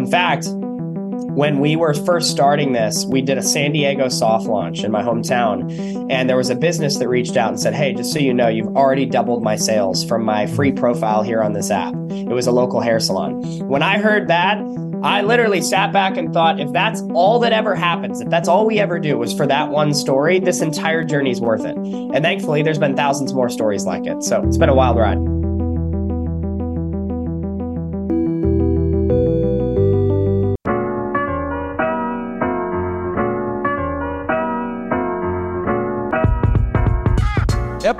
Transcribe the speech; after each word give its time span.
In 0.00 0.10
fact, 0.10 0.46
when 1.36 1.58
we 1.58 1.76
were 1.76 1.92
first 1.92 2.30
starting 2.30 2.72
this, 2.72 3.04
we 3.04 3.20
did 3.20 3.36
a 3.36 3.42
San 3.42 3.72
Diego 3.72 4.08
soft 4.08 4.46
launch 4.46 4.82
in 4.82 4.90
my 4.90 5.02
hometown. 5.02 6.10
And 6.10 6.26
there 6.26 6.38
was 6.38 6.48
a 6.48 6.54
business 6.54 6.96
that 6.96 7.08
reached 7.08 7.36
out 7.36 7.50
and 7.50 7.60
said, 7.60 7.74
Hey, 7.74 7.92
just 7.92 8.10
so 8.10 8.18
you 8.18 8.32
know, 8.32 8.48
you've 8.48 8.74
already 8.74 9.04
doubled 9.04 9.42
my 9.42 9.56
sales 9.56 10.02
from 10.02 10.24
my 10.24 10.46
free 10.46 10.72
profile 10.72 11.22
here 11.22 11.42
on 11.42 11.52
this 11.52 11.70
app. 11.70 11.92
It 12.08 12.32
was 12.32 12.46
a 12.46 12.50
local 12.50 12.80
hair 12.80 12.98
salon. 12.98 13.42
When 13.68 13.82
I 13.82 13.98
heard 13.98 14.28
that, 14.28 14.56
I 15.02 15.20
literally 15.20 15.60
sat 15.60 15.92
back 15.92 16.16
and 16.16 16.32
thought, 16.32 16.58
if 16.58 16.72
that's 16.72 17.02
all 17.12 17.38
that 17.40 17.52
ever 17.52 17.74
happens, 17.74 18.22
if 18.22 18.30
that's 18.30 18.48
all 18.48 18.64
we 18.64 18.78
ever 18.78 18.98
do 18.98 19.18
was 19.18 19.34
for 19.34 19.46
that 19.48 19.68
one 19.68 19.92
story, 19.92 20.40
this 20.40 20.62
entire 20.62 21.04
journey 21.04 21.30
is 21.30 21.42
worth 21.42 21.66
it. 21.66 21.76
And 21.76 22.24
thankfully, 22.24 22.62
there's 22.62 22.78
been 22.78 22.96
thousands 22.96 23.34
more 23.34 23.50
stories 23.50 23.84
like 23.84 24.06
it. 24.06 24.22
So 24.22 24.42
it's 24.44 24.56
been 24.56 24.70
a 24.70 24.74
wild 24.74 24.96
ride. 24.96 25.39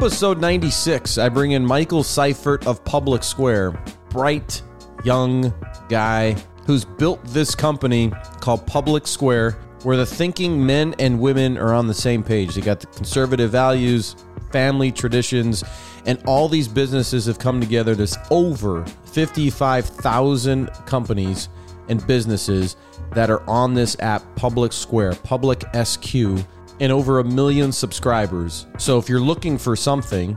Episode 0.00 0.40
96, 0.40 1.18
I 1.18 1.28
bring 1.28 1.50
in 1.50 1.62
Michael 1.62 2.02
Seifert 2.02 2.66
of 2.66 2.82
Public 2.86 3.22
Square. 3.22 3.72
Bright, 4.08 4.62
young 5.04 5.52
guy 5.90 6.34
who's 6.64 6.86
built 6.86 7.22
this 7.26 7.54
company 7.54 8.10
called 8.40 8.66
Public 8.66 9.06
Square, 9.06 9.58
where 9.82 9.98
the 9.98 10.06
thinking 10.06 10.64
men 10.64 10.94
and 10.98 11.20
women 11.20 11.58
are 11.58 11.74
on 11.74 11.86
the 11.86 11.92
same 11.92 12.22
page. 12.22 12.54
They 12.54 12.62
got 12.62 12.80
the 12.80 12.86
conservative 12.86 13.50
values, 13.50 14.16
family 14.50 14.90
traditions, 14.90 15.62
and 16.06 16.18
all 16.24 16.48
these 16.48 16.66
businesses 16.66 17.26
have 17.26 17.38
come 17.38 17.60
together. 17.60 17.94
There's 17.94 18.16
over 18.30 18.86
55,000 19.04 20.70
companies 20.86 21.50
and 21.90 22.06
businesses 22.06 22.76
that 23.12 23.28
are 23.28 23.42
on 23.46 23.74
this 23.74 23.98
app, 24.00 24.22
Public 24.34 24.72
Square, 24.72 25.16
Public 25.16 25.62
SQ 25.84 26.38
and 26.80 26.90
over 26.90 27.20
a 27.20 27.24
million 27.24 27.70
subscribers. 27.70 28.66
So 28.78 28.98
if 28.98 29.08
you're 29.08 29.20
looking 29.20 29.58
for 29.58 29.76
something, 29.76 30.36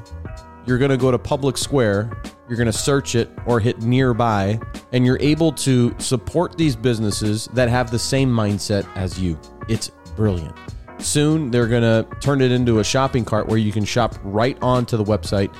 you're 0.65 0.77
going 0.77 0.91
to 0.91 0.97
go 0.97 1.09
to 1.09 1.17
Public 1.17 1.57
Square, 1.57 2.21
you're 2.47 2.57
going 2.57 2.71
to 2.71 2.77
search 2.77 3.15
it 3.15 3.29
or 3.45 3.59
hit 3.59 3.81
nearby, 3.81 4.59
and 4.91 5.05
you're 5.05 5.19
able 5.19 5.51
to 5.53 5.95
support 5.99 6.57
these 6.57 6.75
businesses 6.75 7.47
that 7.53 7.69
have 7.69 7.89
the 7.89 7.99
same 7.99 8.29
mindset 8.29 8.87
as 8.95 9.19
you. 9.19 9.39
It's 9.67 9.89
brilliant. 10.15 10.55
Soon 10.99 11.51
they're 11.51 11.67
going 11.67 11.81
to 11.81 12.07
turn 12.19 12.41
it 12.41 12.51
into 12.51 12.79
a 12.79 12.83
shopping 12.83 13.25
cart 13.25 13.47
where 13.47 13.57
you 13.57 13.71
can 13.71 13.83
shop 13.83 14.15
right 14.23 14.57
onto 14.61 14.95
the 14.95 15.03
website 15.03 15.53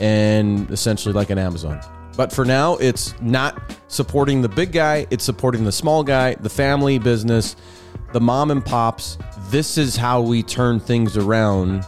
and 0.00 0.70
essentially 0.70 1.12
like 1.12 1.30
an 1.30 1.38
Amazon. 1.38 1.80
But 2.16 2.32
for 2.32 2.44
now, 2.44 2.76
it's 2.78 3.14
not 3.20 3.76
supporting 3.86 4.42
the 4.42 4.48
big 4.48 4.72
guy, 4.72 5.06
it's 5.10 5.22
supporting 5.22 5.64
the 5.64 5.70
small 5.70 6.02
guy, 6.02 6.34
the 6.34 6.50
family 6.50 6.98
business, 6.98 7.54
the 8.12 8.20
mom 8.20 8.50
and 8.50 8.64
pops. 8.64 9.18
This 9.50 9.78
is 9.78 9.96
how 9.96 10.20
we 10.20 10.42
turn 10.42 10.80
things 10.80 11.16
around 11.16 11.84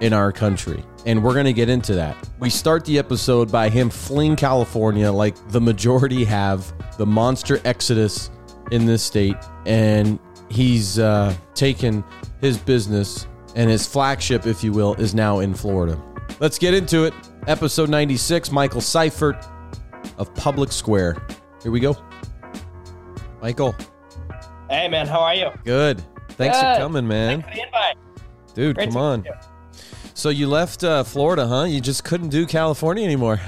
in 0.00 0.12
our 0.12 0.32
country. 0.32 0.84
And 1.06 1.22
we're 1.22 1.32
going 1.32 1.46
to 1.46 1.52
get 1.52 1.68
into 1.68 1.94
that. 1.94 2.16
We 2.38 2.50
start 2.50 2.84
the 2.84 2.98
episode 2.98 3.50
by 3.50 3.68
him 3.68 3.90
fleeing 3.90 4.36
California 4.36 5.10
like 5.10 5.36
the 5.48 5.60
majority 5.60 6.24
have, 6.24 6.72
the 6.98 7.06
monster 7.06 7.60
exodus 7.64 8.30
in 8.70 8.86
this 8.86 9.02
state. 9.02 9.36
And 9.66 10.18
he's 10.50 10.98
uh, 10.98 11.34
taken 11.54 12.04
his 12.40 12.58
business 12.58 13.26
and 13.54 13.70
his 13.70 13.86
flagship, 13.86 14.46
if 14.46 14.62
you 14.62 14.72
will, 14.72 14.94
is 14.94 15.14
now 15.14 15.40
in 15.40 15.54
Florida. 15.54 16.00
Let's 16.40 16.58
get 16.58 16.74
into 16.74 17.04
it. 17.04 17.14
Episode 17.46 17.88
96, 17.88 18.52
Michael 18.52 18.80
Seifert 18.80 19.44
of 20.18 20.32
Public 20.34 20.70
Square. 20.70 21.26
Here 21.62 21.72
we 21.72 21.80
go. 21.80 21.96
Michael. 23.40 23.74
Hey, 24.70 24.88
man, 24.88 25.06
how 25.06 25.20
are 25.20 25.34
you? 25.34 25.50
Good. 25.64 26.02
Thanks 26.30 26.60
Good. 26.60 26.74
for 26.76 26.80
coming, 26.80 27.06
man. 27.08 27.42
Thanks 27.42 27.48
for 27.48 27.54
the 27.54 27.62
invite. 27.66 27.96
Dude, 28.54 28.76
Great 28.76 28.88
come 28.90 28.96
on. 28.96 29.24
you. 29.24 29.32
So 30.14 30.28
you 30.30 30.48
left 30.48 30.84
uh, 30.84 31.04
Florida, 31.04 31.46
huh? 31.46 31.64
You 31.64 31.80
just 31.80 32.04
couldn't 32.04 32.28
do 32.28 32.44
California 32.46 33.04
anymore. 33.04 33.40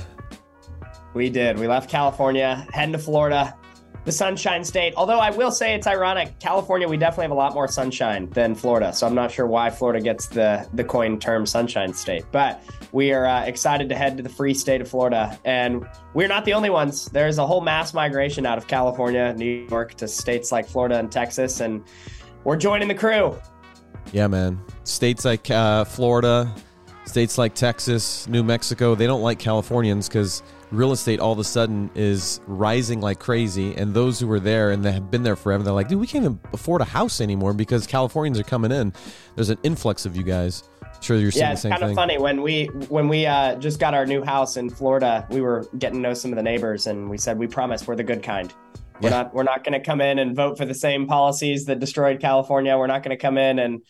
We 1.14 1.28
did. 1.28 1.58
We 1.58 1.66
left 1.66 1.90
California, 1.90 2.66
heading 2.72 2.92
to 2.92 2.98
Florida, 2.98 3.56
the 4.04 4.12
Sunshine 4.12 4.64
State. 4.64 4.94
Although 4.96 5.18
I 5.18 5.30
will 5.30 5.50
say 5.50 5.74
it's 5.74 5.86
ironic, 5.86 6.38
California 6.38 6.88
we 6.88 6.96
definitely 6.96 7.24
have 7.24 7.30
a 7.32 7.34
lot 7.34 7.54
more 7.54 7.68
sunshine 7.68 8.28
than 8.30 8.54
Florida. 8.54 8.92
So 8.92 9.06
I'm 9.06 9.14
not 9.14 9.30
sure 9.30 9.46
why 9.46 9.70
Florida 9.70 10.02
gets 10.02 10.26
the 10.26 10.68
the 10.74 10.84
coin 10.84 11.18
term 11.18 11.46
Sunshine 11.46 11.92
State. 11.92 12.24
But 12.32 12.62
we 12.92 13.12
are 13.12 13.26
uh, 13.26 13.44
excited 13.44 13.88
to 13.88 13.94
head 13.94 14.16
to 14.16 14.22
the 14.22 14.28
free 14.28 14.54
state 14.54 14.80
of 14.80 14.88
Florida, 14.88 15.38
and 15.44 15.86
we're 16.14 16.28
not 16.28 16.44
the 16.44 16.54
only 16.54 16.70
ones. 16.70 17.06
There's 17.06 17.38
a 17.38 17.46
whole 17.46 17.60
mass 17.60 17.94
migration 17.94 18.46
out 18.46 18.58
of 18.58 18.66
California, 18.66 19.34
New 19.34 19.66
York, 19.68 19.94
to 19.94 20.08
states 20.08 20.50
like 20.50 20.66
Florida 20.66 20.98
and 20.98 21.10
Texas, 21.10 21.60
and 21.60 21.84
we're 22.44 22.56
joining 22.56 22.88
the 22.88 22.94
crew. 22.94 23.38
Yeah, 24.12 24.26
man. 24.26 24.60
States 24.84 25.24
like 25.24 25.50
uh, 25.50 25.84
Florida, 25.84 26.52
states 27.04 27.38
like 27.38 27.54
Texas, 27.54 28.26
New 28.28 28.42
Mexico, 28.42 28.94
they 28.94 29.06
don't 29.06 29.22
like 29.22 29.38
Californians 29.38 30.08
because 30.08 30.42
real 30.70 30.92
estate 30.92 31.20
all 31.20 31.32
of 31.32 31.38
a 31.38 31.44
sudden 31.44 31.90
is 31.94 32.40
rising 32.46 33.00
like 33.00 33.18
crazy. 33.18 33.74
And 33.74 33.92
those 33.94 34.20
who 34.20 34.26
were 34.26 34.40
there 34.40 34.70
and 34.70 34.84
they 34.84 34.92
have 34.92 35.10
been 35.10 35.22
there 35.22 35.36
forever, 35.36 35.62
they're 35.62 35.72
like, 35.72 35.88
dude, 35.88 36.00
we 36.00 36.06
can't 36.06 36.24
even 36.24 36.40
afford 36.52 36.80
a 36.80 36.84
house 36.84 37.20
anymore 37.20 37.52
because 37.52 37.86
Californians 37.86 38.38
are 38.38 38.44
coming 38.44 38.70
in. 38.72 38.92
There's 39.34 39.50
an 39.50 39.58
influx 39.62 40.06
of 40.06 40.16
you 40.16 40.22
guys. 40.22 40.64
Sure, 41.00 41.16
you're 41.16 41.30
seeing 41.30 41.42
yeah, 41.44 41.48
the 41.48 41.52
it's 41.54 41.62
same 41.62 41.72
kind 41.72 41.82
of 41.82 41.94
funny 41.94 42.18
when 42.18 42.42
we 42.42 42.66
when 42.88 43.08
we 43.08 43.24
uh, 43.24 43.56
just 43.56 43.80
got 43.80 43.94
our 43.94 44.04
new 44.04 44.22
house 44.22 44.58
in 44.58 44.68
Florida. 44.68 45.26
We 45.30 45.40
were 45.40 45.66
getting 45.78 46.02
to 46.02 46.08
know 46.08 46.14
some 46.14 46.30
of 46.30 46.36
the 46.36 46.42
neighbors, 46.42 46.86
and 46.86 47.08
we 47.08 47.16
said 47.16 47.38
we 47.38 47.46
promise 47.46 47.86
we're 47.86 47.96
the 47.96 48.04
good 48.04 48.22
kind. 48.22 48.52
We're 49.00 49.08
Yeah. 49.08 49.22
not 49.22 49.34
we're 49.34 49.44
not 49.44 49.64
going 49.64 49.72
to 49.72 49.80
come 49.80 50.02
in 50.02 50.18
and 50.18 50.36
vote 50.36 50.58
for 50.58 50.66
the 50.66 50.74
same 50.74 51.06
policies 51.06 51.64
that 51.66 51.78
destroyed 51.78 52.20
California. 52.20 52.76
We're 52.76 52.86
not 52.86 53.02
going 53.02 53.16
to 53.16 53.20
come 53.20 53.38
in 53.38 53.58
and 53.58 53.80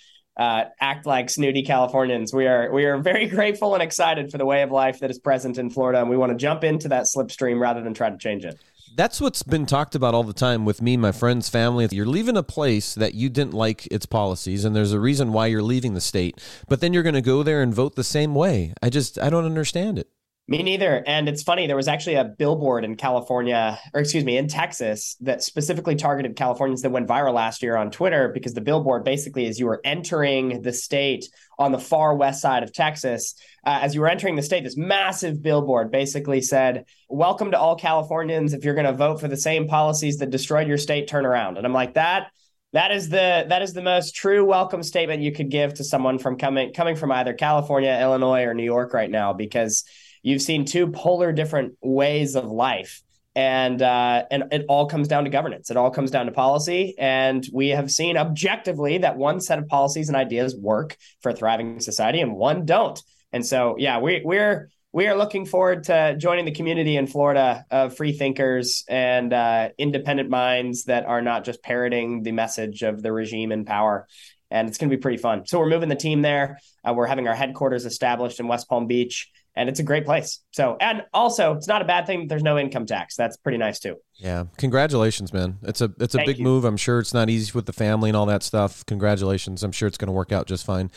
uh, 0.41 0.65
act 0.81 1.05
like 1.05 1.29
snooty 1.29 1.63
Californians. 1.63 2.33
We 2.33 2.47
are 2.47 2.73
we 2.73 2.87
are 2.87 2.97
very 2.99 3.27
grateful 3.37 3.75
and 3.75 3.83
excited 3.83 4.33
for 4.33 4.39
the 4.39 4.47
way 4.47 4.63
of 4.63 4.71
life 4.71 5.01
that 5.01 5.11
is 5.11 5.19
present 5.19 5.59
in 5.59 5.69
Florida, 5.69 6.01
and 6.01 6.09
we 6.09 6.17
want 6.17 6.33
to 6.33 6.39
jump 6.39 6.65
into 6.65 6.89
that 6.89 7.05
slipstream 7.05 7.61
rather 7.61 7.83
than 7.83 7.93
try 7.93 8.09
to 8.09 8.17
change 8.17 8.47
it. 8.47 8.59
That's 8.97 9.21
what's 9.21 9.43
been 9.43 9.67
talked 9.67 9.95
about 9.95 10.15
all 10.15 10.25
the 10.25 10.33
time 10.33 10.65
with 10.65 10.83
me, 10.83 10.97
my 10.97 11.13
friends, 11.13 11.49
family. 11.49 11.87
You're 11.93 12.07
leaving 12.07 12.37
a 12.37 12.43
place 12.43 12.95
that 12.95 13.15
you 13.15 13.29
didn't 13.29 13.55
like 13.55 13.87
its 13.87 14.07
policies, 14.07 14.65
and 14.65 14.75
there's 14.75 14.93
a 14.93 14.99
reason 14.99 15.33
why 15.33 15.47
you're 15.47 15.63
leaving 15.63 15.95
the 15.95 16.01
state. 16.01 16.41
But 16.69 16.81
then 16.81 16.93
you're 16.93 17.05
going 17.05 17.15
to 17.15 17.21
go 17.21 17.43
there 17.43 17.63
and 17.63 17.73
vote 17.73 17.95
the 17.95 18.03
same 18.03 18.35
way. 18.35 18.73
I 18.83 18.89
just, 18.89 19.19
I 19.19 19.31
don't 19.31 19.45
understand 19.45 19.99
it. 19.99 20.09
Me 20.49 20.65
neither. 20.65 21.05
And 21.07 21.29
it's 21.29 21.45
funny, 21.45 21.69
there 21.69 21.77
was 21.77 21.87
actually 21.87 22.17
a 22.17 22.25
billboard 22.25 22.85
in 22.85 22.97
California, 22.97 23.79
or 23.95 24.01
excuse 24.01 24.25
me, 24.25 24.37
in 24.37 24.49
Texas 24.49 25.17
that 25.21 25.45
specifically 25.45 25.95
targeted 25.95 26.35
Californians 26.35 26.83
that 26.83 26.91
went 26.91 27.07
viral 27.07 27.35
last 27.35 27.63
year 27.63 27.77
on 27.77 27.93
Twitter 27.93 28.29
because 28.35 28.53
the 28.53 28.61
billboard 28.61 29.05
basically, 29.05 29.47
is 29.47 29.61
you 29.61 29.67
were 29.67 29.81
entering 29.85 30.63
the 30.63 30.73
state 30.73 31.27
on 31.57 31.71
the 31.71 31.79
far 31.79 32.17
west 32.17 32.43
side 32.43 32.65
of 32.65 32.73
Texas, 32.73 33.37
uh, 33.65 33.79
as 33.81 33.95
you 33.95 34.01
were 34.01 34.09
entering 34.09 34.35
the 34.35 34.43
state, 34.43 34.65
this 34.65 34.77
massive 34.77 35.41
billboard 35.41 35.93
basically 35.93 36.41
said, 36.41 36.85
Welcome 37.09 37.53
to 37.53 37.59
all 37.59 37.77
Californians. 37.77 38.53
If 38.53 38.65
you're 38.65 38.75
going 38.75 38.87
to 38.87 38.93
vote 38.93 39.21
for 39.21 39.29
the 39.29 39.37
same 39.37 39.69
policies 39.69 40.17
that 40.17 40.31
destroyed 40.31 40.67
your 40.67 40.79
state, 40.79 41.07
turn 41.07 41.27
around. 41.27 41.59
And 41.59 41.67
I'm 41.67 41.73
like, 41.73 41.95
that. 41.95 42.33
That 42.73 42.93
is 42.93 43.09
the 43.09 43.47
that 43.49 43.63
is 43.63 43.73
the 43.73 43.83
most 43.83 44.15
true 44.15 44.45
welcome 44.45 44.85
statement 44.85 45.23
you 45.23 45.33
could 45.33 45.51
give 45.51 45.75
to 45.75 45.85
someone 45.85 46.21
from 46.21 46.39
coming 46.39 46.73
coming 46.73 46.95
from 46.95 47.11
either 47.11 47.35
California, 47.35 47.99
Illinois, 48.01 48.45
or 48.45 48.55
New 48.55 48.63
York 48.63 48.95
right 48.95 49.11
now, 49.11 49.33
because 49.33 49.85
you've 50.23 50.43
seen 50.43 50.65
two 50.65 50.89
polar 50.89 51.33
different 51.33 51.75
ways 51.83 52.37
of 52.37 52.47
life 52.47 53.03
and 53.37 53.81
uh, 53.81 54.25
and 54.31 54.45
it 54.51 54.65
all 54.69 54.87
comes 54.87 55.09
down 55.09 55.25
to 55.25 55.31
governance 55.31 55.71
it 55.71 55.77
all 55.77 55.91
comes 55.91 56.11
down 56.11 56.27
to 56.27 56.33
policy 56.33 56.95
and 56.99 57.47
we 57.53 57.69
have 57.69 57.91
seen 57.91 58.17
objectively 58.17 58.99
that 58.99 59.17
one 59.17 59.41
set 59.41 59.59
of 59.59 59.69
policies 59.69 60.09
and 60.09 60.17
ideas 60.17 60.57
work 60.57 60.97
for 61.21 61.31
a 61.31 61.35
thriving 61.35 61.81
society 61.81 62.21
and 62.21 62.35
one 62.35 62.65
don't 62.65 63.01
and 63.33 63.47
so 63.47 63.77
yeah 63.79 63.99
we, 63.99 64.23
we're 64.25 64.69
we 64.93 65.07
are 65.07 65.17
looking 65.17 65.47
forward 65.47 65.85
to 65.85 66.17
joining 66.19 66.45
the 66.45 66.51
community 66.51 66.97
in 66.97 67.07
Florida 67.07 67.65
of 67.71 67.97
free 67.97 68.13
thinkers 68.13 68.85
and 68.89 69.33
uh, 69.33 69.69
independent 69.79 70.29
minds 70.29 70.85
that 70.85 71.07
are 71.07 71.23
not 71.23 71.45
just 71.45 71.63
parroting 71.63 72.25
the 72.25 72.33
message 72.33 72.83
of 72.83 73.01
the 73.01 73.13
regime 73.13 73.53
in 73.53 73.65
power. 73.65 74.09
And 74.51 74.69
it's 74.69 74.79
going 74.79 74.91
to 74.91 74.97
be 74.97 75.01
pretty 75.01 75.19
fun. 75.19 75.47
So 75.47 75.61
we're 75.61 75.69
moving 75.69 75.89
the 75.89 75.95
team 75.95 76.23
there. 76.23 76.59
Uh, 76.83 76.93
we're 76.93 77.07
having 77.07 77.29
our 77.29 77.37
headquarters 77.37 77.87
established 77.87 78.41
in 78.41 78.49
West 78.49 78.69
Palm 78.69 78.89
Beach, 78.89 79.31
and 79.61 79.69
it's 79.69 79.79
a 79.79 79.83
great 79.83 80.07
place. 80.07 80.41
So, 80.53 80.79
and 80.81 81.05
also, 81.13 81.55
it's 81.55 81.69
not 81.69 81.83
a 81.83 81.85
bad 81.85 82.07
thing. 82.07 82.21
that 82.21 82.29
There's 82.31 82.43
no 82.43 82.59
income 82.59 82.87
tax. 82.87 83.15
That's 83.15 83.37
pretty 83.37 83.59
nice 83.59 83.79
too. 83.79 83.97
Yeah, 84.15 84.45
congratulations, 84.57 85.35
man. 85.35 85.59
It's 85.63 85.83
a 85.83 85.93
it's 86.01 86.15
a 86.15 86.19
Thank 86.19 86.27
big 86.29 86.39
you. 86.39 86.45
move. 86.45 86.65
I'm 86.65 86.79
sure 86.79 86.99
it's 86.99 87.13
not 87.13 87.29
easy 87.29 87.53
with 87.55 87.67
the 87.67 87.75
family 87.75 88.09
and 88.09 88.17
all 88.17 88.25
that 88.27 88.43
stuff. 88.43 88.87
Congratulations. 88.87 89.63
I'm 89.63 89.73
sure 89.73 89.87
it's 89.87 89.99
going 89.99 90.07
to 90.09 90.13
work 90.13 90.33
out 90.33 90.47
just 90.47 90.65
fine. 90.65 90.91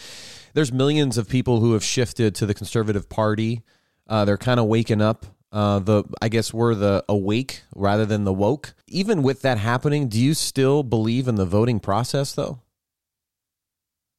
There's 0.53 0.71
millions 0.71 1.17
of 1.17 1.27
people 1.27 1.59
who 1.59 1.73
have 1.73 1.83
shifted 1.83 2.35
to 2.35 2.45
the 2.45 2.53
conservative 2.53 3.09
party. 3.09 3.63
Uh, 4.07 4.23
they're 4.23 4.37
kind 4.37 4.59
of 4.61 4.67
waking 4.67 5.01
up. 5.01 5.25
Uh, 5.51 5.79
the 5.79 6.03
I 6.21 6.29
guess 6.29 6.53
we're 6.53 6.73
the 6.73 7.03
awake 7.07 7.63
rather 7.75 8.05
than 8.05 8.23
the 8.23 8.33
woke. 8.33 8.73
Even 8.87 9.21
with 9.21 9.41
that 9.43 9.57
happening, 9.59 10.07
do 10.07 10.19
you 10.19 10.33
still 10.33 10.81
believe 10.81 11.27
in 11.27 11.35
the 11.35 11.45
voting 11.45 11.79
process 11.79 12.33
though? 12.33 12.59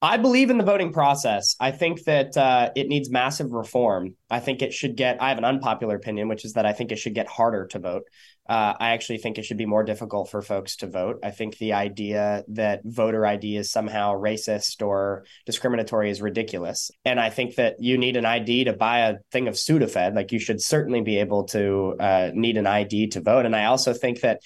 I 0.05 0.19
believe 0.19 0.51
in 0.51 0.59
the 0.59 0.65
voting 0.65 0.93
process. 0.93 1.57
I 1.59 1.71
think 1.71 2.05
that 2.05 2.37
uh, 2.37 2.71
it 2.77 2.89
needs 2.89 3.11
massive 3.11 3.53
reform. 3.53 4.17
I 4.29 4.41
think 4.41 4.61
it 4.61 4.73
should 4.73 4.97
get, 4.97 5.23
I 5.23 5.31
have 5.31 5.39
an 5.39 5.45
unpopular 5.45 5.97
opinion, 5.97 6.29
which 6.29 6.45
is 6.45 6.55
that 6.55 6.67
I 6.67 6.73
think 6.73 6.93
it 6.93 6.99
should 6.99 7.15
get 7.15 7.27
harder 7.27 7.67
to 7.69 7.79
vote. 7.79 8.03
Uh, 8.47 8.75
I 8.79 8.91
actually 8.91 9.19
think 9.19 9.39
it 9.39 9.47
should 9.47 9.57
be 9.57 9.65
more 9.65 9.85
difficult 9.85 10.31
for 10.31 10.43
folks 10.43 10.77
to 10.77 10.87
vote. 10.87 11.21
I 11.23 11.31
think 11.31 11.57
the 11.57 11.73
idea 11.73 12.45
that 12.49 12.83
voter 12.85 13.25
ID 13.25 13.57
is 13.57 13.71
somehow 13.71 14.15
racist 14.15 14.87
or 14.87 15.25
discriminatory 15.47 16.11
is 16.11 16.21
ridiculous. 16.21 16.91
And 17.07 17.19
I 17.19 17.31
think 17.31 17.55
that 17.55 17.77
you 17.79 17.97
need 17.97 18.19
an 18.19 18.27
ID 18.27 18.65
to 18.65 18.75
buy 18.75 19.09
a 19.09 19.15
thing 19.33 19.49
of 19.49 19.55
Sudafed. 19.55 20.15
Like 20.15 20.33
you 20.33 20.39
should 20.39 20.61
certainly 20.61 21.01
be 21.01 21.21
able 21.21 21.45
to 21.45 21.97
uh, 21.99 22.31
need 22.35 22.59
an 22.59 22.67
ID 22.67 23.09
to 23.09 23.23
vote. 23.23 23.47
And 23.47 23.57
I 23.57 23.65
also 23.65 23.95
think 23.95 24.21
that 24.21 24.41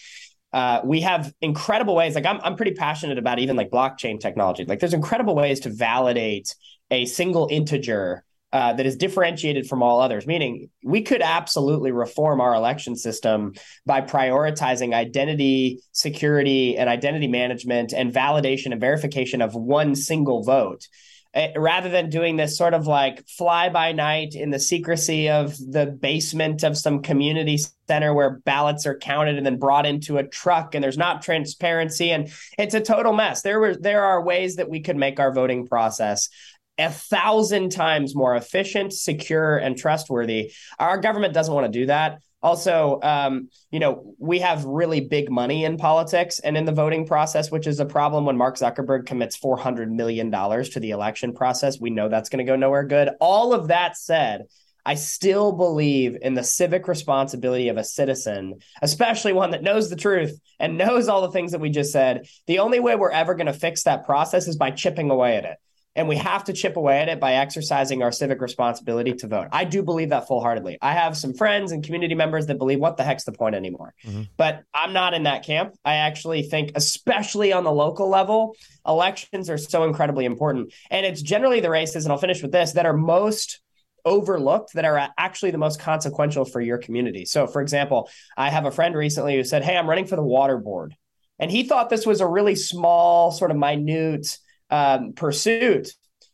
uh, 0.52 0.80
we 0.84 1.00
have 1.02 1.32
incredible 1.40 1.94
ways. 1.94 2.14
Like 2.14 2.26
I'm, 2.26 2.40
I'm 2.42 2.56
pretty 2.56 2.72
passionate 2.72 3.18
about 3.18 3.38
even 3.38 3.56
like 3.56 3.70
blockchain 3.70 4.18
technology. 4.20 4.64
Like 4.64 4.80
there's 4.80 4.94
incredible 4.94 5.34
ways 5.34 5.60
to 5.60 5.70
validate 5.70 6.54
a 6.90 7.04
single 7.04 7.48
integer 7.50 8.24
uh, 8.50 8.72
that 8.72 8.86
is 8.86 8.96
differentiated 8.96 9.66
from 9.66 9.82
all 9.82 10.00
others. 10.00 10.26
Meaning, 10.26 10.70
we 10.82 11.02
could 11.02 11.20
absolutely 11.20 11.92
reform 11.92 12.40
our 12.40 12.54
election 12.54 12.96
system 12.96 13.52
by 13.84 14.00
prioritizing 14.00 14.94
identity 14.94 15.80
security 15.92 16.78
and 16.78 16.88
identity 16.88 17.28
management 17.28 17.92
and 17.92 18.12
validation 18.12 18.72
and 18.72 18.80
verification 18.80 19.42
of 19.42 19.54
one 19.54 19.94
single 19.94 20.42
vote 20.42 20.86
Eh, 21.34 21.52
rather 21.56 21.90
than 21.90 22.08
doing 22.08 22.36
this 22.36 22.56
sort 22.56 22.72
of 22.72 22.86
like 22.86 23.26
fly 23.28 23.68
by 23.68 23.92
night 23.92 24.34
in 24.34 24.48
the 24.48 24.58
secrecy 24.58 25.28
of 25.28 25.54
the 25.58 25.84
basement 25.84 26.62
of 26.62 26.76
some 26.76 27.02
community 27.02 27.58
center 27.86 28.14
where 28.14 28.40
ballots 28.46 28.86
are 28.86 28.96
counted 28.96 29.36
and 29.36 29.44
then 29.44 29.58
brought 29.58 29.84
into 29.84 30.16
a 30.16 30.26
truck 30.26 30.74
and 30.74 30.82
there's 30.82 30.96
not 30.96 31.20
transparency 31.20 32.12
and 32.12 32.32
it's 32.58 32.72
a 32.72 32.80
total 32.80 33.12
mess. 33.12 33.42
There 33.42 33.60
were 33.60 33.76
there 33.76 34.04
are 34.04 34.24
ways 34.24 34.56
that 34.56 34.70
we 34.70 34.80
could 34.80 34.96
make 34.96 35.20
our 35.20 35.32
voting 35.32 35.66
process 35.66 36.30
a 36.78 36.90
thousand 36.90 37.70
times 37.70 38.14
more 38.14 38.34
efficient 38.34 38.94
secure 38.94 39.58
and 39.58 39.76
trustworthy. 39.76 40.52
Our 40.78 40.96
government 40.96 41.34
doesn't 41.34 41.52
want 41.52 41.70
to 41.70 41.78
do 41.78 41.86
that 41.86 42.20
also, 42.42 43.00
um, 43.02 43.48
you 43.70 43.80
know, 43.80 44.14
we 44.18 44.38
have 44.40 44.64
really 44.64 45.00
big 45.00 45.30
money 45.30 45.64
in 45.64 45.76
politics 45.76 46.38
and 46.38 46.56
in 46.56 46.64
the 46.64 46.72
voting 46.72 47.06
process, 47.06 47.50
which 47.50 47.66
is 47.66 47.80
a 47.80 47.86
problem 47.86 48.24
when 48.24 48.36
Mark 48.36 48.56
Zuckerberg 48.56 49.06
commits 49.06 49.38
$400 49.38 49.90
million 49.90 50.30
to 50.30 50.80
the 50.80 50.90
election 50.90 51.32
process. 51.32 51.80
We 51.80 51.90
know 51.90 52.08
that's 52.08 52.28
going 52.28 52.44
to 52.44 52.50
go 52.50 52.56
nowhere 52.56 52.84
good. 52.84 53.10
All 53.20 53.52
of 53.52 53.68
that 53.68 53.96
said, 53.96 54.44
I 54.86 54.94
still 54.94 55.52
believe 55.52 56.16
in 56.22 56.34
the 56.34 56.44
civic 56.44 56.88
responsibility 56.88 57.68
of 57.68 57.76
a 57.76 57.84
citizen, 57.84 58.54
especially 58.80 59.32
one 59.32 59.50
that 59.50 59.62
knows 59.62 59.90
the 59.90 59.96
truth 59.96 60.40
and 60.60 60.78
knows 60.78 61.08
all 61.08 61.22
the 61.22 61.32
things 61.32 61.52
that 61.52 61.60
we 61.60 61.70
just 61.70 61.92
said. 61.92 62.26
The 62.46 62.60
only 62.60 62.80
way 62.80 62.94
we're 62.96 63.10
ever 63.10 63.34
going 63.34 63.48
to 63.48 63.52
fix 63.52 63.82
that 63.82 64.06
process 64.06 64.48
is 64.48 64.56
by 64.56 64.70
chipping 64.70 65.10
away 65.10 65.36
at 65.36 65.44
it 65.44 65.58
and 65.98 66.06
we 66.08 66.16
have 66.16 66.44
to 66.44 66.52
chip 66.52 66.76
away 66.76 67.00
at 67.00 67.08
it 67.08 67.18
by 67.18 67.34
exercising 67.34 68.04
our 68.04 68.12
civic 68.12 68.40
responsibility 68.40 69.12
to 69.14 69.26
vote. 69.26 69.48
I 69.50 69.64
do 69.64 69.82
believe 69.82 70.10
that 70.10 70.28
full 70.28 70.40
heartedly. 70.40 70.78
I 70.80 70.92
have 70.92 71.16
some 71.16 71.34
friends 71.34 71.72
and 71.72 71.82
community 71.82 72.14
members 72.14 72.46
that 72.46 72.56
believe 72.56 72.78
what 72.78 72.96
the 72.96 73.02
heck's 73.02 73.24
the 73.24 73.32
point 73.32 73.56
anymore. 73.56 73.94
Mm-hmm. 74.06 74.22
But 74.36 74.62
I'm 74.72 74.92
not 74.92 75.12
in 75.12 75.24
that 75.24 75.44
camp. 75.44 75.74
I 75.84 75.96
actually 75.96 76.42
think, 76.44 76.70
especially 76.76 77.52
on 77.52 77.64
the 77.64 77.72
local 77.72 78.08
level, 78.08 78.54
elections 78.86 79.50
are 79.50 79.58
so 79.58 79.82
incredibly 79.82 80.24
important. 80.24 80.72
And 80.88 81.04
it's 81.04 81.20
generally 81.20 81.58
the 81.58 81.68
races, 81.68 82.04
and 82.04 82.12
I'll 82.12 82.18
finish 82.18 82.42
with 82.42 82.52
this, 82.52 82.72
that 82.72 82.86
are 82.86 82.96
most 82.96 83.60
overlooked 84.04 84.74
that 84.74 84.84
are 84.84 85.08
actually 85.18 85.50
the 85.50 85.58
most 85.58 85.80
consequential 85.80 86.44
for 86.44 86.60
your 86.60 86.78
community. 86.78 87.24
So, 87.24 87.48
for 87.48 87.60
example, 87.60 88.08
I 88.36 88.50
have 88.50 88.66
a 88.66 88.70
friend 88.70 88.94
recently 88.94 89.34
who 89.34 89.42
said, 89.42 89.64
Hey, 89.64 89.76
I'm 89.76 89.88
running 89.88 90.06
for 90.06 90.14
the 90.14 90.22
water 90.22 90.58
board. 90.58 90.94
And 91.40 91.50
he 91.50 91.64
thought 91.64 91.90
this 91.90 92.06
was 92.06 92.20
a 92.20 92.26
really 92.26 92.54
small, 92.54 93.32
sort 93.32 93.50
of 93.50 93.56
minute, 93.56 94.38
um, 94.70 95.12
pursuit. 95.14 95.92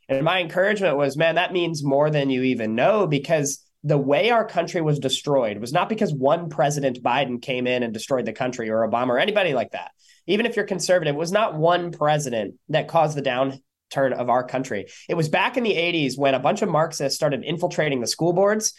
And 0.09 0.25
my 0.25 0.41
encouragement 0.41 0.97
was, 0.97 1.17
man, 1.17 1.37
that 1.37 1.53
means 1.53 1.83
more 1.83 2.11
than 2.11 2.31
you 2.31 2.43
even 2.43 2.75
know 2.75 3.07
because 3.07 3.65
the 3.83 3.99
way 3.99 4.31
our 4.31 4.47
country 4.47 4.81
was 4.81 4.99
destroyed 4.99 5.59
was 5.59 5.73
not 5.73 5.89
because 5.89 6.13
one 6.13 6.49
president 6.49 7.03
Biden 7.03 7.41
came 7.41 7.67
in 7.67 7.83
and 7.83 7.93
destroyed 7.93 8.25
the 8.25 8.33
country 8.33 8.71
or 8.71 8.87
Obama 8.89 9.09
or 9.09 9.19
anybody 9.19 9.55
like 9.55 9.73
that. 9.73 9.93
Even 10.27 10.47
if 10.47 10.57
you're 10.57 10.65
conservative, 10.65 11.15
it 11.15 11.19
was 11.19 11.33
not 11.33 11.55
one 11.55 11.93
president 11.93 12.55
that 12.71 12.89
caused 12.89 13.17
the 13.17 13.23
downturn 13.23 14.13
of 14.13 14.31
our 14.31 14.43
country. 14.43 14.87
It 15.09 15.15
was 15.15 15.29
back 15.29 15.59
in 15.59 15.65
the 15.65 15.75
80s 15.75 16.19
when 16.19 16.35
a 16.35 16.41
bunch 16.41 16.63
of 16.63 16.71
Marxists 16.71 17.17
started 17.17 17.45
infiltrating 17.45 18.01
the 18.01 18.07
school 18.07 18.33
boards, 18.33 18.73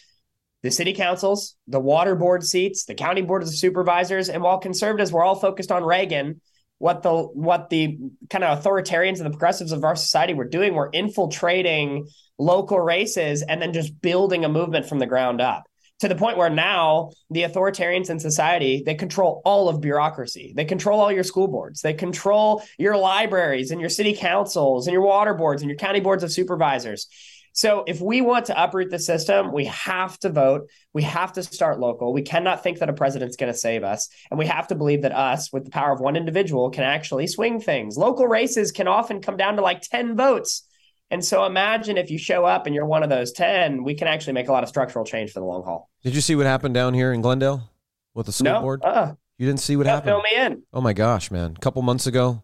the 0.63 0.71
city 0.71 0.93
councils, 0.93 1.55
the 1.67 1.79
water 1.79 2.15
board 2.15 2.43
seats, 2.43 2.85
the 2.85 2.95
county 2.95 3.21
boards 3.21 3.47
of 3.47 3.55
supervisors. 3.55 4.29
And 4.29 4.41
while 4.41 4.57
conservatives 4.57 5.11
were 5.11 5.23
all 5.23 5.35
focused 5.35 5.71
on 5.71 5.83
Reagan, 5.83 6.41
what 6.77 7.03
the 7.03 7.13
what 7.13 7.69
the 7.69 7.97
kind 8.29 8.43
of 8.43 8.61
authoritarians 8.61 9.17
and 9.17 9.25
the 9.25 9.31
progressives 9.31 9.71
of 9.71 9.83
our 9.83 9.95
society 9.95 10.33
were 10.33 10.47
doing 10.47 10.73
were 10.73 10.89
infiltrating 10.93 12.07
local 12.37 12.79
races 12.79 13.41
and 13.43 13.61
then 13.61 13.73
just 13.73 14.01
building 14.01 14.43
a 14.43 14.49
movement 14.49 14.85
from 14.85 14.99
the 14.99 15.05
ground 15.05 15.39
up 15.39 15.63
to 15.99 16.07
the 16.09 16.15
point 16.15 16.37
where 16.37 16.49
now 16.49 17.11
the 17.29 17.43
authoritarians 17.43 18.09
in 18.09 18.19
society 18.19 18.83
they 18.85 18.95
control 18.95 19.41
all 19.45 19.69
of 19.69 19.81
bureaucracy. 19.81 20.53
They 20.55 20.65
control 20.65 20.99
all 20.99 21.11
your 21.11 21.23
school 21.23 21.47
boards. 21.47 21.81
They 21.81 21.93
control 21.93 22.61
your 22.77 22.97
libraries 22.97 23.71
and 23.71 23.79
your 23.79 23.89
city 23.89 24.13
councils 24.13 24.87
and 24.87 24.93
your 24.93 25.03
water 25.03 25.33
boards 25.33 25.61
and 25.61 25.69
your 25.69 25.77
county 25.77 26.01
boards 26.01 26.23
of 26.23 26.31
supervisors 26.31 27.07
so 27.55 27.85
if 27.87 28.01
we 28.01 28.19
want 28.19 28.47
to 28.47 28.63
uproot 28.63 28.91
the 28.91 28.99
system, 28.99 29.53
we 29.53 29.63
have 29.65 30.19
to 30.19 30.29
vote. 30.29 30.69
We 30.91 31.03
have 31.03 31.31
to 31.33 31.43
start 31.43 31.79
local. 31.79 32.11
We 32.11 32.21
cannot 32.21 32.61
think 32.61 32.79
that 32.79 32.89
a 32.89 32.93
president's 32.93 33.37
going 33.37 33.51
to 33.51 33.57
save 33.57 33.81
us. 33.81 34.09
And 34.29 34.37
we 34.37 34.45
have 34.47 34.67
to 34.67 34.75
believe 34.75 35.03
that 35.03 35.13
us, 35.13 35.53
with 35.53 35.63
the 35.63 35.71
power 35.71 35.93
of 35.93 36.01
one 36.01 36.17
individual, 36.17 36.69
can 36.69 36.83
actually 36.83 37.27
swing 37.27 37.61
things. 37.61 37.95
Local 37.95 38.27
races 38.27 38.73
can 38.73 38.89
often 38.89 39.21
come 39.21 39.37
down 39.37 39.55
to 39.55 39.61
like 39.61 39.79
10 39.81 40.17
votes. 40.17 40.63
And 41.09 41.23
so 41.23 41.45
imagine 41.45 41.97
if 41.97 42.11
you 42.11 42.17
show 42.17 42.43
up 42.43 42.65
and 42.65 42.75
you're 42.75 42.85
one 42.85 43.03
of 43.03 43.09
those 43.09 43.31
10, 43.31 43.85
we 43.85 43.95
can 43.95 44.09
actually 44.09 44.33
make 44.33 44.49
a 44.49 44.51
lot 44.51 44.63
of 44.63 44.69
structural 44.69 45.05
change 45.05 45.31
for 45.31 45.39
the 45.39 45.45
long 45.45 45.63
haul. 45.63 45.89
Did 46.03 46.13
you 46.13 46.19
see 46.19 46.35
what 46.35 46.47
happened 46.47 46.73
down 46.73 46.93
here 46.93 47.13
in 47.13 47.21
Glendale 47.21 47.71
with 48.13 48.25
the 48.25 48.33
school 48.33 48.51
no, 48.51 48.61
board? 48.61 48.83
Uh, 48.83 49.13
you 49.37 49.47
didn't 49.47 49.61
see 49.61 49.77
what 49.77 49.85
happened? 49.85 50.09
Fill 50.09 50.21
me 50.23 50.35
in. 50.35 50.63
Oh 50.73 50.81
my 50.81 50.91
gosh, 50.91 51.31
man. 51.31 51.53
A 51.55 51.59
couple 51.61 51.81
months 51.83 52.05
ago, 52.05 52.43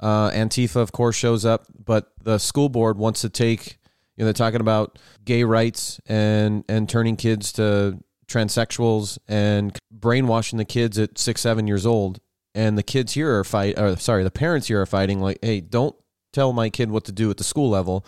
uh, 0.00 0.30
Antifa, 0.30 0.76
of 0.76 0.90
course, 0.90 1.14
shows 1.14 1.44
up, 1.44 1.66
but 1.84 2.12
the 2.20 2.38
school 2.38 2.68
board 2.68 2.98
wants 2.98 3.20
to 3.20 3.28
take 3.28 3.78
know, 4.20 4.26
they're 4.26 4.32
talking 4.32 4.60
about 4.60 4.98
gay 5.24 5.44
rights 5.44 6.00
and 6.06 6.64
and 6.68 6.88
turning 6.88 7.16
kids 7.16 7.52
to 7.52 7.98
transsexuals 8.26 9.18
and 9.26 9.76
brainwashing 9.90 10.58
the 10.58 10.64
kids 10.64 10.98
at 10.98 11.18
six, 11.18 11.40
seven 11.40 11.66
years 11.66 11.86
old. 11.86 12.20
And 12.54 12.76
the 12.76 12.82
kids 12.82 13.12
here 13.14 13.38
are 13.38 13.44
fight. 13.44 13.78
Or 13.78 13.96
sorry, 13.96 14.24
the 14.24 14.30
parents 14.30 14.68
here 14.68 14.80
are 14.80 14.86
fighting. 14.86 15.20
Like, 15.20 15.38
hey, 15.42 15.60
don't 15.60 15.96
tell 16.32 16.52
my 16.52 16.70
kid 16.70 16.90
what 16.90 17.04
to 17.04 17.12
do 17.12 17.30
at 17.30 17.36
the 17.36 17.44
school 17.44 17.70
level. 17.70 18.04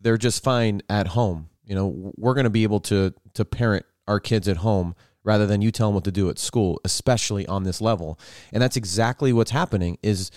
They're 0.00 0.18
just 0.18 0.44
fine 0.44 0.82
at 0.88 1.08
home. 1.08 1.48
You 1.64 1.74
know, 1.74 2.12
we're 2.16 2.34
going 2.34 2.44
to 2.44 2.50
be 2.50 2.62
able 2.62 2.80
to 2.80 3.14
to 3.34 3.44
parent 3.44 3.84
our 4.06 4.20
kids 4.20 4.48
at 4.48 4.58
home 4.58 4.94
rather 5.24 5.46
than 5.46 5.60
you 5.60 5.70
tell 5.70 5.88
them 5.88 5.94
what 5.94 6.04
to 6.04 6.12
do 6.12 6.30
at 6.30 6.38
school, 6.38 6.80
especially 6.84 7.46
on 7.46 7.64
this 7.64 7.80
level. 7.80 8.18
And 8.52 8.62
that's 8.62 8.76
exactly 8.76 9.32
what's 9.32 9.50
happening. 9.50 9.98
Is 10.02 10.30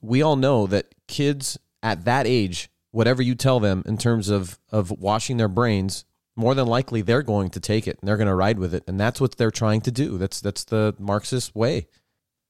we 0.00 0.22
all 0.22 0.36
know 0.36 0.66
that 0.66 0.94
kids 1.08 1.58
at 1.82 2.04
that 2.04 2.26
age 2.26 2.70
whatever 2.96 3.20
you 3.20 3.34
tell 3.34 3.60
them 3.60 3.82
in 3.84 3.98
terms 3.98 4.30
of 4.30 4.58
of 4.72 4.90
washing 4.90 5.36
their 5.36 5.48
brains, 5.48 6.06
more 6.34 6.54
than 6.54 6.66
likely 6.66 7.02
they're 7.02 7.22
going 7.22 7.50
to 7.50 7.60
take 7.60 7.86
it 7.86 7.98
and 8.00 8.08
they're 8.08 8.16
going 8.16 8.26
to 8.26 8.34
ride 8.34 8.58
with 8.58 8.74
it, 8.74 8.82
and 8.86 8.98
that's 8.98 9.20
what 9.20 9.36
they're 9.36 9.50
trying 9.50 9.82
to 9.82 9.90
do. 9.90 10.16
That's 10.16 10.40
that's 10.40 10.64
the 10.64 10.94
Marxist 10.98 11.54
way. 11.54 11.88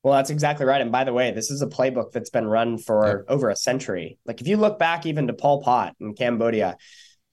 Well, 0.04 0.14
that's 0.14 0.30
exactly 0.30 0.64
right. 0.64 0.80
And 0.80 0.92
by 0.92 1.02
the 1.02 1.12
way, 1.12 1.32
this 1.32 1.50
is 1.50 1.62
a 1.62 1.66
playbook 1.66 2.12
that's 2.12 2.30
been 2.30 2.46
run 2.46 2.78
for 2.78 3.24
over 3.28 3.50
a 3.50 3.56
century. 3.56 4.18
Like 4.24 4.40
if 4.40 4.46
you 4.46 4.56
look 4.56 4.78
back 4.78 5.04
even 5.04 5.26
to 5.26 5.32
Pol 5.32 5.62
Pot 5.62 5.96
in 5.98 6.14
Cambodia, 6.14 6.76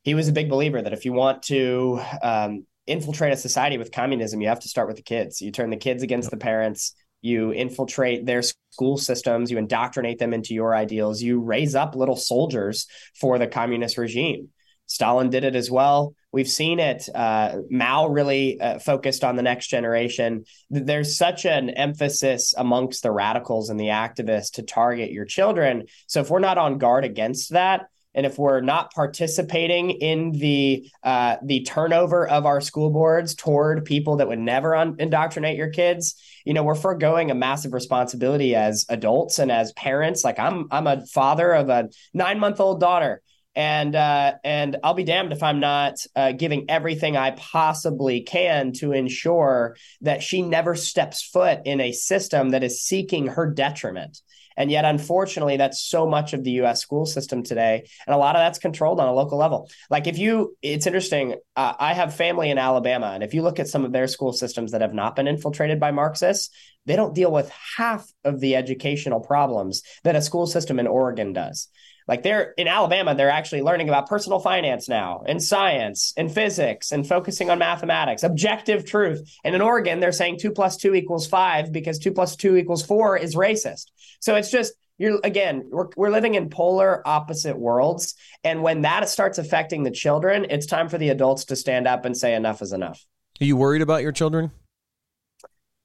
he 0.01 0.15
was 0.15 0.27
a 0.27 0.31
big 0.31 0.49
believer 0.49 0.81
that 0.81 0.91
if 0.91 1.05
you 1.05 1.13
want 1.13 1.43
to 1.43 2.01
um, 2.23 2.65
infiltrate 2.87 3.31
a 3.31 3.37
society 3.37 3.77
with 3.77 3.91
communism, 3.91 4.41
you 4.41 4.47
have 4.47 4.61
to 4.61 4.69
start 4.69 4.87
with 4.87 4.97
the 4.97 5.03
kids. 5.03 5.39
You 5.39 5.51
turn 5.51 5.69
the 5.69 5.77
kids 5.77 6.01
against 6.01 6.31
the 6.31 6.37
parents 6.37 6.95
you 7.23 7.51
infiltrate 7.51 8.25
their 8.25 8.43
school 8.71 8.97
systems, 8.97 9.49
you 9.49 9.57
indoctrinate 9.57 10.19
them 10.19 10.33
into 10.33 10.53
your 10.53 10.75
ideals, 10.75 11.21
you 11.21 11.39
raise 11.39 11.73
up 11.73 11.95
little 11.95 12.15
soldiers 12.15 12.87
for 13.15 13.39
the 13.39 13.47
communist 13.47 13.97
regime. 13.97 14.49
Stalin 14.85 15.29
did 15.29 15.43
it 15.43 15.55
as 15.55 15.71
well. 15.71 16.13
We've 16.33 16.49
seen 16.49 16.79
it. 16.79 17.07
Uh, 17.13 17.59
Mao 17.69 18.07
really 18.07 18.59
uh, 18.59 18.79
focused 18.79 19.23
on 19.23 19.35
the 19.37 19.41
next 19.41 19.67
generation. 19.67 20.43
There's 20.69 21.17
such 21.17 21.45
an 21.45 21.69
emphasis 21.69 22.53
amongst 22.57 23.03
the 23.03 23.11
radicals 23.11 23.69
and 23.69 23.79
the 23.79 23.87
activists 23.87 24.53
to 24.53 24.63
target 24.63 25.11
your 25.11 25.25
children. 25.25 25.85
So 26.07 26.19
if 26.19 26.29
we're 26.29 26.39
not 26.39 26.57
on 26.57 26.77
guard 26.77 27.05
against 27.05 27.51
that, 27.51 27.87
and 28.15 28.25
if 28.25 28.37
we're 28.37 28.61
not 28.61 28.93
participating 28.93 29.91
in 29.91 30.31
the 30.33 30.87
uh, 31.03 31.37
the 31.43 31.63
turnover 31.63 32.27
of 32.27 32.45
our 32.45 32.61
school 32.61 32.91
boards 32.91 33.33
toward 33.33 33.85
people 33.85 34.17
that 34.17 34.27
would 34.27 34.39
never 34.39 34.75
un- 34.75 34.97
indoctrinate 34.99 35.57
your 35.57 35.69
kids, 35.69 36.21
you 36.45 36.53
know, 36.53 36.63
we're 36.63 36.75
foregoing 36.75 37.31
a 37.31 37.35
massive 37.35 37.73
responsibility 37.73 38.55
as 38.55 38.85
adults 38.89 39.39
and 39.39 39.51
as 39.51 39.71
parents. 39.73 40.23
Like 40.23 40.39
I'm 40.39 40.67
I'm 40.71 40.87
a 40.87 41.05
father 41.07 41.51
of 41.51 41.69
a 41.69 41.89
nine 42.13 42.39
month 42.39 42.59
old 42.59 42.79
daughter. 42.79 43.21
And 43.55 43.95
uh, 43.95 44.33
and 44.43 44.77
I'll 44.83 44.95
be 44.95 45.03
damned 45.03 45.31
if 45.31 45.43
I'm 45.43 45.59
not 45.59 46.03
uh, 46.15 46.31
giving 46.31 46.65
everything 46.69 47.15
I 47.15 47.31
possibly 47.31 48.21
can 48.21 48.71
to 48.73 48.93
ensure 48.93 49.77
that 50.01 50.23
she 50.23 50.41
never 50.41 50.73
steps 50.73 51.21
foot 51.21 51.59
in 51.65 51.79
a 51.79 51.91
system 51.91 52.49
that 52.49 52.63
is 52.63 52.81
seeking 52.81 53.27
her 53.27 53.45
detriment 53.45 54.19
And 54.57 54.71
yet, 54.71 54.85
unfortunately, 54.85 55.57
that's 55.57 55.81
so 55.81 56.07
much 56.07 56.33
of 56.33 56.43
the 56.43 56.51
US 56.63 56.81
school 56.81 57.05
system 57.05 57.43
today. 57.43 57.87
And 58.05 58.13
a 58.13 58.17
lot 58.17 58.35
of 58.35 58.39
that's 58.41 58.59
controlled 58.59 58.99
on 58.99 59.07
a 59.07 59.13
local 59.13 59.37
level. 59.37 59.69
Like, 59.89 60.07
if 60.07 60.17
you, 60.17 60.55
it's 60.61 60.87
interesting, 60.87 61.35
uh, 61.55 61.73
I 61.79 61.93
have 61.93 62.15
family 62.15 62.49
in 62.49 62.57
Alabama. 62.57 63.11
And 63.13 63.23
if 63.23 63.33
you 63.33 63.41
look 63.41 63.59
at 63.59 63.67
some 63.67 63.85
of 63.85 63.91
their 63.91 64.07
school 64.07 64.33
systems 64.33 64.71
that 64.71 64.81
have 64.81 64.93
not 64.93 65.15
been 65.15 65.27
infiltrated 65.27 65.79
by 65.79 65.91
Marxists, 65.91 66.49
they 66.85 66.95
don't 66.95 67.15
deal 67.15 67.31
with 67.31 67.51
half 67.77 68.11
of 68.23 68.39
the 68.39 68.55
educational 68.55 69.19
problems 69.19 69.83
that 70.03 70.15
a 70.15 70.21
school 70.21 70.47
system 70.47 70.79
in 70.79 70.87
Oregon 70.87 71.33
does. 71.33 71.69
Like 72.07 72.23
they're 72.23 72.53
in 72.57 72.67
Alabama, 72.67 73.15
they're 73.15 73.29
actually 73.29 73.61
learning 73.61 73.89
about 73.89 74.07
personal 74.07 74.39
finance 74.39 74.89
now 74.89 75.23
and 75.25 75.41
science 75.41 76.13
and 76.17 76.31
physics 76.31 76.91
and 76.91 77.07
focusing 77.07 77.49
on 77.49 77.59
mathematics, 77.59 78.23
objective 78.23 78.85
truth. 78.85 79.21
And 79.43 79.55
in 79.55 79.61
Oregon, 79.61 79.99
they're 79.99 80.11
saying 80.11 80.39
two 80.39 80.51
plus 80.51 80.77
two 80.77 80.95
equals 80.95 81.27
five 81.27 81.71
because 81.71 81.99
two 81.99 82.11
plus 82.11 82.35
two 82.35 82.55
equals 82.55 82.85
four 82.85 83.17
is 83.17 83.35
racist. 83.35 83.91
So 84.19 84.35
it's 84.35 84.51
just, 84.51 84.73
you're 84.97 85.19
again, 85.23 85.69
we're, 85.71 85.87
we're 85.95 86.11
living 86.11 86.35
in 86.35 86.49
polar 86.49 87.07
opposite 87.07 87.57
worlds. 87.57 88.15
And 88.43 88.61
when 88.61 88.81
that 88.81 89.09
starts 89.09 89.37
affecting 89.37 89.83
the 89.83 89.91
children, 89.91 90.45
it's 90.49 90.65
time 90.65 90.89
for 90.89 90.97
the 90.97 91.09
adults 91.09 91.45
to 91.45 91.55
stand 91.55 91.87
up 91.87 92.05
and 92.05 92.15
say 92.15 92.35
enough 92.35 92.61
is 92.61 92.73
enough. 92.73 93.03
Are 93.41 93.45
you 93.45 93.57
worried 93.57 93.81
about 93.81 94.03
your 94.03 94.11
children? 94.11 94.51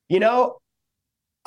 You 0.08 0.20
know, 0.20 0.58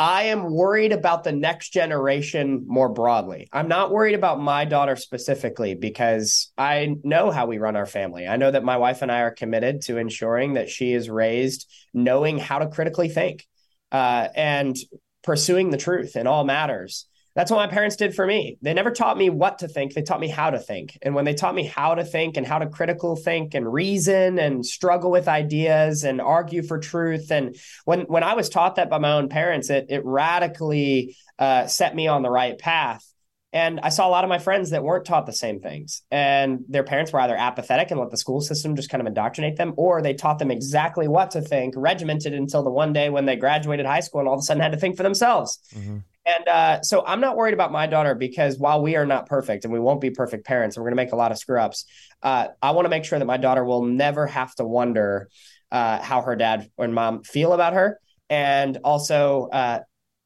I 0.01 0.23
am 0.23 0.51
worried 0.51 0.93
about 0.93 1.23
the 1.23 1.31
next 1.31 1.73
generation 1.73 2.63
more 2.65 2.89
broadly. 2.89 3.47
I'm 3.53 3.67
not 3.67 3.91
worried 3.91 4.15
about 4.15 4.41
my 4.41 4.65
daughter 4.65 4.95
specifically 4.95 5.75
because 5.75 6.51
I 6.57 6.95
know 7.03 7.29
how 7.29 7.45
we 7.45 7.59
run 7.59 7.75
our 7.75 7.85
family. 7.85 8.27
I 8.27 8.37
know 8.37 8.49
that 8.49 8.63
my 8.63 8.77
wife 8.77 9.03
and 9.03 9.11
I 9.11 9.19
are 9.19 9.29
committed 9.29 9.81
to 9.83 9.99
ensuring 9.99 10.55
that 10.55 10.71
she 10.71 10.93
is 10.93 11.07
raised 11.07 11.71
knowing 11.93 12.39
how 12.39 12.57
to 12.57 12.69
critically 12.69 13.09
think 13.09 13.45
uh, 13.91 14.29
and 14.35 14.75
pursuing 15.21 15.69
the 15.69 15.77
truth 15.77 16.15
in 16.15 16.25
all 16.25 16.45
matters. 16.45 17.05
That's 17.33 17.49
what 17.49 17.57
my 17.57 17.67
parents 17.67 17.95
did 17.95 18.13
for 18.13 18.27
me. 18.27 18.57
They 18.61 18.73
never 18.73 18.91
taught 18.91 19.17
me 19.17 19.29
what 19.29 19.59
to 19.59 19.67
think. 19.67 19.93
They 19.93 20.01
taught 20.01 20.19
me 20.19 20.27
how 20.27 20.49
to 20.49 20.59
think. 20.59 20.97
And 21.01 21.15
when 21.15 21.23
they 21.23 21.33
taught 21.33 21.55
me 21.55 21.63
how 21.63 21.95
to 21.95 22.03
think 22.03 22.35
and 22.35 22.45
how 22.45 22.59
to 22.59 22.67
critical 22.67 23.15
think 23.15 23.53
and 23.53 23.71
reason 23.71 24.37
and 24.37 24.65
struggle 24.65 25.11
with 25.11 25.29
ideas 25.29 26.03
and 26.03 26.19
argue 26.19 26.61
for 26.61 26.77
truth, 26.77 27.31
and 27.31 27.55
when 27.85 28.01
when 28.01 28.23
I 28.23 28.33
was 28.33 28.49
taught 28.49 28.75
that 28.75 28.89
by 28.89 28.97
my 28.97 29.13
own 29.13 29.29
parents, 29.29 29.69
it 29.69 29.87
it 29.89 30.03
radically 30.03 31.15
uh, 31.39 31.67
set 31.67 31.95
me 31.95 32.07
on 32.07 32.21
the 32.21 32.29
right 32.29 32.57
path. 32.57 33.05
And 33.53 33.81
I 33.81 33.89
saw 33.89 34.07
a 34.07 34.09
lot 34.09 34.23
of 34.23 34.29
my 34.29 34.39
friends 34.39 34.69
that 34.69 34.81
weren't 34.81 35.03
taught 35.03 35.25
the 35.25 35.33
same 35.33 35.59
things, 35.59 36.03
and 36.09 36.59
their 36.69 36.83
parents 36.83 37.11
were 37.11 37.19
either 37.19 37.35
apathetic 37.35 37.91
and 37.91 37.99
let 37.99 38.09
the 38.09 38.15
school 38.15 38.39
system 38.39 38.77
just 38.77 38.89
kind 38.89 39.01
of 39.01 39.07
indoctrinate 39.07 39.57
them, 39.57 39.73
or 39.75 40.01
they 40.01 40.13
taught 40.13 40.39
them 40.39 40.51
exactly 40.51 41.09
what 41.09 41.31
to 41.31 41.41
think, 41.41 41.73
regimented 41.75 42.33
until 42.33 42.63
the 42.63 42.69
one 42.71 42.93
day 42.93 43.09
when 43.09 43.25
they 43.25 43.35
graduated 43.35 43.85
high 43.85 43.99
school 43.99 44.21
and 44.21 44.29
all 44.29 44.35
of 44.35 44.39
a 44.39 44.43
sudden 44.43 44.63
had 44.63 44.71
to 44.71 44.77
think 44.77 44.95
for 44.95 45.03
themselves. 45.03 45.59
Mm-hmm. 45.75 45.97
And 46.25 46.47
uh, 46.47 46.81
so 46.83 47.03
I'm 47.05 47.19
not 47.19 47.35
worried 47.35 47.53
about 47.53 47.71
my 47.71 47.87
daughter 47.87 48.13
because 48.13 48.57
while 48.59 48.81
we 48.81 48.95
are 48.95 49.05
not 49.05 49.27
perfect 49.27 49.65
and 49.65 49.73
we 49.73 49.79
won't 49.79 50.01
be 50.01 50.11
perfect 50.11 50.45
parents, 50.45 50.77
we're 50.77 50.83
going 50.83 50.91
to 50.91 51.03
make 51.03 51.13
a 51.13 51.15
lot 51.15 51.31
of 51.31 51.39
screw 51.39 51.59
ups, 51.59 51.85
uh, 52.21 52.49
I 52.61 52.71
want 52.71 52.85
to 52.85 52.89
make 52.89 53.05
sure 53.05 53.17
that 53.17 53.25
my 53.25 53.37
daughter 53.37 53.65
will 53.65 53.85
never 53.85 54.27
have 54.27 54.53
to 54.55 54.65
wonder 54.65 55.29
uh, 55.71 55.99
how 56.01 56.21
her 56.21 56.35
dad 56.35 56.69
and 56.77 56.93
mom 56.93 57.23
feel 57.23 57.53
about 57.53 57.73
her. 57.73 57.99
And 58.29 58.77
also, 58.83 59.49
uh, 59.51 59.79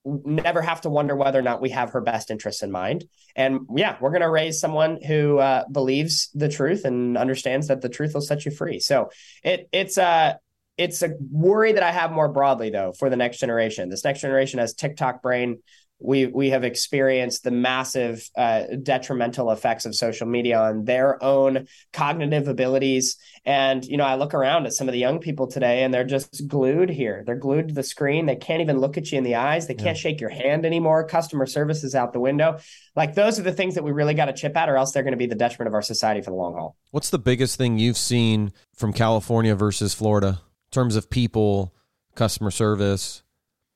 never 0.05 0.61
have 0.61 0.81
to 0.81 0.89
wonder 0.89 1.15
whether 1.15 1.39
or 1.39 1.41
not 1.41 1.61
we 1.61 1.71
have 1.71 1.91
her 1.91 2.01
best 2.01 2.29
interests 2.29 2.61
in 2.61 2.71
mind. 2.71 3.05
And 3.35 3.61
yeah, 3.75 3.97
we're 3.99 4.11
going 4.11 4.21
to 4.21 4.29
raise 4.29 4.59
someone 4.59 5.01
who 5.01 5.39
uh, 5.39 5.63
believes 5.71 6.29
the 6.33 6.47
truth 6.47 6.85
and 6.85 7.17
understands 7.17 7.67
that 7.67 7.81
the 7.81 7.89
truth 7.89 8.13
will 8.13 8.21
set 8.21 8.45
you 8.45 8.51
free. 8.51 8.79
So 8.79 9.09
it 9.43 9.67
it's 9.71 9.97
a 9.97 10.03
uh, 10.03 10.33
it's 10.77 11.01
a 11.03 11.11
worry 11.31 11.71
that 11.71 11.83
I 11.83 11.91
have 11.91 12.11
more 12.11 12.27
broadly 12.27 12.69
though 12.69 12.91
for 12.91 13.09
the 13.09 13.15
next 13.15 13.39
generation. 13.39 13.89
This 13.89 14.03
next 14.03 14.19
generation 14.19 14.59
has 14.59 14.73
TikTok 14.73 15.21
brain 15.21 15.59
we 15.99 16.25
we 16.25 16.49
have 16.49 16.63
experienced 16.63 17.43
the 17.43 17.51
massive 17.51 18.29
uh, 18.37 18.63
detrimental 18.83 19.51
effects 19.51 19.85
of 19.85 19.95
social 19.95 20.27
media 20.27 20.59
on 20.59 20.85
their 20.85 21.23
own 21.23 21.67
cognitive 21.93 22.47
abilities. 22.47 23.17
And 23.45 23.85
you 23.85 23.97
know 23.97 24.05
i 24.05 24.15
look 24.15 24.33
around 24.33 24.65
at 24.65 24.73
some 24.73 24.87
of 24.87 24.93
the 24.93 24.99
young 24.99 25.19
people 25.19 25.47
today 25.47 25.83
and 25.83 25.93
they're 25.93 26.03
just 26.03 26.47
glued 26.47 26.89
here. 26.89 27.23
They're 27.25 27.35
glued 27.35 27.69
to 27.69 27.73
the 27.73 27.83
screen. 27.83 28.25
They 28.25 28.35
can't 28.35 28.61
even 28.61 28.79
look 28.79 28.97
at 28.97 29.11
you 29.11 29.17
in 29.17 29.23
the 29.23 29.35
eyes. 29.35 29.67
They 29.67 29.73
can't 29.73 29.97
yeah. 29.97 30.01
shake 30.01 30.21
your 30.21 30.29
hand 30.29 30.65
anymore. 30.65 31.07
Customer 31.07 31.45
service 31.45 31.83
is 31.83 31.95
out 31.95 32.13
the 32.13 32.19
window. 32.19 32.59
Like 32.95 33.15
those 33.15 33.39
are 33.39 33.43
the 33.43 33.53
things 33.53 33.75
that 33.75 33.83
we 33.83 33.91
really 33.91 34.13
got 34.13 34.25
to 34.25 34.33
chip 34.33 34.55
at 34.57 34.69
or 34.69 34.77
else 34.77 34.91
they're 34.91 35.03
going 35.03 35.13
to 35.13 35.17
be 35.17 35.27
the 35.27 35.35
detriment 35.35 35.67
of 35.67 35.73
our 35.73 35.81
society 35.81 36.21
for 36.21 36.31
the 36.31 36.37
long 36.37 36.53
haul. 36.53 36.75
What's 36.91 37.09
the 37.09 37.19
biggest 37.19 37.57
thing 37.57 37.77
you've 37.77 37.97
seen 37.97 38.51
from 38.75 38.93
california 38.93 39.55
versus 39.55 39.93
florida 39.93 40.27
in 40.27 40.71
terms 40.71 40.95
of 40.95 41.09
people 41.09 41.73
customer 42.15 42.51
service 42.51 43.23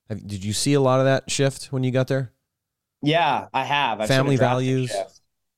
have, 0.10 0.25
did 0.25 0.44
you 0.44 0.54
see 0.54 0.74
a 0.74 0.82
lot 0.82 1.00
of 1.00 1.06
that 1.06 1.30
shift 1.30 1.68
when 1.68 1.84
you 1.84 1.92
got 1.92 2.08
there? 2.08 2.34
Yeah, 3.01 3.48
I 3.54 3.63
have. 3.63 4.01
I've 4.01 4.08
Family 4.08 4.36
values. 4.36 4.92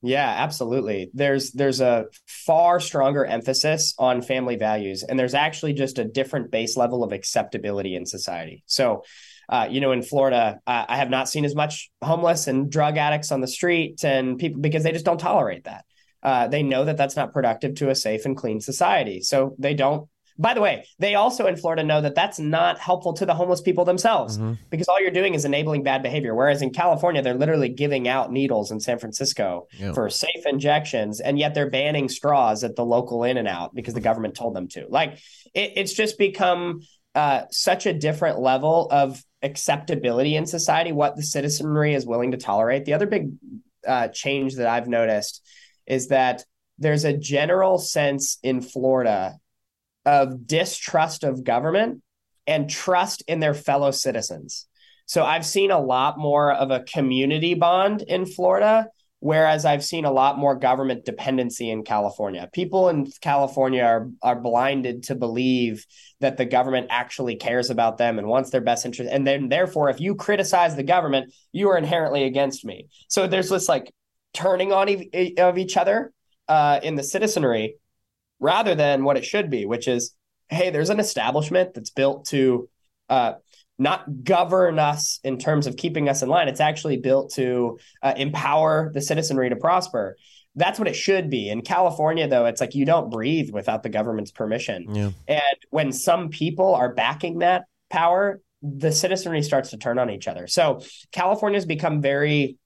Yeah, 0.02 0.28
absolutely. 0.28 1.10
There's 1.14 1.52
there's 1.52 1.80
a 1.80 2.06
far 2.26 2.80
stronger 2.80 3.24
emphasis 3.24 3.94
on 3.98 4.20
family 4.20 4.56
values, 4.56 5.04
and 5.04 5.18
there's 5.18 5.34
actually 5.34 5.74
just 5.74 5.98
a 5.98 6.04
different 6.04 6.50
base 6.50 6.76
level 6.76 7.04
of 7.04 7.12
acceptability 7.12 7.94
in 7.94 8.04
society. 8.04 8.64
So, 8.66 9.04
uh, 9.48 9.68
you 9.70 9.80
know, 9.80 9.92
in 9.92 10.02
Florida, 10.02 10.60
uh, 10.66 10.86
I 10.88 10.96
have 10.96 11.08
not 11.08 11.28
seen 11.28 11.44
as 11.44 11.54
much 11.54 11.90
homeless 12.02 12.48
and 12.48 12.70
drug 12.70 12.96
addicts 12.96 13.30
on 13.30 13.40
the 13.40 13.46
street, 13.46 14.04
and 14.04 14.38
people 14.38 14.60
because 14.60 14.82
they 14.82 14.90
just 14.92 15.04
don't 15.04 15.20
tolerate 15.20 15.64
that. 15.64 15.84
Uh, 16.20 16.48
they 16.48 16.64
know 16.64 16.84
that 16.84 16.96
that's 16.96 17.16
not 17.16 17.32
productive 17.32 17.76
to 17.76 17.90
a 17.90 17.94
safe 17.94 18.24
and 18.24 18.36
clean 18.36 18.60
society, 18.60 19.20
so 19.20 19.54
they 19.60 19.74
don't 19.74 20.08
by 20.42 20.54
the 20.54 20.60
way, 20.60 20.84
they 20.98 21.14
also 21.14 21.46
in 21.46 21.56
Florida 21.56 21.84
know 21.84 22.00
that 22.00 22.16
that's 22.16 22.40
not 22.40 22.80
helpful 22.80 23.12
to 23.14 23.24
the 23.24 23.32
homeless 23.32 23.60
people 23.60 23.84
themselves 23.84 24.36
mm-hmm. 24.36 24.54
because 24.70 24.88
all 24.88 25.00
you're 25.00 25.12
doing 25.12 25.34
is 25.34 25.44
enabling 25.44 25.84
bad 25.84 26.02
behavior. 26.02 26.34
Whereas 26.34 26.62
in 26.62 26.70
California, 26.70 27.22
they're 27.22 27.34
literally 27.34 27.68
giving 27.68 28.08
out 28.08 28.32
needles 28.32 28.72
in 28.72 28.80
San 28.80 28.98
Francisco 28.98 29.68
yeah. 29.78 29.92
for 29.92 30.10
safe 30.10 30.44
injections, 30.44 31.20
and 31.20 31.38
yet 31.38 31.54
they're 31.54 31.70
banning 31.70 32.08
straws 32.08 32.64
at 32.64 32.74
the 32.74 32.84
local 32.84 33.22
In 33.22 33.36
and 33.36 33.46
Out 33.46 33.72
because 33.72 33.94
the 33.94 34.00
government 34.00 34.34
told 34.34 34.56
them 34.56 34.66
to. 34.68 34.86
Like 34.88 35.12
it, 35.54 35.74
it's 35.76 35.92
just 35.92 36.18
become 36.18 36.80
uh, 37.14 37.42
such 37.52 37.86
a 37.86 37.92
different 37.92 38.40
level 38.40 38.88
of 38.90 39.22
acceptability 39.42 40.34
in 40.34 40.46
society, 40.46 40.90
what 40.90 41.14
the 41.14 41.22
citizenry 41.22 41.94
is 41.94 42.04
willing 42.04 42.32
to 42.32 42.36
tolerate. 42.36 42.84
The 42.84 42.94
other 42.94 43.06
big 43.06 43.30
uh, 43.86 44.08
change 44.08 44.56
that 44.56 44.66
I've 44.66 44.88
noticed 44.88 45.40
is 45.86 46.08
that 46.08 46.44
there's 46.78 47.04
a 47.04 47.16
general 47.16 47.78
sense 47.78 48.38
in 48.42 48.60
Florida 48.60 49.36
of 50.04 50.46
distrust 50.46 51.24
of 51.24 51.44
government 51.44 52.02
and 52.46 52.68
trust 52.68 53.22
in 53.28 53.40
their 53.40 53.54
fellow 53.54 53.90
citizens. 53.90 54.66
So 55.06 55.24
I've 55.24 55.46
seen 55.46 55.70
a 55.70 55.80
lot 55.80 56.18
more 56.18 56.52
of 56.52 56.70
a 56.70 56.84
community 56.84 57.54
bond 57.54 58.02
in 58.02 58.26
Florida, 58.26 58.88
whereas 59.20 59.64
I've 59.64 59.84
seen 59.84 60.04
a 60.04 60.12
lot 60.12 60.38
more 60.38 60.56
government 60.56 61.04
dependency 61.04 61.70
in 61.70 61.84
California. 61.84 62.48
People 62.52 62.88
in 62.88 63.10
California 63.20 63.82
are, 63.82 64.08
are 64.22 64.40
blinded 64.40 65.04
to 65.04 65.14
believe 65.14 65.86
that 66.20 66.36
the 66.36 66.44
government 66.44 66.88
actually 66.90 67.36
cares 67.36 67.70
about 67.70 67.98
them 67.98 68.18
and 68.18 68.26
wants 68.26 68.50
their 68.50 68.60
best 68.60 68.86
interest. 68.86 69.10
And 69.12 69.26
then, 69.26 69.48
therefore, 69.48 69.90
if 69.90 70.00
you 70.00 70.14
criticize 70.14 70.76
the 70.76 70.82
government, 70.82 71.32
you 71.52 71.68
are 71.70 71.78
inherently 71.78 72.24
against 72.24 72.64
me. 72.64 72.86
So 73.08 73.26
there's 73.26 73.50
this 73.50 73.68
like 73.68 73.92
turning 74.34 74.72
on 74.72 74.88
e- 74.88 75.34
of 75.38 75.58
each 75.58 75.76
other 75.76 76.12
uh, 76.48 76.80
in 76.82 76.94
the 76.94 77.04
citizenry 77.04 77.76
rather 78.42 78.74
than 78.74 79.04
what 79.04 79.16
it 79.16 79.24
should 79.24 79.48
be, 79.48 79.64
which 79.64 79.86
is, 79.86 80.14
hey, 80.48 80.70
there's 80.70 80.90
an 80.90 80.98
establishment 80.98 81.72
that's 81.72 81.90
built 81.90 82.26
to 82.26 82.68
uh, 83.08 83.34
not 83.78 84.24
govern 84.24 84.80
us 84.80 85.20
in 85.22 85.38
terms 85.38 85.66
of 85.66 85.76
keeping 85.76 86.08
us 86.08 86.22
in 86.22 86.28
line. 86.28 86.48
It's 86.48 86.60
actually 86.60 86.96
built 86.98 87.32
to 87.34 87.78
uh, 88.02 88.14
empower 88.16 88.90
the 88.92 89.00
citizenry 89.00 89.48
to 89.48 89.56
prosper. 89.56 90.16
That's 90.56 90.78
what 90.78 90.88
it 90.88 90.96
should 90.96 91.30
be. 91.30 91.48
In 91.48 91.62
California, 91.62 92.26
though, 92.26 92.46
it's 92.46 92.60
like 92.60 92.74
you 92.74 92.84
don't 92.84 93.10
breathe 93.10 93.50
without 93.50 93.84
the 93.84 93.88
government's 93.88 94.32
permission. 94.32 94.92
Yeah. 94.92 95.10
And 95.28 95.58
when 95.70 95.92
some 95.92 96.28
people 96.28 96.74
are 96.74 96.92
backing 96.92 97.38
that 97.38 97.64
power, 97.90 98.40
the 98.60 98.90
citizenry 98.90 99.42
starts 99.42 99.70
to 99.70 99.78
turn 99.78 100.00
on 100.00 100.10
each 100.10 100.26
other. 100.26 100.48
So 100.48 100.82
California's 101.12 101.64
become 101.64 102.02
very 102.02 102.58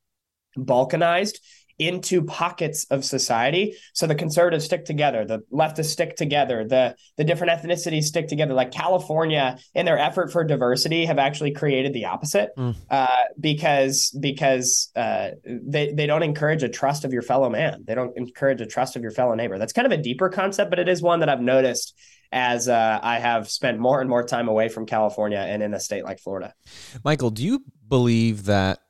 balkanized 0.56 1.38
into 1.78 2.22
pockets 2.22 2.86
of 2.90 3.04
society. 3.04 3.76
So 3.92 4.06
the 4.06 4.14
conservatives 4.14 4.64
stick 4.64 4.84
together, 4.84 5.24
the 5.24 5.40
leftists 5.52 5.90
stick 5.90 6.16
together, 6.16 6.64
the 6.64 6.96
the 7.16 7.24
different 7.24 7.52
ethnicities 7.52 8.04
stick 8.04 8.28
together. 8.28 8.54
Like 8.54 8.72
California, 8.72 9.58
in 9.74 9.86
their 9.86 9.98
effort 9.98 10.32
for 10.32 10.44
diversity, 10.44 11.04
have 11.04 11.18
actually 11.18 11.52
created 11.52 11.92
the 11.92 12.06
opposite 12.06 12.50
mm. 12.56 12.74
uh, 12.90 13.06
because 13.38 14.16
because 14.20 14.90
uh, 14.96 15.30
they 15.44 15.92
they 15.92 16.06
don't 16.06 16.22
encourage 16.22 16.62
a 16.62 16.68
trust 16.68 17.04
of 17.04 17.12
your 17.12 17.22
fellow 17.22 17.50
man. 17.50 17.84
They 17.86 17.94
don't 17.94 18.16
encourage 18.16 18.60
a 18.60 18.66
trust 18.66 18.96
of 18.96 19.02
your 19.02 19.12
fellow 19.12 19.34
neighbor. 19.34 19.58
That's 19.58 19.72
kind 19.72 19.86
of 19.86 19.92
a 19.92 20.02
deeper 20.02 20.28
concept, 20.28 20.70
but 20.70 20.78
it 20.78 20.88
is 20.88 21.02
one 21.02 21.20
that 21.20 21.28
I've 21.28 21.40
noticed 21.40 21.94
as 22.32 22.68
uh, 22.68 22.98
I 23.02 23.18
have 23.18 23.48
spent 23.48 23.78
more 23.78 24.00
and 24.00 24.10
more 24.10 24.24
time 24.24 24.48
away 24.48 24.68
from 24.68 24.86
California 24.86 25.38
and 25.38 25.62
in 25.62 25.74
a 25.74 25.80
state 25.80 26.04
like 26.04 26.18
Florida. 26.18 26.54
Michael, 27.04 27.30
do 27.30 27.44
you 27.44 27.62
believe 27.88 28.44
that 28.46 28.80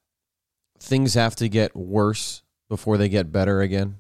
things 0.81 1.15
have 1.15 1.37
to 1.37 1.49
get 1.49 1.75
worse 1.77 2.43
before 2.69 2.99
they 2.99 3.09
get 3.09 3.33
better 3.33 3.61
again? 3.61 3.97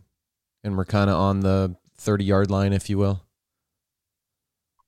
And 0.64 0.76
we're 0.76 0.84
kind 0.84 1.10
of 1.10 1.16
on 1.16 1.40
the 1.40 1.76
30 1.98 2.24
yard 2.24 2.50
line, 2.50 2.72
if 2.72 2.90
you 2.90 2.98
will? 2.98 3.22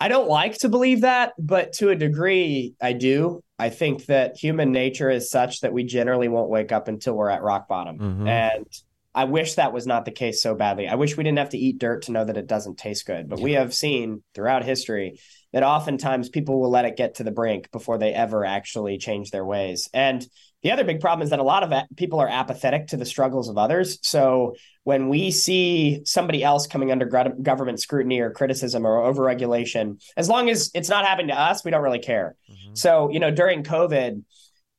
I 0.01 0.09
don't 0.09 0.29
like 0.29 0.59
to 0.59 0.69
believe 0.69 1.01
that, 1.01 1.33
but 1.39 1.73
to 1.75 1.91
a 1.91 1.97
degree, 1.97 2.75
I 2.81 2.93
do. 2.93 3.43
I 3.59 3.71
think 3.71 4.07
that 4.07 4.37
human 4.37 4.71
nature 4.71 5.11
is 5.11 5.31
such 5.31 5.61
that 5.61 5.73
we 5.73 5.83
generally 5.83 6.29
won't 6.29 6.51
wake 6.51 6.71
up 6.71 6.87
until 6.87 7.15
we're 7.15 7.31
at 7.31 7.43
rock 7.43 7.67
bottom. 7.67 7.99
Mm-hmm. 7.99 8.29
And 8.29 8.67
I 9.13 9.25
wish 9.25 9.55
that 9.55 9.73
was 9.73 9.87
not 9.87 10.05
the 10.05 10.13
case 10.13 10.41
so 10.41 10.55
badly. 10.55 10.87
I 10.87 10.95
wish 10.95 11.17
we 11.17 11.25
didn't 11.25 11.39
have 11.39 11.49
to 11.51 11.59
eat 11.59 11.79
dirt 11.79 12.03
to 12.03 12.13
know 12.13 12.25
that 12.25 12.37
it 12.37 12.47
doesn't 12.47 12.79
taste 12.79 13.07
good. 13.07 13.29
But 13.29 13.41
yeah. 13.41 13.45
we 13.45 13.53
have 13.55 13.75
seen 13.75 14.23
throughout 14.35 14.65
history 14.65 15.19
that 15.53 15.65
oftentimes 15.65 16.29
people 16.29 16.61
will 16.61 16.71
let 16.71 16.85
it 16.85 16.97
get 16.97 17.17
to 17.17 17.25
the 17.25 17.33
brink 17.33 17.73
before 17.73 17.99
they 17.99 18.13
ever 18.13 18.45
actually 18.45 18.99
change 18.99 19.33
their 19.33 19.45
ways. 19.45 19.89
And 19.93 20.25
the 20.63 20.73
other 20.73 20.85
big 20.85 21.01
problem 21.01 21.25
is 21.25 21.31
that 21.31 21.39
a 21.39 21.45
lot 21.45 21.63
of 21.63 21.73
people 21.97 22.19
are 22.21 22.29
apathetic 22.29 22.89
to 22.89 22.97
the 22.97 23.05
struggles 23.05 23.49
of 23.49 23.59
others. 23.59 23.99
So 24.03 24.55
when 24.83 25.09
we 25.09 25.31
see 25.31 26.03
somebody 26.05 26.43
else 26.43 26.67
coming 26.67 26.91
under 26.91 27.07
government 27.07 27.81
scrutiny 27.81 28.21
or 28.21 28.31
criticism 28.31 28.85
or 28.85 29.13
overregulation, 29.13 30.03
as 30.17 30.29
long 30.29 30.51
as 30.51 30.71
it's 30.75 30.89
not 30.89 31.05
happening 31.05 31.29
to 31.29 31.41
us, 31.41 31.65
we 31.65 31.71
don't 31.71 31.83
really 31.83 32.01
care. 32.01 32.35
Mm-hmm. 32.51 32.75
So, 32.75 33.11
you 33.11 33.21
know, 33.21 33.31
during 33.31 33.63
COVID, 33.63 34.23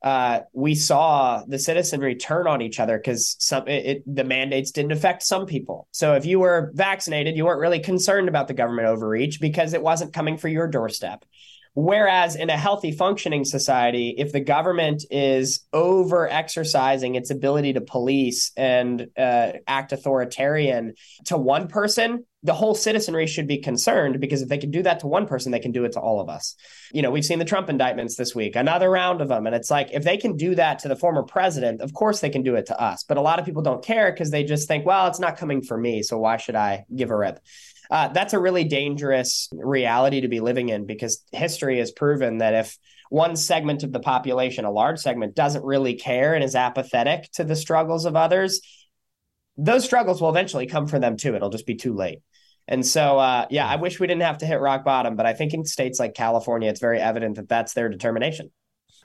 uh, 0.02 0.42
we 0.54 0.76
saw 0.76 1.44
the 1.46 1.60
citizenry 1.60 2.16
turn 2.16 2.48
on 2.48 2.62
each 2.62 2.80
other 2.80 2.98
because 2.98 3.36
some 3.40 3.68
it, 3.68 3.86
it, 3.86 4.04
the 4.16 4.24
mandates 4.24 4.72
didn't 4.72 4.94
affect 4.94 5.24
some 5.24 5.46
people. 5.46 5.88
So 5.92 6.16
if 6.16 6.26
you 6.26 6.40
were 6.40 6.72
vaccinated, 6.74 7.36
you 7.36 7.46
weren't 7.46 7.60
really 7.60 7.80
concerned 7.80 8.30
about 8.30 8.48
the 8.48 8.54
government 8.54 8.88
overreach 8.88 9.42
because 9.42 9.74
it 9.74 9.82
wasn't 9.82 10.14
coming 10.14 10.38
for 10.38 10.48
your 10.48 10.68
doorstep. 10.68 11.26
Whereas 11.74 12.36
in 12.36 12.50
a 12.50 12.58
healthy 12.58 12.92
functioning 12.92 13.46
society, 13.46 14.16
if 14.18 14.32
the 14.32 14.40
government 14.40 15.06
is 15.12 15.66
over 15.72 16.28
exercising 16.28 17.16
its 17.16 17.30
ability 17.30 17.74
to 17.74 17.82
police 17.82 18.52
and 18.58 19.08
uh, 19.18 19.54
act 19.68 19.92
authoritarian 19.92 20.94
to 21.26 21.38
one 21.38 21.68
person, 21.68 22.26
the 22.44 22.54
whole 22.54 22.74
citizenry 22.74 23.28
should 23.28 23.48
be 23.48 23.58
concerned 23.58 24.20
because 24.20 24.42
if 24.42 24.48
they 24.48 24.58
can 24.58 24.72
do 24.72 24.82
that 24.84 25.02
to 25.02 25.08
one 25.08 25.28
person, 25.28 25.52
they 25.52 25.60
can 25.60 25.74
do 25.74 25.84
it 25.84 25.92
to 25.94 26.00
all 26.00 26.22
of 26.22 26.30
us. 26.30 26.56
You 26.94 27.02
know, 27.02 27.12
we've 27.12 27.26
seen 27.26 27.40
the 27.40 27.46
Trump 27.46 27.70
indictments 27.70 28.16
this 28.16 28.34
week, 28.34 28.56
another 28.56 28.90
round 28.90 29.22
of 29.22 29.28
them. 29.28 29.46
And 29.46 29.56
it's 29.56 29.70
like, 29.70 29.90
if 29.92 30.04
they 30.04 30.18
can 30.18 30.38
do 30.38 30.56
that 30.56 30.80
to 30.80 30.88
the 30.88 30.96
former 30.96 31.24
president, 31.24 31.82
of 31.82 31.94
course 31.94 32.22
they 32.22 32.30
can 32.30 32.44
do 32.44 32.56
it 32.56 32.68
to 32.68 32.82
us. 32.82 33.04
But 33.04 33.18
a 33.18 33.22
lot 33.22 33.40
of 33.40 33.46
people 33.46 33.62
don't 33.62 33.84
care 33.84 34.12
because 34.12 34.32
they 34.32 34.46
just 34.46 34.68
think, 34.68 34.86
well, 34.86 35.08
it's 35.08 35.20
not 35.20 35.38
coming 35.38 35.62
for 35.62 35.78
me. 35.78 36.02
So 36.02 36.18
why 36.18 36.38
should 36.38 36.56
I 36.56 36.86
give 36.96 37.10
a 37.10 37.18
rip? 37.18 37.40
Uh, 37.90 38.10
that's 38.10 38.34
a 38.34 38.40
really 38.40 38.64
dangerous 38.64 39.50
reality 39.52 40.22
to 40.22 40.28
be 40.28 40.40
living 40.40 40.70
in 40.70 40.86
because 40.86 41.24
history 41.32 41.80
has 41.80 41.92
proven 41.92 42.38
that 42.38 42.54
if 42.54 42.78
one 43.10 43.36
segment 43.36 43.84
of 43.84 43.92
the 43.92 44.00
population, 44.00 44.66
a 44.66 44.72
large 44.72 45.00
segment, 45.00 45.36
doesn't 45.36 45.66
really 45.66 45.96
care 45.96 46.36
and 46.36 46.44
is 46.44 46.56
apathetic 46.56 47.32
to 47.34 47.44
the 47.44 47.56
struggles 47.56 48.06
of 48.06 48.16
others, 48.16 48.62
those 49.58 49.84
struggles 49.84 50.22
will 50.22 50.30
eventually 50.30 50.68
come 50.68 50.88
for 50.88 51.00
them 51.00 51.18
too. 51.18 51.36
It'll 51.36 51.50
just 51.50 51.66
be 51.66 51.76
too 51.76 51.94
late. 51.96 52.22
And 52.68 52.86
so, 52.86 53.18
uh, 53.18 53.48
yeah, 53.50 53.68
I 53.68 53.78
wish 53.78 54.00
we 54.00 54.06
didn't 54.06 54.22
have 54.22 54.38
to 54.40 54.46
hit 54.46 54.60
rock 54.60 54.86
bottom, 54.86 55.16
but 55.16 55.26
I 55.26 55.34
think 55.34 55.56
in 55.56 55.66
states 55.66 56.00
like 56.00 56.14
California, 56.14 56.70
it's 56.70 56.80
very 56.80 57.00
evident 57.00 57.38
that 57.38 57.50
that's 57.50 57.74
their 57.74 57.90
determination. 57.90 58.52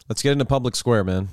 Let's 0.07 0.21
get 0.21 0.33
into 0.33 0.45
Public 0.45 0.77
Square, 0.77 1.05
man. 1.05 1.31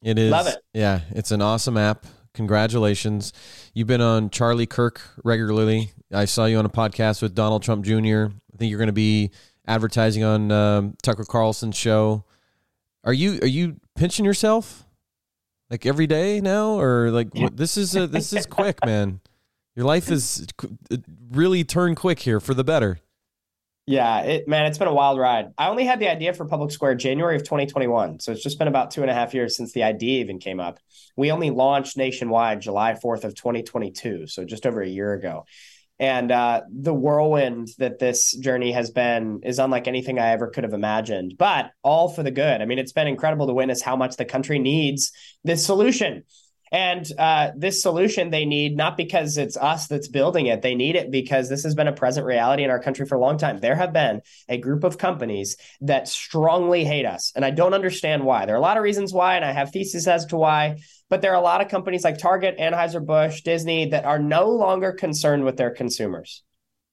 It 0.00 0.16
is. 0.16 0.30
Love 0.30 0.46
it. 0.46 0.58
Yeah, 0.72 1.00
it's 1.10 1.32
an 1.32 1.42
awesome 1.42 1.76
app. 1.76 2.06
Congratulations. 2.34 3.32
You've 3.74 3.86
been 3.86 4.00
on 4.00 4.30
Charlie 4.30 4.66
Kirk 4.66 5.00
regularly. 5.22 5.92
I 6.12 6.24
saw 6.24 6.46
you 6.46 6.58
on 6.58 6.66
a 6.66 6.70
podcast 6.70 7.22
with 7.22 7.34
Donald 7.34 7.62
Trump 7.62 7.84
Jr. 7.84 8.26
I 8.52 8.56
think 8.58 8.70
you're 8.70 8.78
going 8.78 8.88
to 8.88 8.92
be 8.92 9.30
advertising 9.66 10.24
on 10.24 10.50
um, 10.50 10.94
Tucker 11.02 11.24
Carlson's 11.24 11.76
show. 11.76 12.24
Are 13.04 13.12
you 13.12 13.38
are 13.42 13.48
you 13.48 13.76
pinching 13.94 14.24
yourself 14.24 14.84
like 15.70 15.86
every 15.86 16.06
day 16.06 16.40
now, 16.40 16.78
or 16.78 17.10
like 17.10 17.34
what, 17.34 17.56
this 17.56 17.76
is 17.76 17.94
a, 17.96 18.06
this 18.06 18.32
is 18.32 18.46
quick, 18.46 18.84
man. 18.84 19.20
Your 19.76 19.86
life 19.86 20.10
is 20.10 20.46
really 21.30 21.64
turned 21.64 21.96
quick 21.96 22.20
here 22.20 22.40
for 22.40 22.54
the 22.54 22.64
better. 22.64 22.98
Yeah, 23.86 24.20
it 24.20 24.48
man, 24.48 24.64
it's 24.64 24.78
been 24.78 24.88
a 24.88 24.94
wild 24.94 25.18
ride. 25.18 25.52
I 25.58 25.68
only 25.68 25.84
had 25.84 26.00
the 26.00 26.08
idea 26.08 26.32
for 26.32 26.46
Public 26.46 26.70
Square 26.70 26.94
January 26.94 27.36
of 27.36 27.42
2021. 27.42 28.18
So 28.20 28.32
it's 28.32 28.42
just 28.42 28.58
been 28.58 28.68
about 28.68 28.90
two 28.90 29.02
and 29.02 29.10
a 29.10 29.14
half 29.14 29.34
years 29.34 29.56
since 29.56 29.72
the 29.72 29.82
idea 29.82 30.20
even 30.20 30.38
came 30.38 30.58
up. 30.58 30.78
We 31.16 31.30
only 31.30 31.50
launched 31.50 31.96
nationwide 31.98 32.62
July 32.62 32.94
4th 32.94 33.24
of 33.24 33.34
2022. 33.34 34.26
So 34.26 34.44
just 34.46 34.66
over 34.66 34.80
a 34.80 34.88
year 34.88 35.12
ago. 35.12 35.44
And 36.00 36.32
uh, 36.32 36.62
the 36.72 36.94
whirlwind 36.94 37.68
that 37.78 37.98
this 37.98 38.32
journey 38.32 38.72
has 38.72 38.90
been 38.90 39.40
is 39.44 39.58
unlike 39.58 39.86
anything 39.86 40.18
I 40.18 40.30
ever 40.30 40.48
could 40.48 40.64
have 40.64 40.72
imagined, 40.72 41.34
but 41.38 41.70
all 41.82 42.08
for 42.08 42.22
the 42.22 42.32
good. 42.32 42.60
I 42.60 42.64
mean, 42.64 42.78
it's 42.78 42.92
been 42.92 43.06
incredible 43.06 43.46
to 43.46 43.54
witness 43.54 43.80
how 43.80 43.94
much 43.94 44.16
the 44.16 44.24
country 44.24 44.58
needs 44.58 45.12
this 45.44 45.64
solution 45.64 46.24
and 46.74 47.08
uh, 47.20 47.52
this 47.56 47.80
solution 47.80 48.30
they 48.30 48.44
need 48.44 48.76
not 48.76 48.96
because 48.96 49.38
it's 49.38 49.56
us 49.56 49.86
that's 49.86 50.08
building 50.08 50.46
it. 50.46 50.60
They 50.60 50.74
need 50.74 50.96
it 50.96 51.08
because 51.08 51.48
this 51.48 51.62
has 51.62 51.76
been 51.76 51.86
a 51.86 51.92
present 51.92 52.26
reality 52.26 52.64
in 52.64 52.70
our 52.70 52.80
country 52.80 53.06
for 53.06 53.14
a 53.14 53.20
long 53.20 53.38
time. 53.38 53.60
There 53.60 53.76
have 53.76 53.92
been 53.92 54.22
a 54.48 54.58
group 54.58 54.82
of 54.82 54.98
companies 54.98 55.56
that 55.82 56.08
strongly 56.08 56.84
hate 56.84 57.06
us. 57.06 57.32
And 57.36 57.44
I 57.44 57.52
don't 57.52 57.74
understand 57.74 58.24
why. 58.24 58.44
There 58.44 58.56
are 58.56 58.58
a 58.58 58.60
lot 58.60 58.76
of 58.76 58.82
reasons 58.82 59.12
why, 59.12 59.36
and 59.36 59.44
I 59.44 59.52
have 59.52 59.70
theses 59.70 60.08
as 60.08 60.26
to 60.26 60.36
why. 60.36 60.78
But 61.08 61.22
there 61.22 61.30
are 61.30 61.40
a 61.40 61.44
lot 61.44 61.60
of 61.60 61.68
companies 61.68 62.02
like 62.02 62.18
Target, 62.18 62.58
Anheuser-Busch, 62.58 63.42
Disney 63.42 63.90
that 63.90 64.04
are 64.04 64.18
no 64.18 64.50
longer 64.50 64.90
concerned 64.90 65.44
with 65.44 65.56
their 65.56 65.70
consumers. 65.70 66.42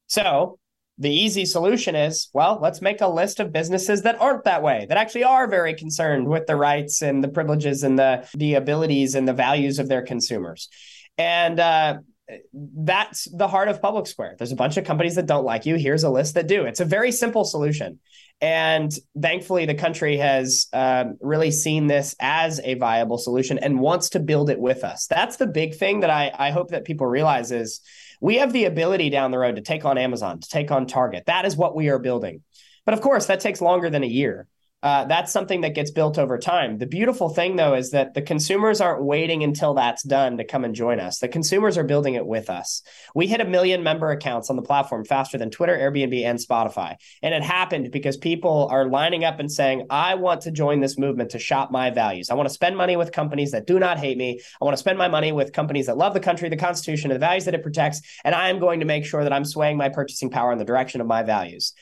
So 0.05 0.59
the 1.01 1.13
easy 1.13 1.45
solution 1.45 1.95
is 1.95 2.29
well 2.33 2.59
let's 2.61 2.81
make 2.81 3.01
a 3.01 3.07
list 3.07 3.39
of 3.39 3.51
businesses 3.51 4.03
that 4.03 4.19
aren't 4.21 4.43
that 4.43 4.61
way 4.61 4.85
that 4.87 4.97
actually 4.97 5.23
are 5.23 5.47
very 5.47 5.73
concerned 5.73 6.27
with 6.27 6.45
the 6.47 6.55
rights 6.55 7.01
and 7.01 7.23
the 7.23 7.27
privileges 7.27 7.83
and 7.83 7.97
the 7.97 8.27
the 8.35 8.55
abilities 8.55 9.15
and 9.15 9.27
the 9.27 9.33
values 9.33 9.79
of 9.79 9.87
their 9.87 10.01
consumers. 10.01 10.69
And 11.17 11.59
uh, 11.59 11.99
that's 12.53 13.27
the 13.31 13.47
heart 13.47 13.67
of 13.67 13.81
public 13.81 14.07
square. 14.07 14.35
There's 14.37 14.51
a 14.51 14.55
bunch 14.55 14.77
of 14.77 14.85
companies 14.85 15.15
that 15.15 15.25
don't 15.25 15.45
like 15.45 15.65
you. 15.65 15.75
Here's 15.75 16.03
a 16.03 16.09
list 16.09 16.35
that 16.35 16.47
do. 16.47 16.63
It's 16.63 16.79
a 16.79 16.85
very 16.85 17.11
simple 17.11 17.43
solution. 17.43 17.99
And 18.39 18.91
thankfully 19.19 19.65
the 19.65 19.75
country 19.75 20.17
has 20.17 20.67
um, 20.73 21.17
really 21.21 21.51
seen 21.51 21.87
this 21.87 22.15
as 22.19 22.59
a 22.63 22.73
viable 22.75 23.17
solution 23.17 23.59
and 23.59 23.79
wants 23.79 24.09
to 24.11 24.19
build 24.19 24.49
it 24.49 24.59
with 24.59 24.83
us. 24.83 25.07
That's 25.07 25.37
the 25.37 25.47
big 25.47 25.75
thing 25.75 25.99
that 25.99 26.09
i, 26.09 26.31
I 26.33 26.51
hope 26.51 26.69
that 26.71 26.85
people 26.85 27.05
realize 27.05 27.51
is 27.51 27.81
we 28.21 28.37
have 28.37 28.53
the 28.53 28.65
ability 28.65 29.09
down 29.09 29.31
the 29.31 29.39
road 29.39 29.57
to 29.57 29.61
take 29.61 29.83
on 29.83 29.97
Amazon, 29.97 30.39
to 30.39 30.47
take 30.47 30.71
on 30.71 30.85
Target. 30.85 31.25
That 31.25 31.45
is 31.45 31.57
what 31.57 31.75
we 31.75 31.89
are 31.89 31.99
building. 31.99 32.43
But 32.85 32.93
of 32.93 33.01
course, 33.01 33.25
that 33.25 33.41
takes 33.41 33.59
longer 33.59 33.89
than 33.89 34.03
a 34.03 34.07
year 34.07 34.47
uh, 34.83 35.05
that's 35.05 35.31
something 35.31 35.61
that 35.61 35.75
gets 35.75 35.91
built 35.91 36.17
over 36.17 36.37
time. 36.37 36.79
The 36.79 36.87
beautiful 36.87 37.29
thing, 37.29 37.55
though, 37.55 37.75
is 37.75 37.91
that 37.91 38.15
the 38.15 38.21
consumers 38.21 38.81
aren't 38.81 39.03
waiting 39.03 39.43
until 39.43 39.75
that's 39.75 40.01
done 40.01 40.37
to 40.37 40.43
come 40.43 40.65
and 40.65 40.73
join 40.73 40.99
us. 40.99 41.19
The 41.19 41.27
consumers 41.27 41.77
are 41.77 41.83
building 41.83 42.15
it 42.15 42.25
with 42.25 42.49
us. 42.49 42.81
We 43.13 43.27
hit 43.27 43.41
a 43.41 43.45
million 43.45 43.83
member 43.83 44.09
accounts 44.09 44.49
on 44.49 44.55
the 44.55 44.63
platform 44.63 45.05
faster 45.05 45.37
than 45.37 45.51
Twitter, 45.51 45.77
Airbnb, 45.77 46.23
and 46.23 46.39
Spotify. 46.39 46.95
And 47.21 47.33
it 47.33 47.43
happened 47.43 47.91
because 47.91 48.17
people 48.17 48.67
are 48.71 48.87
lining 48.87 49.23
up 49.23 49.39
and 49.39 49.51
saying, 49.51 49.85
I 49.91 50.15
want 50.15 50.41
to 50.41 50.51
join 50.51 50.79
this 50.79 50.97
movement 50.97 51.31
to 51.31 51.39
shop 51.39 51.69
my 51.69 51.91
values. 51.91 52.31
I 52.31 52.33
want 52.33 52.49
to 52.49 52.53
spend 52.53 52.75
money 52.75 52.97
with 52.97 53.11
companies 53.11 53.51
that 53.51 53.67
do 53.67 53.77
not 53.77 53.99
hate 53.99 54.17
me. 54.17 54.39
I 54.59 54.65
want 54.65 54.73
to 54.73 54.81
spend 54.81 54.97
my 54.97 55.07
money 55.07 55.31
with 55.31 55.53
companies 55.53 55.85
that 55.85 55.97
love 55.97 56.15
the 56.15 56.19
country, 56.19 56.49
the 56.49 56.57
Constitution, 56.57 57.11
and 57.11 57.21
the 57.21 57.25
values 57.25 57.45
that 57.45 57.53
it 57.53 57.61
protects. 57.61 58.01
And 58.23 58.33
I 58.33 58.49
am 58.49 58.57
going 58.57 58.79
to 58.79 58.85
make 58.85 59.05
sure 59.05 59.23
that 59.23 59.33
I'm 59.33 59.45
swaying 59.45 59.77
my 59.77 59.89
purchasing 59.89 60.31
power 60.31 60.51
in 60.51 60.57
the 60.57 60.65
direction 60.65 61.01
of 61.01 61.07
my 61.07 61.21
values 61.21 61.73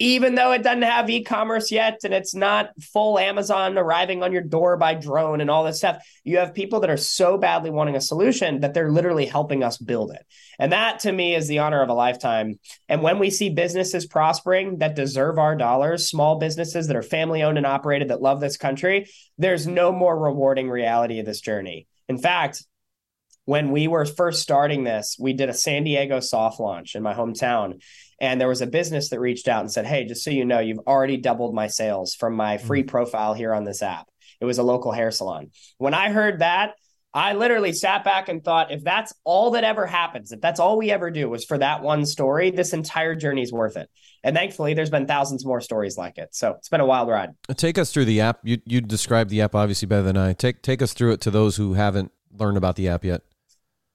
even 0.00 0.34
though 0.34 0.52
it 0.52 0.62
doesn't 0.62 0.80
have 0.80 1.10
e-commerce 1.10 1.70
yet 1.70 2.00
and 2.04 2.14
it's 2.14 2.34
not 2.34 2.70
full 2.80 3.18
Amazon 3.18 3.76
arriving 3.76 4.22
on 4.22 4.32
your 4.32 4.42
door 4.42 4.78
by 4.78 4.94
drone 4.94 5.42
and 5.42 5.50
all 5.50 5.62
this 5.62 5.76
stuff, 5.76 6.02
you 6.24 6.38
have 6.38 6.54
people 6.54 6.80
that 6.80 6.88
are 6.88 6.96
so 6.96 7.36
badly 7.36 7.70
wanting 7.70 7.96
a 7.96 8.00
solution 8.00 8.60
that 8.60 8.72
they're 8.72 8.90
literally 8.90 9.26
helping 9.26 9.62
us 9.62 9.76
build 9.76 10.12
it. 10.12 10.24
And 10.58 10.72
that 10.72 11.00
to 11.00 11.12
me 11.12 11.34
is 11.34 11.48
the 11.48 11.58
honor 11.58 11.82
of 11.82 11.90
a 11.90 11.94
lifetime. 11.94 12.58
And 12.88 13.02
when 13.02 13.18
we 13.18 13.28
see 13.28 13.50
businesses 13.50 14.06
prospering 14.06 14.78
that 14.78 14.96
deserve 14.96 15.38
our 15.38 15.54
dollars, 15.54 16.08
small 16.08 16.38
businesses 16.38 16.86
that 16.86 16.96
are 16.96 17.02
family 17.02 17.42
owned 17.42 17.58
and 17.58 17.66
operated 17.66 18.08
that 18.08 18.22
love 18.22 18.40
this 18.40 18.56
country, 18.56 19.06
there's 19.36 19.66
no 19.66 19.92
more 19.92 20.18
rewarding 20.18 20.70
reality 20.70 21.20
of 21.20 21.26
this 21.26 21.42
journey. 21.42 21.86
In 22.08 22.16
fact, 22.16 22.64
when 23.44 23.70
we 23.70 23.88
were 23.88 24.06
first 24.06 24.40
starting 24.42 24.84
this, 24.84 25.16
we 25.18 25.32
did 25.32 25.48
a 25.48 25.54
San 25.54 25.84
Diego 25.84 26.20
soft 26.20 26.60
launch 26.60 26.94
in 26.94 27.02
my 27.02 27.14
hometown. 27.14 27.82
And 28.20 28.40
there 28.40 28.48
was 28.48 28.60
a 28.60 28.66
business 28.66 29.10
that 29.10 29.20
reached 29.20 29.48
out 29.48 29.60
and 29.60 29.72
said, 29.72 29.86
Hey, 29.86 30.04
just 30.04 30.22
so 30.22 30.30
you 30.30 30.44
know, 30.44 30.60
you've 30.60 30.80
already 30.86 31.16
doubled 31.16 31.54
my 31.54 31.68
sales 31.68 32.14
from 32.14 32.34
my 32.34 32.58
mm. 32.58 32.60
free 32.60 32.82
profile 32.82 33.34
here 33.34 33.54
on 33.54 33.64
this 33.64 33.82
app. 33.82 34.08
It 34.40 34.44
was 34.44 34.58
a 34.58 34.62
local 34.62 34.92
hair 34.92 35.10
salon. 35.10 35.50
When 35.78 35.94
I 35.94 36.10
heard 36.10 36.40
that, 36.40 36.74
I 37.12 37.32
literally 37.34 37.72
sat 37.72 38.04
back 38.04 38.28
and 38.28 38.42
thought, 38.42 38.70
if 38.70 38.84
that's 38.84 39.12
all 39.24 39.52
that 39.52 39.64
ever 39.64 39.84
happens, 39.84 40.30
if 40.30 40.40
that's 40.40 40.60
all 40.60 40.78
we 40.78 40.90
ever 40.92 41.10
do 41.10 41.28
was 41.28 41.44
for 41.44 41.58
that 41.58 41.82
one 41.82 42.06
story, 42.06 42.50
this 42.50 42.72
entire 42.72 43.16
journey 43.16 43.42
is 43.42 43.52
worth 43.52 43.76
it. 43.76 43.90
And 44.22 44.36
thankfully, 44.36 44.74
there's 44.74 44.90
been 44.90 45.06
thousands 45.06 45.44
more 45.44 45.60
stories 45.60 45.96
like 45.96 46.18
it. 46.18 46.28
So 46.32 46.52
it's 46.52 46.68
been 46.68 46.80
a 46.80 46.86
wild 46.86 47.08
ride. 47.08 47.30
Take 47.56 47.78
us 47.78 47.92
through 47.92 48.04
the 48.04 48.20
app. 48.20 48.40
You 48.44 48.58
you 48.64 48.80
described 48.80 49.30
the 49.30 49.40
app 49.40 49.54
obviously 49.54 49.86
better 49.86 50.02
than 50.02 50.16
I. 50.16 50.34
Take 50.34 50.62
take 50.62 50.82
us 50.82 50.92
through 50.92 51.12
it 51.12 51.20
to 51.22 51.30
those 51.30 51.56
who 51.56 51.74
haven't 51.74 52.12
learned 52.38 52.58
about 52.58 52.76
the 52.76 52.88
app 52.88 53.04
yet. 53.04 53.22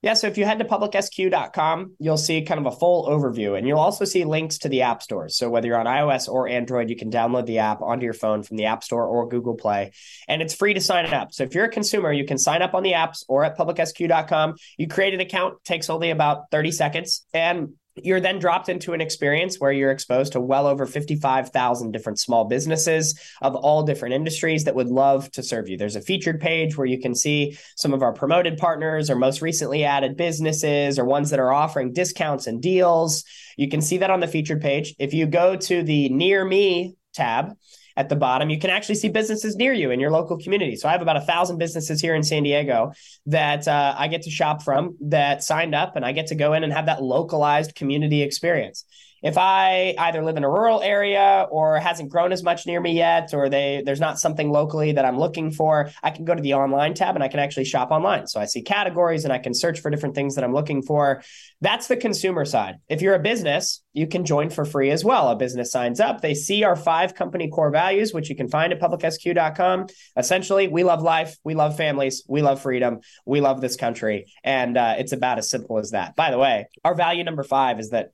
Yeah, 0.05 0.13
so 0.13 0.27
if 0.27 0.37
you 0.37 0.45
head 0.45 0.59
to 0.59 0.65
publicsq.com, 0.65 1.95
you'll 1.97 2.17
see 2.17 2.43
kind 2.43 2.59
of 2.59 2.71
a 2.71 2.77
full 2.77 3.07
overview 3.07 3.57
and 3.57 3.67
you'll 3.67 3.79
also 3.79 4.05
see 4.05 4.23
links 4.23 4.59
to 4.59 4.69
the 4.69 4.83
app 4.83 5.01
stores. 5.01 5.35
So 5.35 5.49
whether 5.49 5.65
you're 5.65 5.79
on 5.79 5.87
iOS 5.87 6.29
or 6.29 6.47
Android, 6.47 6.91
you 6.91 6.95
can 6.95 7.09
download 7.09 7.47
the 7.47 7.57
app 7.57 7.81
onto 7.81 8.03
your 8.03 8.13
phone 8.13 8.43
from 8.43 8.57
the 8.57 8.65
App 8.65 8.83
Store 8.83 9.07
or 9.07 9.27
Google 9.27 9.55
Play. 9.55 9.93
And 10.27 10.43
it's 10.43 10.53
free 10.53 10.75
to 10.75 10.79
sign 10.79 11.11
up. 11.11 11.33
So 11.33 11.41
if 11.41 11.55
you're 11.55 11.65
a 11.65 11.71
consumer, 11.71 12.13
you 12.13 12.23
can 12.23 12.37
sign 12.37 12.61
up 12.61 12.75
on 12.75 12.83
the 12.83 12.91
apps 12.91 13.25
or 13.27 13.43
at 13.43 13.57
publicsq.com. 13.57 14.57
You 14.77 14.87
create 14.87 15.15
an 15.15 15.21
account, 15.21 15.63
takes 15.63 15.89
only 15.89 16.11
about 16.11 16.51
30 16.51 16.71
seconds. 16.71 17.25
And 17.33 17.73
you're 17.95 18.19
then 18.19 18.39
dropped 18.39 18.69
into 18.69 18.93
an 18.93 19.01
experience 19.01 19.59
where 19.59 19.71
you're 19.71 19.91
exposed 19.91 20.33
to 20.33 20.41
well 20.41 20.67
over 20.67 20.85
55,000 20.85 21.91
different 21.91 22.19
small 22.19 22.45
businesses 22.45 23.19
of 23.41 23.55
all 23.55 23.83
different 23.83 24.15
industries 24.15 24.65
that 24.65 24.75
would 24.75 24.89
love 24.89 25.31
to 25.31 25.43
serve 25.43 25.69
you. 25.69 25.77
There's 25.77 25.95
a 25.95 26.01
featured 26.01 26.41
page 26.41 26.77
where 26.77 26.87
you 26.87 26.99
can 26.99 27.15
see 27.15 27.57
some 27.75 27.93
of 27.93 28.01
our 28.01 28.11
promoted 28.11 28.57
partners 28.57 29.09
or 29.09 29.15
most 29.15 29.41
recently 29.41 29.85
added 29.85 30.17
businesses 30.17 30.99
or 30.99 31.05
ones 31.05 31.29
that 31.29 31.39
are 31.39 31.53
offering 31.53 31.93
discounts 31.93 32.47
and 32.47 32.61
deals. 32.61 33.23
You 33.55 33.69
can 33.69 33.81
see 33.81 33.97
that 33.97 34.11
on 34.11 34.19
the 34.19 34.27
featured 34.27 34.61
page. 34.61 34.95
If 34.99 35.13
you 35.13 35.25
go 35.25 35.55
to 35.55 35.83
the 35.83 36.09
near 36.09 36.43
me 36.43 36.95
tab, 37.13 37.55
at 37.97 38.09
the 38.09 38.15
bottom, 38.15 38.49
you 38.49 38.59
can 38.59 38.69
actually 38.69 38.95
see 38.95 39.09
businesses 39.09 39.55
near 39.55 39.73
you 39.73 39.91
in 39.91 39.99
your 39.99 40.11
local 40.11 40.37
community. 40.37 40.75
So 40.75 40.89
I 40.89 40.91
have 40.91 41.01
about 41.01 41.17
a 41.17 41.21
thousand 41.21 41.57
businesses 41.57 42.01
here 42.01 42.15
in 42.15 42.23
San 42.23 42.43
Diego 42.43 42.91
that 43.27 43.67
uh, 43.67 43.95
I 43.97 44.07
get 44.07 44.23
to 44.23 44.29
shop 44.29 44.63
from 44.63 44.97
that 45.01 45.43
signed 45.43 45.73
up, 45.73 45.95
and 45.95 46.03
I 46.03 46.11
get 46.11 46.27
to 46.27 46.35
go 46.35 46.53
in 46.53 46.63
and 46.63 46.73
have 46.73 46.87
that 46.87 47.01
localized 47.01 47.75
community 47.75 48.21
experience 48.21 48.85
if 49.23 49.37
I 49.37 49.95
either 49.97 50.23
live 50.23 50.37
in 50.37 50.43
a 50.43 50.49
rural 50.49 50.81
area 50.81 51.47
or 51.49 51.79
hasn't 51.79 52.09
grown 52.09 52.31
as 52.31 52.43
much 52.43 52.65
near 52.65 52.79
me 52.79 52.93
yet, 52.93 53.33
or 53.33 53.49
they 53.49 53.83
there's 53.85 53.99
not 53.99 54.19
something 54.19 54.51
locally 54.51 54.91
that 54.93 55.05
I'm 55.05 55.17
looking 55.17 55.51
for, 55.51 55.89
I 56.03 56.11
can 56.11 56.25
go 56.25 56.35
to 56.35 56.41
the 56.41 56.53
online 56.53 56.93
tab 56.93 57.15
and 57.15 57.23
I 57.23 57.27
can 57.27 57.39
actually 57.39 57.65
shop 57.65 57.91
online. 57.91 58.27
So 58.27 58.39
I 58.39 58.45
see 58.45 58.61
categories 58.61 59.23
and 59.23 59.33
I 59.33 59.39
can 59.39 59.53
search 59.53 59.79
for 59.79 59.89
different 59.89 60.15
things 60.15 60.35
that 60.35 60.43
I'm 60.43 60.53
looking 60.53 60.81
for. 60.81 61.23
That's 61.61 61.87
the 61.87 61.97
consumer 61.97 62.45
side. 62.45 62.75
If 62.89 63.01
you're 63.01 63.15
a 63.15 63.19
business, 63.19 63.81
you 63.93 64.07
can 64.07 64.25
join 64.25 64.49
for 64.49 64.65
free 64.65 64.91
as 64.91 65.03
well. 65.03 65.29
A 65.29 65.35
business 65.35 65.71
signs 65.71 65.99
up, 65.99 66.21
they 66.21 66.35
see 66.35 66.63
our 66.63 66.75
five 66.75 67.15
company 67.15 67.49
core 67.49 67.71
values, 67.71 68.13
which 68.13 68.29
you 68.29 68.35
can 68.35 68.49
find 68.49 68.73
at 68.73 68.79
publicsq.com. 68.79 69.87
Essentially, 70.17 70.67
we 70.67 70.83
love 70.83 71.01
life, 71.01 71.37
we 71.43 71.55
love 71.55 71.77
families, 71.77 72.23
we 72.27 72.41
love 72.41 72.61
freedom, 72.61 72.99
we 73.25 73.41
love 73.41 73.61
this 73.61 73.75
country, 73.77 74.25
and 74.43 74.77
uh, 74.77 74.95
it's 74.97 75.13
about 75.13 75.37
as 75.37 75.49
simple 75.49 75.77
as 75.77 75.91
that. 75.91 76.15
By 76.15 76.31
the 76.31 76.37
way, 76.37 76.67
our 76.83 76.93
value 76.93 77.23
number 77.23 77.43
five 77.43 77.79
is 77.79 77.89
that 77.91 78.11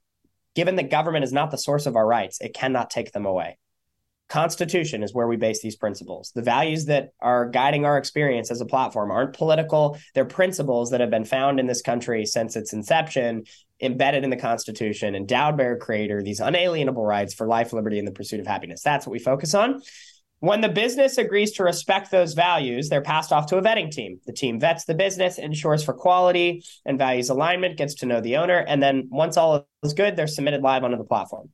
Given 0.56 0.76
that 0.76 0.90
government 0.90 1.24
is 1.24 1.34
not 1.34 1.52
the 1.52 1.58
source 1.58 1.86
of 1.86 1.96
our 1.96 2.06
rights, 2.06 2.40
it 2.42 2.54
cannot 2.54 2.90
take 2.90 3.12
them 3.12 3.26
away. 3.26 3.58
Constitution 4.28 5.04
is 5.04 5.14
where 5.14 5.28
we 5.28 5.36
base 5.36 5.62
these 5.62 5.76
principles. 5.76 6.32
The 6.34 6.42
values 6.42 6.86
that 6.86 7.10
are 7.20 7.50
guiding 7.50 7.84
our 7.84 7.98
experience 7.98 8.50
as 8.50 8.62
a 8.62 8.66
platform 8.66 9.12
aren't 9.12 9.36
political, 9.36 9.98
they're 10.16 10.24
principles 10.24 10.92
that 10.92 11.02
have 11.02 11.10
been 11.10 11.26
found 11.26 11.60
in 11.60 11.68
this 11.68 11.82
country 11.82 12.26
since 12.26 12.56
its 12.56 12.72
inception, 12.72 13.44
embedded 13.82 14.24
in 14.24 14.30
the 14.30 14.38
Constitution, 14.38 15.16
endowed 15.16 15.58
by 15.58 15.66
our 15.66 15.78
creator, 15.78 16.24
these 16.24 16.40
unalienable 16.40 17.06
rights 17.06 17.34
for 17.34 17.46
life, 17.46 17.74
liberty, 17.74 18.00
and 18.00 18.08
the 18.08 18.14
pursuit 18.14 18.40
of 18.40 18.48
happiness. 18.48 18.82
That's 18.82 19.06
what 19.06 19.12
we 19.12 19.20
focus 19.20 19.54
on. 19.54 19.82
When 20.42 20.62
the 20.62 20.70
business 20.70 21.20
agrees 21.20 21.52
to 21.54 21.64
respect 21.64 22.10
those 22.10 22.34
values, 22.34 22.90
they're 22.90 23.04
passed 23.04 23.32
off 23.32 23.46
to 23.48 23.58
a 23.58 23.62
vetting 23.62 23.92
team. 23.92 24.20
The 24.26 24.34
team 24.34 24.60
vets 24.60 24.86
the 24.86 24.96
business, 24.96 25.38
ensures 25.38 25.84
for 25.84 25.94
quality 25.94 26.64
and 26.84 26.98
values 26.98 27.30
alignment, 27.30 27.78
gets 27.78 27.94
to 27.96 28.08
know 28.08 28.22
the 28.22 28.38
owner, 28.38 28.58
and 28.58 28.82
then 28.82 29.08
once 29.12 29.38
all 29.38 29.68
is 29.84 29.94
good, 29.94 30.16
they're 30.16 30.26
submitted 30.26 30.64
live 30.64 30.84
onto 30.84 30.98
the 30.98 31.04
platform. 31.04 31.50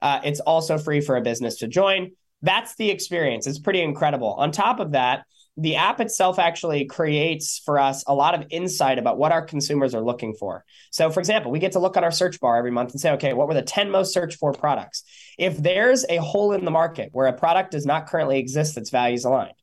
Uh, 0.00 0.20
it's 0.24 0.40
also 0.40 0.78
free 0.78 1.02
for 1.02 1.16
a 1.16 1.20
business 1.20 1.56
to 1.56 1.68
join. 1.68 2.12
That's 2.40 2.74
the 2.76 2.88
experience. 2.88 3.46
It's 3.46 3.58
pretty 3.58 3.82
incredible. 3.82 4.32
On 4.32 4.50
top 4.50 4.80
of 4.80 4.92
that, 4.92 5.26
the 5.56 5.76
app 5.76 6.00
itself 6.00 6.38
actually 6.38 6.84
creates 6.86 7.60
for 7.64 7.78
us 7.78 8.02
a 8.06 8.14
lot 8.14 8.34
of 8.34 8.46
insight 8.50 8.98
about 8.98 9.18
what 9.18 9.30
our 9.30 9.42
consumers 9.42 9.94
are 9.94 10.00
looking 10.00 10.34
for. 10.34 10.64
So, 10.90 11.10
for 11.10 11.20
example, 11.20 11.52
we 11.52 11.60
get 11.60 11.72
to 11.72 11.78
look 11.78 11.96
at 11.96 12.02
our 12.02 12.10
search 12.10 12.40
bar 12.40 12.56
every 12.56 12.72
month 12.72 12.90
and 12.90 13.00
say, 13.00 13.12
okay, 13.12 13.32
what 13.34 13.46
were 13.46 13.54
the 13.54 13.62
10 13.62 13.90
most 13.90 14.12
searched 14.12 14.38
for 14.38 14.52
products? 14.52 15.04
If 15.38 15.56
there's 15.56 16.04
a 16.08 16.16
hole 16.16 16.52
in 16.52 16.64
the 16.64 16.70
market 16.70 17.10
where 17.12 17.28
a 17.28 17.32
product 17.32 17.70
does 17.70 17.86
not 17.86 18.08
currently 18.08 18.38
exist 18.38 18.74
that's 18.74 18.90
values 18.90 19.24
aligned, 19.24 19.54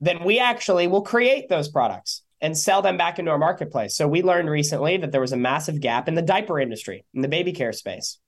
then 0.00 0.22
we 0.24 0.38
actually 0.38 0.86
will 0.86 1.02
create 1.02 1.48
those 1.48 1.68
products 1.68 2.22
and 2.40 2.56
sell 2.56 2.82
them 2.82 2.96
back 2.96 3.18
into 3.18 3.30
our 3.30 3.38
marketplace. 3.38 3.96
So, 3.96 4.06
we 4.06 4.22
learned 4.22 4.48
recently 4.48 4.96
that 4.98 5.10
there 5.10 5.20
was 5.20 5.32
a 5.32 5.36
massive 5.36 5.80
gap 5.80 6.06
in 6.06 6.14
the 6.14 6.22
diaper 6.22 6.60
industry, 6.60 7.04
in 7.14 7.22
the 7.22 7.28
baby 7.28 7.52
care 7.52 7.72
space 7.72 8.18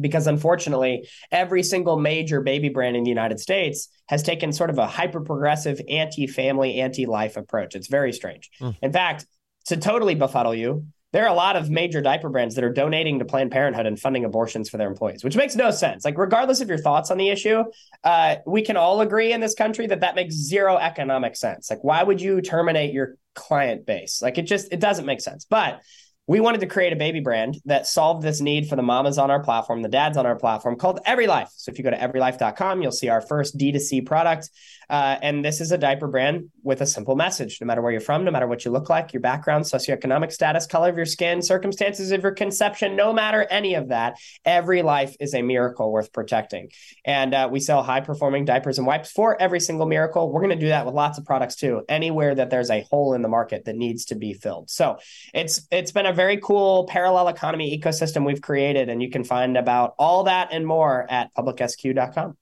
because 0.00 0.26
unfortunately, 0.26 1.08
every 1.30 1.62
single 1.62 1.98
major 1.98 2.40
baby 2.40 2.68
brand 2.68 2.96
in 2.96 3.04
the 3.04 3.10
United 3.10 3.40
States 3.40 3.88
has 4.08 4.22
taken 4.22 4.52
sort 4.52 4.70
of 4.70 4.78
a 4.78 4.86
hyper 4.86 5.20
progressive, 5.20 5.80
anti 5.88 6.26
family, 6.26 6.80
anti 6.80 7.06
life 7.06 7.36
approach. 7.36 7.74
It's 7.74 7.88
very 7.88 8.12
strange. 8.12 8.50
Mm. 8.60 8.76
In 8.82 8.92
fact, 8.92 9.26
to 9.66 9.76
totally 9.76 10.14
befuddle 10.14 10.54
you, 10.54 10.86
there 11.12 11.24
are 11.24 11.28
a 11.28 11.34
lot 11.34 11.56
of 11.56 11.68
major 11.68 12.00
diaper 12.00 12.30
brands 12.30 12.54
that 12.54 12.64
are 12.64 12.72
donating 12.72 13.18
to 13.18 13.24
Planned 13.26 13.50
Parenthood 13.50 13.84
and 13.84 14.00
funding 14.00 14.24
abortions 14.24 14.70
for 14.70 14.78
their 14.78 14.88
employees, 14.88 15.22
which 15.22 15.36
makes 15.36 15.54
no 15.54 15.70
sense. 15.70 16.04
Like, 16.04 16.16
regardless 16.16 16.62
of 16.62 16.68
your 16.68 16.78
thoughts 16.78 17.10
on 17.10 17.18
the 17.18 17.28
issue, 17.28 17.64
uh, 18.02 18.36
we 18.46 18.62
can 18.62 18.78
all 18.78 19.02
agree 19.02 19.32
in 19.32 19.40
this 19.40 19.54
country 19.54 19.86
that 19.88 20.00
that 20.00 20.14
makes 20.14 20.34
zero 20.34 20.78
economic 20.78 21.36
sense. 21.36 21.68
Like, 21.68 21.84
why 21.84 22.02
would 22.02 22.20
you 22.20 22.40
terminate 22.40 22.94
your 22.94 23.16
client 23.34 23.84
base? 23.84 24.22
Like, 24.22 24.38
it 24.38 24.42
just 24.42 24.72
it 24.72 24.80
doesn't 24.80 25.04
make 25.04 25.20
sense. 25.20 25.44
But 25.44 25.82
we 26.26 26.40
wanted 26.40 26.60
to 26.60 26.66
create 26.66 26.92
a 26.92 26.96
baby 26.96 27.20
brand 27.20 27.60
that 27.64 27.86
solved 27.86 28.22
this 28.22 28.40
need 28.40 28.68
for 28.68 28.76
the 28.76 28.82
mamas 28.82 29.18
on 29.18 29.30
our 29.30 29.42
platform, 29.42 29.82
the 29.82 29.88
dads 29.88 30.16
on 30.16 30.24
our 30.24 30.36
platform 30.36 30.76
called 30.76 31.00
Every 31.04 31.26
Life. 31.26 31.50
So 31.56 31.72
if 31.72 31.78
you 31.78 31.84
go 31.84 31.90
to 31.90 31.96
everylife.com, 31.96 32.80
you'll 32.80 32.92
see 32.92 33.08
our 33.08 33.20
first 33.20 33.58
D2C 33.58 34.06
product. 34.06 34.48
Uh, 34.92 35.18
and 35.22 35.42
this 35.42 35.62
is 35.62 35.72
a 35.72 35.78
diaper 35.78 36.06
brand 36.06 36.50
with 36.62 36.82
a 36.82 36.86
simple 36.86 37.16
message 37.16 37.58
no 37.62 37.66
matter 37.66 37.80
where 37.80 37.90
you're 37.90 38.00
from, 38.00 38.24
no 38.24 38.30
matter 38.30 38.46
what 38.46 38.62
you 38.66 38.70
look 38.70 38.90
like, 38.90 39.14
your 39.14 39.22
background, 39.22 39.64
socioeconomic 39.64 40.30
status, 40.30 40.66
color 40.66 40.90
of 40.90 40.98
your 40.98 41.06
skin, 41.06 41.40
circumstances 41.40 42.12
of 42.12 42.22
your 42.22 42.32
conception, 42.32 42.94
no 42.94 43.10
matter 43.10 43.46
any 43.48 43.74
of 43.74 43.88
that, 43.88 44.18
every 44.44 44.82
life 44.82 45.16
is 45.18 45.32
a 45.32 45.40
miracle 45.40 45.90
worth 45.90 46.12
protecting. 46.12 46.70
And 47.06 47.34
uh, 47.34 47.48
we 47.50 47.58
sell 47.58 47.82
high 47.82 48.02
performing 48.02 48.44
diapers 48.44 48.76
and 48.76 48.86
wipes 48.86 49.10
for 49.10 49.40
every 49.40 49.60
single 49.60 49.86
miracle. 49.86 50.30
We're 50.30 50.42
going 50.42 50.58
to 50.58 50.62
do 50.62 50.68
that 50.68 50.84
with 50.84 50.94
lots 50.94 51.16
of 51.16 51.24
products 51.24 51.56
too, 51.56 51.84
anywhere 51.88 52.34
that 52.34 52.50
there's 52.50 52.70
a 52.70 52.82
hole 52.82 53.14
in 53.14 53.22
the 53.22 53.28
market 53.28 53.64
that 53.64 53.76
needs 53.76 54.04
to 54.06 54.14
be 54.14 54.34
filled. 54.34 54.68
So 54.68 54.98
it's 55.32 55.66
it's 55.70 55.92
been 55.92 56.04
a 56.04 56.12
very 56.12 56.36
cool 56.36 56.84
parallel 56.86 57.28
economy 57.28 57.80
ecosystem 57.80 58.26
we've 58.26 58.42
created, 58.42 58.90
and 58.90 59.02
you 59.02 59.08
can 59.08 59.24
find 59.24 59.56
about 59.56 59.94
all 59.98 60.24
that 60.24 60.48
and 60.52 60.66
more 60.66 61.10
at 61.10 61.34
publicsq.com. 61.34 62.36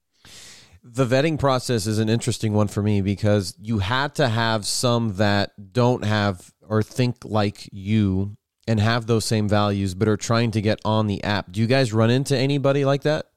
The 0.83 1.05
vetting 1.05 1.37
process 1.37 1.85
is 1.85 1.99
an 1.99 2.09
interesting 2.09 2.53
one 2.53 2.67
for 2.67 2.81
me 2.81 3.01
because 3.01 3.55
you 3.61 3.79
had 3.79 4.15
to 4.15 4.27
have 4.27 4.65
some 4.65 5.15
that 5.17 5.51
don't 5.73 6.03
have 6.03 6.51
or 6.67 6.81
think 6.81 7.17
like 7.23 7.69
you 7.71 8.35
and 8.67 8.79
have 8.79 9.05
those 9.05 9.25
same 9.25 9.47
values 9.47 9.93
but 9.93 10.07
are 10.07 10.17
trying 10.17 10.51
to 10.51 10.61
get 10.61 10.79
on 10.83 11.05
the 11.05 11.23
app. 11.23 11.51
Do 11.51 11.59
you 11.61 11.67
guys 11.67 11.93
run 11.93 12.09
into 12.09 12.35
anybody 12.35 12.83
like 12.83 13.03
that? 13.03 13.27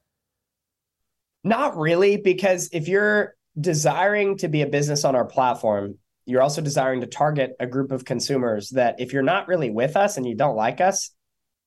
Not 1.43 1.77
really, 1.77 2.17
because 2.17 2.69
if 2.73 2.87
you're 2.87 3.35
desiring 3.59 4.37
to 4.39 4.47
be 4.47 4.63
a 4.63 4.67
business 4.67 5.05
on 5.05 5.15
our 5.15 5.25
platform, 5.25 5.99
you're 6.25 6.41
also 6.41 6.61
desiring 6.61 7.01
to 7.01 7.07
target 7.07 7.51
a 7.59 7.67
group 7.67 7.91
of 7.91 8.05
consumers 8.05 8.69
that 8.71 8.95
if 8.99 9.13
you're 9.13 9.21
not 9.21 9.47
really 9.47 9.69
with 9.69 9.95
us 9.95 10.17
and 10.17 10.25
you 10.25 10.35
don't 10.35 10.55
like 10.55 10.81
us, 10.81 11.11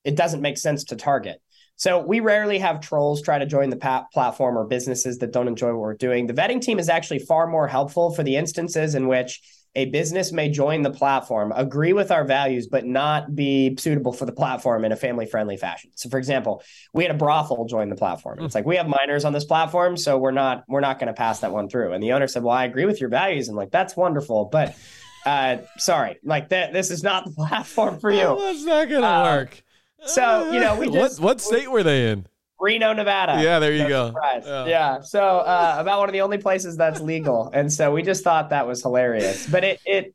it 0.03 0.17
doesn't 0.17 0.43
make 0.43 0.59
sense 0.59 0.85
to 0.85 0.97
target. 0.97 1.41
So 1.79 2.01
we 2.01 2.19
rarely 2.19 2.59
have 2.59 2.81
trolls 2.81 3.23
try 3.23 3.39
to 3.39 3.47
join 3.47 3.71
the 3.71 4.07
platform 4.13 4.59
or 4.59 4.67
businesses 4.67 5.19
that 5.19 5.33
don't 5.33 5.47
enjoy 5.47 5.69
what 5.69 5.79
we're 5.79 5.95
doing. 5.95 6.27
The 6.27 6.35
vetting 6.35 6.61
team 6.61 6.81
is 6.81 6.89
actually 6.89 7.21
far 7.21 7.47
more 7.47 7.69
helpful 7.69 8.13
for 8.13 8.25
the 8.25 8.37
instances 8.37 8.97
in 8.97 9.07
which 9.07 9.41
a 9.77 9.85
business 9.85 10.33
may 10.33 10.51
join 10.51 10.83
the 10.83 10.91
platform, 10.91 11.53
agree 11.55 11.93
with 11.93 12.11
our 12.11 12.25
values, 12.25 12.67
but 12.67 12.85
not 12.85 13.37
be 13.37 13.77
suitable 13.79 14.13
for 14.13 14.27
the 14.27 14.33
platform 14.33 14.85
in 14.85 14.91
a 14.91 14.97
family 14.97 15.25
friendly 15.25 15.57
fashion. 15.57 15.91
So, 15.95 16.09
for 16.09 16.19
example, 16.19 16.65
we 16.93 17.05
had 17.05 17.15
a 17.15 17.19
brothel 17.19 17.65
join 17.67 17.89
the 17.89 17.95
platform. 17.95 18.41
It's 18.41 18.57
like 18.57 18.67
we 18.67 18.75
have 18.75 18.89
minors 18.89 19.25
on 19.25 19.33
this 19.33 19.45
platform, 19.45 19.97
so 19.97 20.19
we're 20.19 20.33
not 20.33 20.65
we're 20.67 20.81
not 20.81 20.99
going 20.99 21.07
to 21.07 21.13
pass 21.13 21.41
that 21.41 21.53
one 21.53 21.69
through. 21.69 21.93
And 21.93 22.03
the 22.03 22.13
owner 22.13 22.27
said, 22.27 22.43
"Well, 22.43 22.57
I 22.57 22.65
agree 22.65 22.87
with 22.87 23.01
your 23.01 23.11
values." 23.11 23.47
And 23.47 23.57
like 23.57 23.71
that's 23.71 23.95
wonderful, 23.97 24.47
but 24.47 24.77
uh, 25.25 25.59
sorry, 25.77 26.17
like 26.25 26.49
that 26.49 26.73
this 26.73 26.91
is 26.91 27.05
not 27.05 27.25
the 27.25 27.31
platform 27.37 28.01
for 28.01 28.11
you. 28.11 28.19
That's 28.41 28.65
not 28.65 28.89
going 28.89 29.03
to 29.03 29.07
uh, 29.07 29.23
work. 29.23 29.63
So 30.07 30.53
you 30.53 30.61
know, 30.61 30.79
we 30.79 30.89
just 30.91 31.21
what, 31.21 31.25
what 31.25 31.41
state 31.41 31.71
were 31.71 31.83
they 31.83 32.11
in? 32.11 32.27
Reno, 32.61 32.93
Nevada. 32.93 33.41
Yeah, 33.43 33.59
there 33.59 33.73
you 33.73 33.85
no 33.85 33.89
go. 33.89 34.15
Yeah. 34.45 34.67
yeah. 34.67 35.01
So 35.01 35.21
uh, 35.23 35.77
about 35.79 36.01
one 36.01 36.09
of 36.09 36.13
the 36.13 36.23
only 36.23 36.39
places 36.39 36.77
that's 36.77 37.01
legal, 37.01 37.51
and 37.53 37.73
so 37.73 37.93
we 37.93 38.03
just 38.03 38.25
thought 38.25 38.51
that 38.51 38.67
was 38.67 38.83
hilarious. 38.83 39.47
But 39.47 39.65
it 39.65 39.81
it 39.87 40.15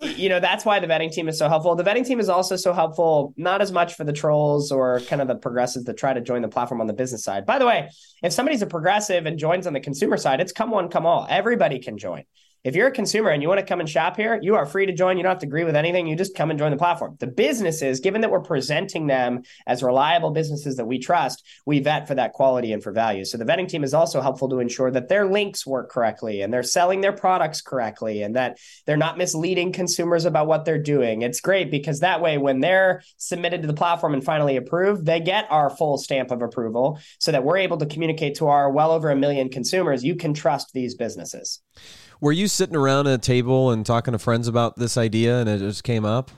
you 0.00 0.28
know 0.28 0.40
that's 0.40 0.64
why 0.64 0.78
the 0.78 0.86
vetting 0.86 1.12
team 1.12 1.28
is 1.28 1.38
so 1.38 1.48
helpful. 1.48 1.74
The 1.74 1.84
vetting 1.84 2.06
team 2.06 2.20
is 2.20 2.28
also 2.28 2.56
so 2.56 2.72
helpful, 2.72 3.32
not 3.36 3.62
as 3.62 3.72
much 3.72 3.94
for 3.94 4.04
the 4.04 4.12
trolls 4.12 4.70
or 4.70 5.00
kind 5.00 5.22
of 5.22 5.28
the 5.28 5.36
progressives 5.36 5.86
that 5.86 5.96
try 5.96 6.12
to 6.12 6.20
join 6.20 6.42
the 6.42 6.48
platform 6.48 6.80
on 6.80 6.86
the 6.86 6.92
business 6.92 7.24
side. 7.24 7.46
By 7.46 7.58
the 7.58 7.66
way, 7.66 7.90
if 8.22 8.32
somebody's 8.32 8.62
a 8.62 8.66
progressive 8.66 9.26
and 9.26 9.38
joins 9.38 9.66
on 9.66 9.72
the 9.72 9.80
consumer 9.80 10.16
side, 10.16 10.40
it's 10.40 10.52
come 10.52 10.70
one, 10.70 10.88
come 10.88 11.06
all. 11.06 11.26
Everybody 11.30 11.78
can 11.78 11.96
join. 11.96 12.24
If 12.62 12.76
you're 12.76 12.88
a 12.88 12.92
consumer 12.92 13.30
and 13.30 13.40
you 13.40 13.48
want 13.48 13.58
to 13.58 13.64
come 13.64 13.80
and 13.80 13.88
shop 13.88 14.18
here, 14.18 14.38
you 14.42 14.54
are 14.54 14.66
free 14.66 14.84
to 14.84 14.92
join. 14.92 15.16
You 15.16 15.22
don't 15.22 15.30
have 15.30 15.38
to 15.38 15.46
agree 15.46 15.64
with 15.64 15.76
anything. 15.76 16.06
You 16.06 16.14
just 16.14 16.34
come 16.34 16.50
and 16.50 16.58
join 16.58 16.70
the 16.70 16.76
platform. 16.76 17.16
The 17.18 17.26
businesses, 17.26 18.00
given 18.00 18.20
that 18.20 18.30
we're 18.30 18.40
presenting 18.40 19.06
them 19.06 19.44
as 19.66 19.82
reliable 19.82 20.30
businesses 20.30 20.76
that 20.76 20.84
we 20.84 20.98
trust, 20.98 21.42
we 21.64 21.80
vet 21.80 22.06
for 22.06 22.14
that 22.16 22.34
quality 22.34 22.74
and 22.74 22.82
for 22.82 22.92
value. 22.92 23.24
So 23.24 23.38
the 23.38 23.46
vetting 23.46 23.66
team 23.66 23.82
is 23.82 23.94
also 23.94 24.20
helpful 24.20 24.50
to 24.50 24.60
ensure 24.60 24.90
that 24.90 25.08
their 25.08 25.24
links 25.24 25.66
work 25.66 25.90
correctly 25.90 26.42
and 26.42 26.52
they're 26.52 26.62
selling 26.62 27.00
their 27.00 27.14
products 27.14 27.62
correctly 27.62 28.22
and 28.22 28.36
that 28.36 28.58
they're 28.84 28.98
not 28.98 29.16
misleading 29.16 29.72
consumers 29.72 30.26
about 30.26 30.46
what 30.46 30.66
they're 30.66 30.76
doing. 30.76 31.22
It's 31.22 31.40
great 31.40 31.70
because 31.70 32.00
that 32.00 32.20
way, 32.20 32.36
when 32.36 32.60
they're 32.60 33.02
submitted 33.16 33.62
to 33.62 33.68
the 33.68 33.74
platform 33.74 34.12
and 34.12 34.22
finally 34.22 34.58
approved, 34.58 35.06
they 35.06 35.20
get 35.20 35.46
our 35.48 35.70
full 35.70 35.96
stamp 35.96 36.30
of 36.30 36.42
approval 36.42 37.00
so 37.20 37.32
that 37.32 37.42
we're 37.42 37.56
able 37.56 37.78
to 37.78 37.86
communicate 37.86 38.34
to 38.34 38.48
our 38.48 38.70
well 38.70 38.92
over 38.92 39.08
a 39.08 39.16
million 39.16 39.48
consumers 39.48 40.04
you 40.04 40.14
can 40.14 40.34
trust 40.34 40.74
these 40.74 40.94
businesses. 40.94 41.62
Were 42.22 42.32
you 42.32 42.48
sitting 42.48 42.76
around 42.76 43.06
at 43.06 43.14
a 43.14 43.18
table 43.18 43.70
and 43.70 43.86
talking 43.86 44.12
to 44.12 44.18
friends 44.18 44.46
about 44.46 44.76
this 44.76 44.98
idea 44.98 45.40
and 45.40 45.48
it 45.48 45.60
just 45.60 45.84
came 45.84 46.04
up? 46.04 46.30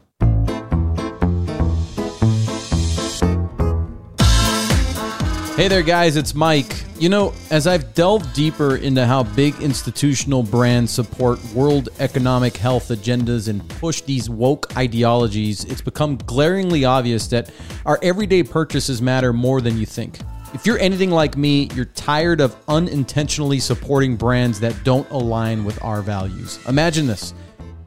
Hey 5.57 5.67
there, 5.67 5.83
guys, 5.83 6.15
it's 6.15 6.37
Mike. 6.37 6.85
You 7.01 7.09
know, 7.09 7.35
as 7.51 7.67
I've 7.67 7.95
delved 7.95 8.33
deeper 8.33 8.77
into 8.77 9.05
how 9.05 9.25
big 9.25 9.61
institutional 9.61 10.45
brands 10.45 10.93
support 10.93 11.45
world 11.47 11.89
economic 11.99 12.57
health 12.57 12.91
agendas 12.91 13.49
and 13.49 13.69
push 13.69 14.03
these 14.03 14.31
woke 14.31 14.77
ideologies, 14.77 15.65
it's 15.65 15.83
become 15.83 16.17
glaringly 16.17 16.85
obvious 16.85 17.27
that 17.29 17.51
our 17.87 17.99
everyday 18.05 18.45
purchases 18.45 19.03
matter 19.03 19.33
more 19.33 19.61
than 19.61 19.77
you 19.77 19.87
think. 19.87 20.21
If 20.55 20.67
you're 20.67 20.79
anything 20.79 21.11
like 21.11 21.37
me, 21.37 21.69
you're 21.75 21.87
tired 21.87 22.41
of 22.41 22.57
unintentionally 22.69 23.59
supporting 23.59 24.17
brands 24.17 24.61
that 24.61 24.85
don't 24.85 25.09
align 25.11 25.65
with 25.65 25.83
our 25.83 26.03
values. 26.03 26.59
Imagine 26.69 27.07
this 27.07 27.35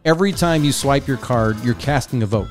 every 0.03 0.31
time 0.31 0.63
you 0.63 0.71
swipe 0.71 1.07
your 1.07 1.17
card, 1.17 1.63
you're 1.63 1.75
casting 1.75 2.23
a 2.23 2.25
vote 2.25 2.47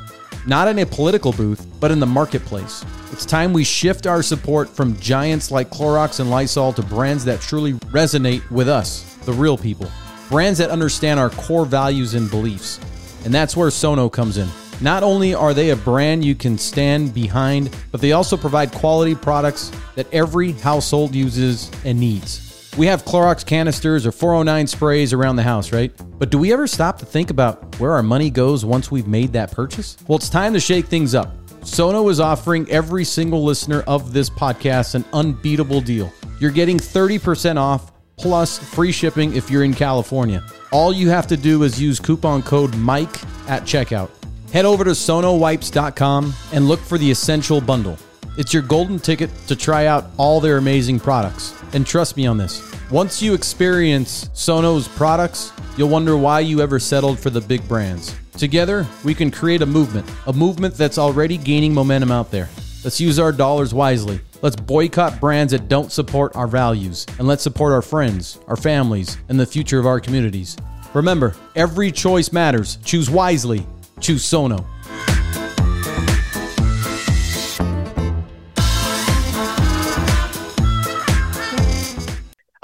not 0.47 0.69
in 0.69 0.79
a 0.81 0.87
political 0.87 1.33
booth, 1.33 1.67
but 1.81 1.91
in 1.91 2.01
the 2.01 2.07
marketplace. 2.07 2.85
It's 3.13 3.25
time 3.25 3.53
we 3.53 3.65
shift 3.65 4.07
our 4.07 4.23
support 4.23 4.69
from 4.69 4.99
giants 4.99 5.51
like 5.51 5.71
Clorox 5.71 6.21
and 6.21 6.31
Lysol 6.31 6.73
to 6.75 6.83
brands 6.83 7.25
that 7.25 7.41
truly 7.41 7.75
resonate 7.75 8.49
with 8.51 8.69
us, 8.69 9.15
the 9.25 9.33
real 9.33 9.57
people. 9.57 9.91
Brands 10.29 10.59
that 10.59 10.71
understand 10.71 11.21
our 11.21 11.31
core 11.31 11.65
values 11.65 12.15
and 12.15 12.31
beliefs. 12.31 12.79
And 13.25 13.33
that's 13.33 13.57
where 13.57 13.71
Sono 13.71 14.09
comes 14.09 14.37
in. 14.37 14.49
Not 14.81 15.03
only 15.03 15.35
are 15.35 15.55
they 15.55 15.71
a 15.71 15.77
brand 15.77 16.25
you 16.25 16.35
can 16.35 16.59
stand 16.59 17.15
behind, 17.15 17.75
but 17.93 18.01
they 18.01 18.13
also 18.13 18.37
provide 18.37 18.73
quality 18.73 19.15
products 19.15 19.71
that 19.95 20.13
every 20.13 20.53
household 20.53 21.15
uses 21.15 21.71
and 21.85 21.99
needs. 21.99 22.75
We 22.77 22.87
have 22.87 23.05
Clorox 23.05 23.47
canisters 23.47 24.05
or 24.05 24.11
409 24.11 24.67
sprays 24.67 25.13
around 25.13 25.37
the 25.37 25.45
house, 25.45 25.73
right? 25.73 25.93
But 26.19 26.31
do 26.31 26.39
we 26.39 26.53
ever 26.53 26.67
stop 26.67 26.99
to 26.99 27.07
think 27.07 27.31
about 27.31 27.79
where 27.79 27.93
our 27.93 28.03
money 28.03 28.31
goes 28.31 28.65
once 28.65 28.91
we've 28.91 29.07
made 29.07 29.33
that 29.35 29.53
purchase? 29.53 29.97
Well, 30.09 30.17
it's 30.17 30.29
time 30.29 30.53
to 30.55 30.61
shake 30.61 30.87
things 30.87 31.15
up. 31.15 31.33
Sono 31.63 32.09
is 32.09 32.19
offering 32.19 32.69
every 32.71 33.05
single 33.05 33.45
listener 33.45 33.83
of 33.83 34.13
this 34.13 34.29
podcast 34.29 34.97
an 34.97 35.05
unbeatable 35.13 35.81
deal. 35.83 36.13
You're 36.41 36.51
getting 36.51 36.79
30% 36.79 37.57
off 37.59 37.93
plus 38.17 38.59
free 38.59 38.93
shipping 38.93 39.35
if 39.37 39.51
you're 39.51 39.65
in 39.65 39.73
California. 39.73 40.45
All 40.73 40.93
you 40.93 41.09
have 41.11 41.29
to 41.29 41.37
do 41.37 41.63
is 41.63 41.81
use 41.81 42.01
coupon 42.01 42.43
code 42.43 42.77
MIKE 42.77 43.23
at 43.49 43.63
checkout. 43.63 44.11
Head 44.55 44.67
over 44.67 44.85
to 44.85 44.93
sonowipes.com 44.93 46.33
and 46.53 46.69
look 46.69 46.79
for 46.79 46.97
the 46.97 47.11
Essential 47.11 47.61
Bundle. 47.61 47.99
It's 48.39 48.55
your 48.55 48.63
golden 48.63 49.01
ticket 49.01 49.29
to 49.49 49.57
try 49.57 49.87
out 49.87 50.05
all 50.17 50.39
their 50.39 50.59
amazing 50.59 51.01
products. 51.01 51.53
And 51.73 51.85
trust 51.85 52.17
me 52.17 52.25
on 52.29 52.39
this 52.39 52.63
once 52.89 53.21
you 53.21 53.35
experience 53.35 54.31
Sono's 54.33 54.87
products, 54.87 55.53
you'll 55.77 55.89
wonder 55.89 56.17
why 56.17 56.39
you 56.39 56.61
ever 56.61 56.79
settled 56.79 57.19
for 57.19 57.31
the 57.31 57.41
big 57.41 57.67
brands. 57.67 58.15
Together, 58.39 58.87
we 59.03 59.13
can 59.13 59.29
create 59.29 59.61
a 59.61 59.67
movement, 59.67 60.09
a 60.29 60.33
movement 60.33 60.77
that's 60.77 60.99
already 60.99 61.37
gaining 61.37 61.75
momentum 61.75 62.13
out 62.13 62.31
there. 62.31 62.49
Let's 62.85 63.01
use 63.01 63.19
our 63.19 63.33
dollars 63.33 63.75
wisely. 63.75 64.21
Let's 64.41 64.55
boycott 64.55 65.19
brands 65.19 65.51
that 65.51 65.67
don't 65.67 65.91
support 65.91 66.37
our 66.37 66.47
values, 66.47 67.07
and 67.19 67.27
let's 67.27 67.43
support 67.43 67.73
our 67.73 67.83
friends, 67.83 68.39
our 68.47 68.55
families, 68.57 69.19
and 69.29 69.41
the 69.41 69.47
future 69.47 69.81
of 69.81 69.87
our 69.87 69.99
communities. 69.99 70.57
Remember, 70.93 71.35
every 71.57 71.91
choice 71.91 72.31
matters. 72.31 72.79
Choose 72.85 73.11
wisely. 73.11 73.67
Choose 74.01 74.25
Sono. 74.25 74.67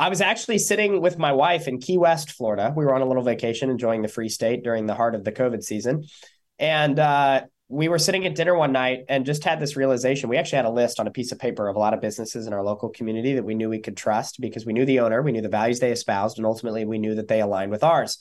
I 0.01 0.09
was 0.09 0.23
actually 0.23 0.59
sitting 0.59 1.03
with 1.03 1.19
my 1.19 1.33
wife 1.33 1.69
in 1.69 1.79
Key 1.79 1.99
West, 1.99 2.33
Florida. 2.33 2.73
We 2.75 2.87
were 2.87 2.95
on 2.95 3.03
a 3.03 3.05
little 3.07 3.23
vacation 3.23 3.69
enjoying 3.69 4.01
the 4.01 4.09
free 4.09 4.31
state 4.31 4.65
during 4.65 4.87
the 4.87 4.95
heart 4.95 5.15
of 5.15 5.25
the 5.25 5.33
COVID 5.33 5.63
season. 5.63 6.05
And 6.59 6.99
uh, 6.99 7.43
we 7.69 7.89
were 7.89 7.99
sitting 7.99 8.27
at 8.27 8.35
dinner 8.35 8.55
one 8.55 8.73
night 8.73 9.05
and 9.09 9.27
just 9.27 9.45
had 9.45 9.61
this 9.61 9.77
realization. 9.77 10.31
We 10.31 10.39
actually 10.39 10.57
had 10.57 10.65
a 10.65 10.71
list 10.71 11.01
on 11.01 11.07
a 11.07 11.11
piece 11.11 11.33
of 11.33 11.39
paper 11.39 11.69
of 11.69 11.77
a 11.77 11.79
lot 11.79 11.93
of 11.93 12.01
businesses 12.01 12.47
in 12.47 12.53
our 12.55 12.65
local 12.65 12.89
community 12.89 13.35
that 13.35 13.45
we 13.45 13.55
knew 13.55 13.69
we 13.69 13.79
could 13.79 13.97
trust 13.97 14.41
because 14.41 14.65
we 14.65 14.73
knew 14.73 14.87
the 14.87 15.01
owner, 15.01 15.21
we 15.21 15.33
knew 15.33 15.43
the 15.43 15.49
values 15.51 15.81
they 15.81 15.93
espoused, 15.93 16.39
and 16.39 16.47
ultimately 16.47 16.87
we 16.87 16.99
knew 16.99 17.15
that 17.17 17.29
they 17.29 17.43
aligned 17.43 17.71
with 17.71 17.85
ours. 17.85 18.19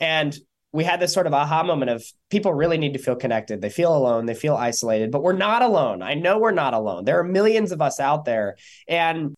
And 0.00 0.36
we 0.74 0.82
had 0.82 0.98
this 0.98 1.12
sort 1.12 1.28
of 1.28 1.32
aha 1.32 1.62
moment 1.62 1.88
of 1.88 2.04
people 2.30 2.52
really 2.52 2.78
need 2.78 2.94
to 2.94 2.98
feel 2.98 3.14
connected. 3.14 3.60
They 3.60 3.70
feel 3.70 3.96
alone, 3.96 4.26
they 4.26 4.34
feel 4.34 4.56
isolated, 4.56 5.12
but 5.12 5.22
we're 5.22 5.32
not 5.32 5.62
alone. 5.62 6.02
I 6.02 6.14
know 6.14 6.40
we're 6.40 6.50
not 6.50 6.74
alone. 6.74 7.04
There 7.04 7.20
are 7.20 7.24
millions 7.24 7.70
of 7.70 7.80
us 7.80 8.00
out 8.00 8.24
there. 8.24 8.56
And 8.88 9.36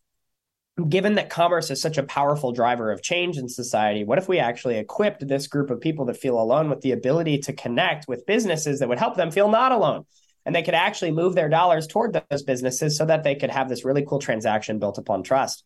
given 0.89 1.13
that 1.15 1.29
commerce 1.29 1.69
is 1.69 1.79
such 1.79 1.99
a 1.99 2.03
powerful 2.03 2.53
driver 2.53 2.91
of 2.91 3.03
change 3.03 3.37
in 3.37 3.49
society, 3.49 4.03
what 4.03 4.17
if 4.17 4.27
we 4.27 4.39
actually 4.39 4.77
equipped 4.79 5.27
this 5.27 5.45
group 5.45 5.69
of 5.69 5.79
people 5.79 6.05
that 6.05 6.17
feel 6.17 6.41
alone 6.41 6.71
with 6.71 6.81
the 6.81 6.93
ability 6.93 7.37
to 7.41 7.53
connect 7.53 8.07
with 8.07 8.25
businesses 8.25 8.79
that 8.79 8.89
would 8.89 8.97
help 8.97 9.15
them 9.15 9.29
feel 9.29 9.47
not 9.47 9.71
alone? 9.71 10.05
And 10.43 10.55
they 10.55 10.63
could 10.63 10.73
actually 10.73 11.11
move 11.11 11.35
their 11.35 11.49
dollars 11.49 11.85
toward 11.85 12.19
those 12.31 12.41
businesses 12.41 12.97
so 12.97 13.05
that 13.05 13.23
they 13.23 13.35
could 13.35 13.51
have 13.51 13.69
this 13.69 13.85
really 13.85 14.03
cool 14.03 14.17
transaction 14.17 14.79
built 14.79 14.97
upon 14.97 15.21
trust. 15.21 15.63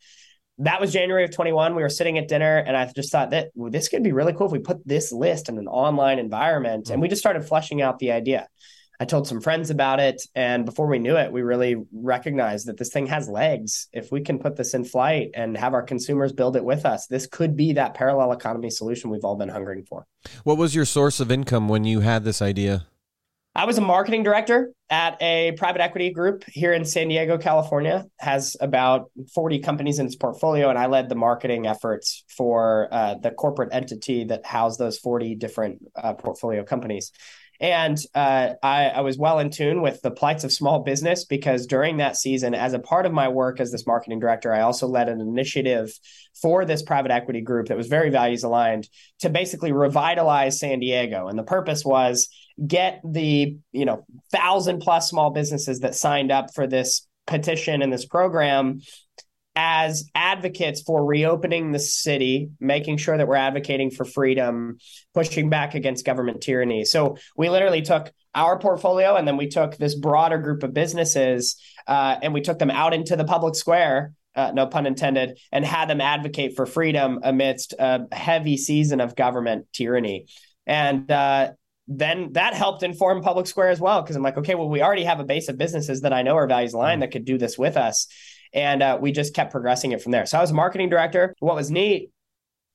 That 0.64 0.80
was 0.80 0.94
January 0.94 1.24
of 1.24 1.32
21. 1.32 1.76
We 1.76 1.82
were 1.82 1.90
sitting 1.90 2.20
at 2.20 2.28
dinner, 2.28 2.58
and 2.58 2.78
I 2.78 2.86
just 2.96 3.12
thought 3.12 3.32
that 3.32 3.50
well, 3.56 3.72
this 3.72 3.88
could 3.88 4.04
be 4.04 4.12
really 4.12 4.34
cool 4.34 4.46
if 4.46 4.52
we 4.52 4.60
put 4.60 4.88
this 4.88 5.12
list 5.12 5.50
in 5.50 5.58
an 5.58 5.68
online 5.68 6.20
environment. 6.20 6.92
And 6.92 7.02
we 7.02 7.08
just 7.08 7.22
started 7.22 7.44
fleshing 7.44 7.82
out 7.82 7.98
the 7.98 8.12
idea. 8.12 8.48
I 9.00 9.06
told 9.06 9.28
some 9.28 9.42
friends 9.42 9.72
about 9.72 10.00
it. 10.00 10.22
And 10.36 10.64
before 10.64 10.86
we 10.86 11.00
knew 11.00 11.18
it, 11.18 11.32
we 11.32 11.42
really 11.42 11.76
recognized 11.92 12.68
that 12.68 12.78
this 12.78 12.90
thing 12.90 13.08
has 13.08 13.28
legs. 13.28 13.88
If 13.92 14.12
we 14.12 14.22
can 14.22 14.38
put 14.38 14.56
this 14.56 14.76
in 14.76 14.86
flight 14.86 15.32
and 15.34 15.58
have 15.58 15.74
our 15.74 15.82
consumers 15.82 16.32
build 16.32 16.56
it 16.56 16.64
with 16.64 16.86
us, 16.86 17.08
this 17.08 17.26
could 17.26 17.58
be 17.58 17.74
that 17.74 17.96
parallel 17.96 18.32
economy 18.32 18.70
solution 18.70 19.10
we've 19.10 19.26
all 19.26 19.36
been 19.36 19.50
hungering 19.50 19.84
for. 19.84 20.06
What 20.44 20.60
was 20.60 20.76
your 20.76 20.86
source 20.86 21.20
of 21.20 21.32
income 21.32 21.68
when 21.68 21.84
you 21.84 22.02
had 22.02 22.24
this 22.24 22.44
idea? 22.44 22.86
I 23.54 23.66
was 23.66 23.78
a 23.78 23.82
marketing 23.82 24.24
director 24.24 24.72
at 24.90 25.22
a 25.22 25.52
private 25.58 25.82
equity 25.82 26.12
group 26.12 26.46
here 26.48 26.72
in 26.72 26.86
San 26.86 27.10
Diego, 27.10 27.38
California. 27.38 28.06
Has 28.18 28.56
about 28.62 29.12
40 29.36 29.60
companies 29.60 30.00
in 30.00 30.06
its 30.06 30.16
portfolio, 30.16 30.70
and 30.70 30.80
I 30.80 30.86
led 30.86 31.10
the 31.10 31.16
marketing 31.16 31.68
efforts 31.68 32.24
for 32.30 32.88
uh, 32.92 33.16
the 33.16 33.32
corporate 33.32 33.74
entity 33.74 34.24
that 34.26 34.46
housed 34.46 34.80
those 34.80 34.98
40 35.00 35.36
different 35.36 35.80
uh, 35.96 36.14
portfolio 36.14 36.64
companies. 36.64 37.12
And 37.60 37.96
uh, 38.16 38.54
I, 38.64 38.86
I, 38.90 39.02
was 39.02 39.20
well 39.20 39.38
in 39.38 39.52
tune 39.52 39.84
with 39.84 40.02
the 40.02 40.10
plights 40.10 40.44
of 40.44 40.52
small 40.52 40.80
business 40.80 41.26
because 41.26 41.68
during 41.68 41.98
that 41.98 42.18
season, 42.18 42.56
as 42.56 42.74
a 42.74 42.80
part 42.80 43.06
of 43.06 43.12
my 43.12 43.28
work 43.28 43.60
as 43.60 43.72
this 43.72 43.86
marketing 43.86 44.20
director, 44.20 44.52
I 44.52 44.62
also 44.62 44.88
led 44.88 45.10
an 45.10 45.22
initiative 45.22 45.94
for 46.42 46.66
this 46.66 46.82
private 46.82 47.12
equity 47.12 47.42
group 47.42 47.68
that 47.68 47.78
was 47.78 47.86
very 47.86 48.10
values 48.10 48.44
aligned 48.44 48.90
to 49.20 49.30
basically 49.30 49.74
revitalize 49.74 50.60
San 50.60 50.80
Diego. 50.80 51.28
And 51.28 51.38
the 51.38 51.44
purpose 51.44 51.86
was 51.86 52.30
get 52.66 53.02
the 53.04 53.58
you 53.72 53.86
know 53.86 54.06
thousand 54.32 54.80
plus 54.80 55.10
small 55.10 55.32
businesses 55.32 55.80
that 55.80 55.96
signed 55.96 56.32
up 56.32 56.54
for 56.54 56.68
this 56.68 57.08
petition 57.28 57.82
and 57.82 57.92
this 57.92 58.06
program 58.06 58.80
as 59.56 60.10
advocates 60.16 60.82
for 60.82 61.06
reopening 61.06 61.72
the 61.72 61.80
city, 61.80 62.50
making 62.60 62.98
sure 62.98 63.18
that 63.18 63.28
we're 63.28 63.36
advocating 63.36 63.92
for 63.92 64.06
freedom, 64.06 64.78
pushing 65.14 65.50
back 65.50 65.76
against 65.76 66.06
government 66.06 66.42
tyranny. 66.42 66.86
So 66.86 67.18
we 67.36 67.50
literally 67.50 67.82
took 67.82 68.12
our 68.34 68.58
portfolio 68.60 69.16
and 69.16 69.28
then 69.28 69.36
we 69.36 69.48
took 69.48 69.76
this 69.76 69.96
broader 69.96 70.38
group 70.38 70.64
of 70.64 70.74
businesses 70.74 71.58
uh, 71.86 72.16
and 72.22 72.34
we 72.34 72.42
took 72.42 72.60
them 72.60 72.72
out 72.72 72.94
into 72.94 73.16
the 73.16 73.26
public 73.26 73.56
square. 73.56 74.14
Uh, 74.34 74.52
no 74.54 74.66
pun 74.66 74.86
intended, 74.86 75.38
and 75.52 75.66
had 75.66 75.90
them 75.90 76.00
advocate 76.00 76.56
for 76.56 76.66
freedom 76.66 77.20
amidst 77.22 77.74
a 77.74 78.08
heavy 78.14 78.56
season 78.56 79.02
of 79.02 79.14
government 79.14 79.68
tyranny. 79.74 80.26
And 80.66 81.12
uh, 81.12 81.52
then 81.98 82.34
that 82.34 82.54
helped 82.54 82.84
inform 82.84 83.22
Public 83.22 83.48
Square 83.48 83.70
as 83.70 83.80
well, 83.80 84.02
because 84.02 84.16
I'm 84.16 84.24
like, 84.24 84.38
okay, 84.38 84.56
well, 84.56 84.70
we 84.70 84.82
already 84.82 85.04
have 85.04 85.20
a 85.20 85.24
base 85.26 85.50
of 85.50 85.58
businesses 85.58 86.02
that 86.02 86.14
I 86.14 86.22
know 86.22 86.36
are 86.38 86.48
values 86.48 86.74
aligned 86.74 87.02
that 87.02 87.12
could 87.12 87.26
do 87.26 87.38
this 87.38 87.58
with 87.58 87.78
us. 87.78 88.08
And 88.54 88.84
uh, 88.84 88.98
we 89.02 89.12
just 89.12 89.34
kept 89.34 89.52
progressing 89.52 89.92
it 89.92 90.02
from 90.02 90.12
there. 90.12 90.26
So 90.26 90.38
I 90.38 90.42
was 90.42 90.52
a 90.52 90.56
marketing 90.56 90.90
director. 90.90 91.36
What 91.40 91.56
was 91.56 91.72
neat 91.72 92.12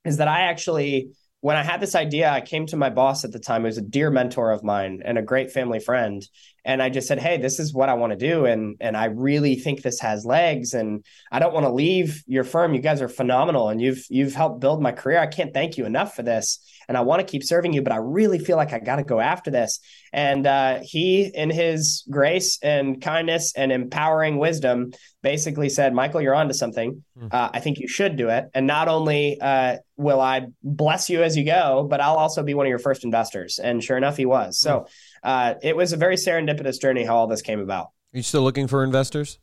is 0.05 0.19
that 0.19 0.29
I 0.29 0.43
actually, 0.43 1.11
when 1.41 1.57
I 1.57 1.63
had 1.63 1.81
this 1.81 1.95
idea, 1.95 2.31
I 2.31 2.41
came 2.41 2.67
to 2.67 2.77
my 2.77 2.91
boss 2.91 3.25
at 3.25 3.33
the 3.33 3.39
time, 3.39 3.63
who 3.63 3.67
was 3.67 3.79
a 3.79 3.83
dear 3.83 4.11
mentor 4.11 4.53
of 4.53 4.65
mine 4.65 5.03
and 5.05 5.19
a 5.19 5.23
great 5.23 5.53
family 5.53 5.81
friend. 5.81 6.27
And 6.67 6.83
I 6.83 6.91
just 6.91 7.09
said, 7.09 7.19
Hey, 7.19 7.39
this 7.39 7.59
is 7.59 7.73
what 7.73 7.89
I 7.89 7.95
want 7.95 8.13
to 8.13 8.19
do. 8.19 8.45
And, 8.45 8.77
and 8.81 8.97
I 8.97 9.07
really 9.07 9.55
think 9.55 9.83
this 9.83 10.01
has 10.01 10.27
legs 10.27 10.75
and 10.75 11.05
I 11.33 11.39
don't 11.39 11.55
want 11.55 11.65
to 11.65 11.73
leave 11.73 12.23
your 12.27 12.45
firm. 12.45 12.75
You 12.75 12.81
guys 12.81 13.01
are 13.01 13.09
phenomenal 13.09 13.71
and 13.71 13.81
you've, 13.81 14.05
you've 14.11 14.35
helped 14.35 14.61
build 14.61 14.83
my 14.83 14.93
career. 14.93 15.19
I 15.19 15.27
can't 15.27 15.55
thank 15.55 15.79
you 15.79 15.87
enough 15.87 16.15
for 16.15 16.23
this 16.23 16.59
and 16.89 16.97
I 16.97 17.01
want 17.01 17.21
to 17.21 17.27
keep 17.27 17.43
serving 17.43 17.73
you, 17.73 17.83
but 17.83 17.93
I 17.93 17.97
really 17.97 18.39
feel 18.39 18.57
like 18.57 18.73
I 18.73 18.79
got 18.79 18.97
to 18.97 19.05
go 19.05 19.21
after 19.21 19.51
this. 19.51 19.81
And 20.13 20.47
uh, 20.47 20.81
he, 20.83 21.31
in 21.35 21.51
his 21.51 22.05
grace 22.09 22.59
and 22.63 23.01
kindness 23.01 23.53
and 23.57 23.73
empowering 23.73 24.39
wisdom, 24.39 24.93
basically 25.23 25.69
said, 25.69 25.93
Michael, 25.93 26.21
you're 26.21 26.35
onto 26.35 26.55
something. 26.55 27.03
Hmm. 27.19 27.29
Uh, 27.31 27.51
I 27.53 27.61
think 27.61 27.79
you 27.79 27.89
should 27.89 28.17
do 28.17 28.29
it. 28.29 28.47
And 28.55 28.67
not 28.67 28.89
only 28.89 29.41
uh, 29.41 29.79
will 29.97 30.21
I 30.21 30.47
bless 30.63 31.11
you 31.11 31.23
as 31.23 31.37
you 31.37 31.45
go, 31.45 31.87
but 31.89 32.01
I'll 32.01 32.17
also 32.17 32.43
be 32.43 32.55
one 32.55 32.67
of 32.67 32.71
your 32.71 32.79
first 32.79 33.05
investors. 33.05 33.59
And 33.59 33.83
sure 33.83 33.97
enough, 33.97 34.17
he 34.17 34.27
was. 34.27 34.59
So 34.61 34.81
hmm. 34.81 34.87
Uh, 35.23 35.55
it 35.63 35.77
was 35.77 35.93
a 35.93 35.97
very 35.97 36.17
serendipitous 36.17 36.81
journey 36.81 37.05
how 37.05 37.17
all 37.17 37.27
this 37.27 37.43
came 37.43 37.61
about. 37.61 37.87
Are 38.15 38.19
you 38.19 38.23
still 38.23 38.43
looking 38.43 38.67
for 38.69 38.85
investors? 38.85 39.39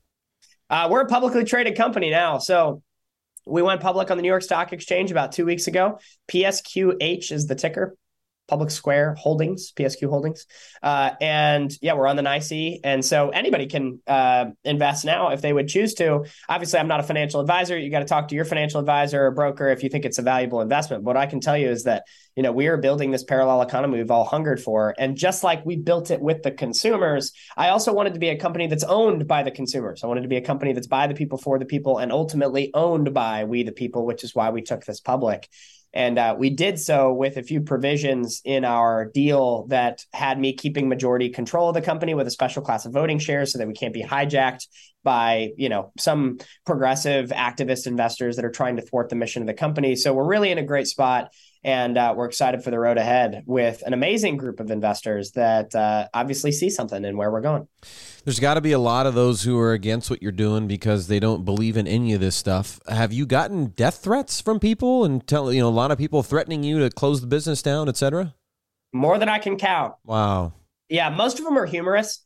Uh, 0.69 0.88
we're 0.89 1.01
a 1.01 1.07
publicly 1.07 1.43
traded 1.43 1.75
company 1.77 2.09
now. 2.09 2.38
So 2.38 2.81
we 3.45 3.62
went 3.62 3.81
public 3.81 4.09
on 4.09 4.17
the 4.17 4.23
New 4.23 4.29
York 4.29 4.43
Stock 4.43 4.73
Exchange 4.73 5.12
about 5.12 5.31
two 5.31 5.45
weeks 5.45 5.67
ago. 5.67 5.99
PSQH 6.31 7.31
is 7.31 7.47
the 7.47 7.55
ticker. 7.55 7.95
Public 8.47 8.71
Square 8.71 9.15
Holdings, 9.15 9.71
PSQ 9.71 10.10
Holdings. 10.10 10.45
Uh, 10.82 11.12
and 11.21 11.71
yeah, 11.82 11.93
we're 11.93 12.08
on 12.08 12.17
the 12.17 12.21
NYSE. 12.21 12.79
And 12.84 13.03
so 13.03 13.29
anybody 13.29 13.67
can 13.67 14.01
uh, 14.06 14.45
invest 14.63 15.06
now 15.06 15.29
if 15.29 15.41
they 15.41 15.53
would 15.53 15.67
choose 15.67 15.93
to. 15.95 16.25
Obviously, 16.49 16.79
I'm 16.79 16.88
not 16.88 16.99
a 16.99 17.03
financial 17.03 17.39
advisor. 17.39 17.77
You 17.77 17.89
got 17.89 17.99
to 17.99 18.06
talk 18.06 18.27
to 18.29 18.36
your 18.36 18.45
financial 18.45 18.79
advisor 18.79 19.25
or 19.25 19.32
broker 19.32 19.69
if 19.69 19.82
you 19.82 19.89
think 19.89 20.03
it's 20.03 20.17
a 20.17 20.21
valuable 20.21 20.62
investment. 20.62 21.03
But 21.03 21.12
what 21.12 21.17
I 21.17 21.25
can 21.25 21.39
tell 21.39 21.58
you 21.58 21.69
is 21.69 21.86
that, 21.86 22.03
you 22.36 22.43
know, 22.43 22.51
we 22.51 22.67
are 22.67 22.77
building 22.77 23.12
this 23.12 23.23
parallel 23.23 23.62
economy 23.62 23.97
we've 23.97 24.12
all 24.12 24.25
hungered 24.25 24.60
for. 24.60 24.93
And 24.97 25.15
just 25.15 25.43
like 25.43 25.65
we 25.65 25.77
built 25.77 26.12
it 26.12 26.19
with 26.19 26.43
the 26.43 26.51
consumers, 26.51 27.32
I 27.56 27.69
also 27.69 27.93
wanted 27.93 28.13
to 28.13 28.19
be 28.19 28.29
a 28.29 28.38
company 28.38 28.67
that's 28.67 28.84
owned 28.84 29.25
by 29.25 29.43
the 29.43 29.51
consumers. 29.51 30.03
I 30.03 30.08
wanted 30.08 30.23
to 30.23 30.27
be 30.27 30.38
a 30.38 30.41
company 30.41 30.73
that's 30.73 30.88
by 30.88 31.08
the 31.08 31.13
people, 31.13 31.38
for 31.38 31.60
the 31.60 31.65
people, 31.65 31.97
and 31.99 32.12
ultimately 32.12 32.71
owned 32.73 33.13
by 33.13 33.45
we 33.45 33.63
the 33.63 33.71
people, 33.71 34.06
which 34.06 34.23
is 34.23 34.36
why 34.36 34.49
we 34.49 34.62
took 34.62 34.84
this 34.84 34.99
public. 34.99 35.47
And 35.93 36.17
uh, 36.17 36.36
we 36.38 36.49
did 36.49 36.79
so 36.79 37.13
with 37.13 37.38
a 37.38 37.43
few 37.43 37.62
provisions 37.62 38.41
in 38.43 38.65
our 38.65 39.06
deal 39.06 39.67
that 39.67 40.03
had 40.12 40.39
me 40.39 40.53
keeping 40.53 40.89
majority 40.89 41.29
control 41.29 41.69
of 41.69 41.75
the 41.75 41.82
company 41.82 42.15
with 42.15 42.25
a 42.25 42.32
special 42.32 42.63
class 42.63 42.86
of 42.86 42.93
voting 42.93 43.19
shares 43.19 43.53
so 43.53 43.60
that 43.60 43.67
we 43.67 43.73
can't 43.73 43.93
be 43.93 44.03
hijacked 44.03 44.67
by, 45.03 45.51
you 45.58 45.69
know, 45.69 45.91
some 45.99 46.39
progressive 46.65 47.29
activist 47.29 47.86
investors 47.86 48.38
that 48.38 48.45
are 48.45 48.51
trying 48.51 48.77
to 48.77 48.82
thwart 48.82 49.10
the 49.10 49.15
mission 49.15 49.43
of 49.43 49.47
the 49.47 49.53
company. 49.53 49.95
So 49.95 50.13
we're 50.13 50.25
really 50.25 50.51
in 50.51 50.58
a 50.58 50.65
great 50.65 50.88
spot. 50.88 51.32
And 51.63 51.97
uh, 51.97 52.13
we're 52.15 52.26
excited 52.26 52.63
for 52.63 52.71
the 52.71 52.80
road 52.80 52.97
ahead 52.97 53.43
with 53.45 53.84
an 53.86 53.93
amazing 53.93 54.38
group 54.38 54.60
of 54.60 54.69
investors 54.69 55.32
that 55.32 55.73
uh, 55.73 56.08
obviously 56.13 56.52
see 56.52 56.69
something 56.69 57.06
in 57.06 57.15
where 57.15 57.32
we're 57.32 57.41
going. 57.41 57.67
There's 58.26 58.39
got 58.39 58.56
to 58.56 58.62
be 58.62 58.73
a 58.73 58.80
lot 58.80 59.06
of 59.06 59.13
those 59.13 59.43
who 59.43 59.58
are 59.60 59.73
against 59.73 60.10
what 60.10 60.21
you're 60.21 60.32
doing 60.32 60.67
because 60.67 61.08
they 61.08 61.19
don't 61.19 61.45
believe 61.45 61.78
in 61.78 61.88
any 61.88 62.13
of 62.13 62.19
this 62.19 62.36
stuff. 62.36 62.80
Have 62.88 63.13
you 63.13 63.26
gotten 63.26 63.67
death 63.67 64.04
threats 64.04 64.41
from 64.41 64.60
people 64.60 65.06
and 65.06 65.26
tell 65.26 65.52
you 65.54 65.62
know 65.62 65.69
a 65.69 65.69
lot 65.69 65.91
of 65.91 65.97
people 65.97 66.23
threatening 66.23 66.63
you 66.63 66.80
to 66.80 66.89
close 66.89 67.21
the 67.21 67.28
business 67.28 67.62
down, 67.62 67.88
etc.? 67.88 68.34
More 68.91 69.17
than 69.17 69.30
I 69.30 69.39
can 69.39 69.58
count. 69.58 69.95
Wow. 70.06 70.54
Yeah, 70.89 71.10
most 71.10 71.39
of 71.39 71.45
them 71.45 71.58
are 71.58 71.65
humorous 71.65 72.22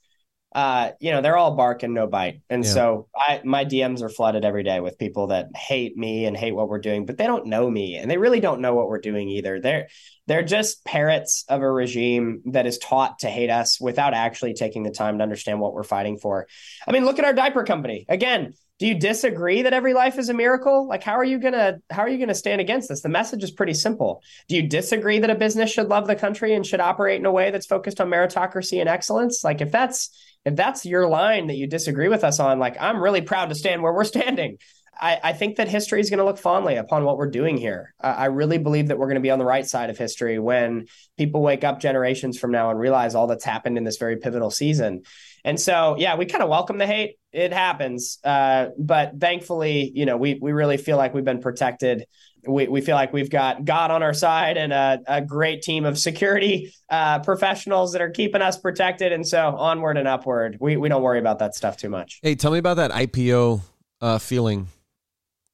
uh, 0.54 0.92
you 1.00 1.12
know, 1.12 1.22
they're 1.22 1.38
all 1.38 1.56
bark 1.56 1.84
and 1.84 1.94
no 1.94 2.08
bite. 2.08 2.42
And 2.50 2.64
yeah. 2.64 2.72
so 2.72 3.08
I 3.16 3.42
my 3.44 3.66
DMs 3.66 4.02
are 4.02 4.10
flooded 4.10 4.46
every 4.46 4.64
day 4.64 4.80
with 4.80 4.98
people 4.98 5.28
that 5.28 5.56
hate 5.56 5.98
me 5.98 6.26
and 6.26 6.36
hate 6.36 6.54
what 6.54 6.70
we're 6.70 6.80
doing, 6.80 7.06
but 7.06 7.18
they 7.18 7.28
don't 7.28 7.48
know 7.48 7.70
me 7.70 7.96
and 7.96 8.10
they 8.10 8.18
really 8.18 8.40
don't 8.40 8.62
know 8.62 8.74
what 8.74 8.88
we're 8.88 9.00
doing 9.00 9.30
either. 9.30 9.60
They're 9.60 9.90
they're 10.28 10.44
just 10.44 10.86
parrots 10.86 11.46
of 11.50 11.62
a 11.62 11.72
regime 11.72 12.42
that 12.46 12.66
is 12.66 12.78
taught 12.78 13.20
to 13.20 13.30
hate 13.30 13.50
us 13.50 13.80
without 13.80 14.14
actually 14.14 14.54
taking 14.54 14.84
the 14.84 14.92
time 14.92 15.18
to 15.18 15.24
understand 15.24 15.60
what 15.60 15.74
we're 15.74 15.84
fighting 15.84 16.18
for. 16.18 16.48
I 16.88 16.92
mean, 16.92 17.06
look 17.06 17.20
at 17.20 17.26
our 17.26 17.34
diaper 17.34 17.64
company. 17.64 18.06
Again, 18.10 18.54
do 18.80 18.86
you 18.86 18.94
disagree 18.94 19.64
that 19.64 19.74
every 19.74 19.96
life 19.96 20.20
is 20.20 20.30
a 20.30 20.36
miracle? 20.36 20.88
Like 20.88 21.02
how 21.02 21.14
are 21.14 21.24
you 21.24 21.40
gonna 21.40 21.78
how 21.90 22.04
are 22.04 22.10
you 22.10 22.20
gonna 22.20 22.36
stand 22.36 22.62
against 22.62 22.90
this? 22.90 23.02
The 23.02 23.10
message 23.10 23.44
is 23.44 23.50
pretty 23.50 23.74
simple. 23.74 24.22
Do 24.48 24.56
you 24.56 24.68
disagree 24.68 25.18
that 25.20 25.32
a 25.32 25.36
business 25.36 25.72
should 25.72 25.88
love 25.88 26.06
the 26.06 26.16
country 26.16 26.54
and 26.54 26.64
should 26.66 26.80
operate 26.80 27.20
in 27.20 27.26
a 27.26 27.32
way 27.32 27.50
that's 27.50 27.66
focused 27.66 28.00
on 28.00 28.10
meritocracy 28.10 28.80
and 28.80 28.88
excellence? 28.88 29.44
Like 29.44 29.62
if 29.62 29.72
that's 29.72 30.12
if 30.48 30.56
that's 30.56 30.86
your 30.86 31.08
line 31.08 31.48
that 31.48 31.58
you 31.58 31.68
disagree 31.68 32.08
with 32.08 32.24
us 32.24 32.40
on 32.40 32.58
like 32.58 32.78
i'm 32.80 33.04
really 33.04 33.22
proud 33.22 33.50
to 33.50 33.56
stand 33.56 33.84
where 33.84 33.94
we're 33.94 34.06
standing 34.06 34.58
I, 35.00 35.20
I 35.24 35.34
think 35.34 35.58
that 35.58 35.68
history 35.68 36.00
is 36.00 36.10
going 36.10 36.20
to 36.20 36.26
look 36.26 36.38
fondly 36.38 36.76
upon 36.76 37.04
what 37.04 37.18
we're 37.18 37.30
doing 37.30 37.58
here. 37.58 37.94
Uh, 38.02 38.16
I 38.18 38.26
really 38.26 38.58
believe 38.58 38.88
that 38.88 38.98
we're 38.98 39.08
going 39.08 39.16
to 39.16 39.22
be 39.22 39.32
on 39.32 39.40
the 39.40 39.46
right 39.46 39.66
side 39.66 39.90
of 39.90 39.98
history 39.98 40.40
when 40.40 40.88
people 41.18 41.42
wake 41.42 41.64
up 41.64 41.80
generations 41.80 42.38
from 42.40 42.52
now 42.52 42.70
and 42.70 42.80
realize 42.80 43.16
all 43.16 43.28
that's 43.28 43.44
happened 43.44 43.78
in 43.78 43.84
this 43.84 43.98
very 43.98 44.18
pivotal 44.18 44.52
season. 44.52 45.04
And 45.44 45.60
so, 45.60 45.96
yeah, 45.98 46.16
we 46.16 46.26
kind 46.26 46.44
of 46.44 46.50
welcome 46.50 46.78
the 46.78 46.88
hate. 46.88 47.18
It 47.32 47.54
happens, 47.54 48.20
uh, 48.24 48.68
but 48.78 49.20
thankfully, 49.20 49.92
you 49.94 50.06
know, 50.06 50.18
we 50.18 50.40
we 50.42 50.52
really 50.52 50.78
feel 50.78 50.98
like 50.98 51.14
we've 51.14 51.24
been 51.24 51.42
protected. 51.42 52.06
We, 52.48 52.68
we 52.68 52.82
feel 52.82 52.96
like 52.96 53.14
we've 53.14 53.30
got 53.30 53.66
God 53.66 53.92
on 53.92 54.02
our 54.02 54.14
side 54.14 54.58
and 54.58 54.72
a, 54.74 55.00
a 55.08 55.22
great 55.22 55.62
team 55.62 55.86
of 55.86 55.98
security 55.98 56.74
uh, 56.90 57.20
professionals 57.20 57.92
that 57.92 58.02
are 58.02 58.10
keeping 58.10 58.42
us 58.42 58.58
protected. 58.58 59.12
And 59.12 59.28
so, 59.28 59.56
onward 59.56 59.98
and 59.98 60.08
upward, 60.08 60.58
we 60.60 60.78
we 60.78 60.90
don't 60.90 61.04
worry 61.04 61.20
about 61.20 61.40
that 61.40 61.56
stuff 61.56 61.78
too 61.78 61.90
much. 61.90 62.20
Hey, 62.24 62.36
tell 62.36 62.52
me 62.52 62.58
about 62.58 62.76
that 62.76 62.92
IPO 62.92 63.62
uh, 64.02 64.18
feeling. 64.18 64.68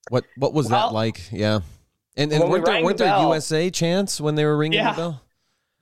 What 0.10 0.26
what 0.38 0.54
was 0.54 0.70
well, 0.70 0.90
that 0.90 0.94
like? 0.94 1.32
Yeah, 1.32 1.62
and 2.18 2.32
and 2.32 2.42
weren't, 2.42 2.66
we 2.66 2.72
there, 2.72 2.84
weren't 2.84 2.98
the 2.98 3.06
there 3.06 3.20
USA 3.20 3.70
chants 3.70 4.20
when 4.20 4.36
they 4.36 4.46
were 4.46 4.58
ringing 4.58 4.80
yeah. 4.80 4.92
the 4.92 4.98
bell? 4.98 5.22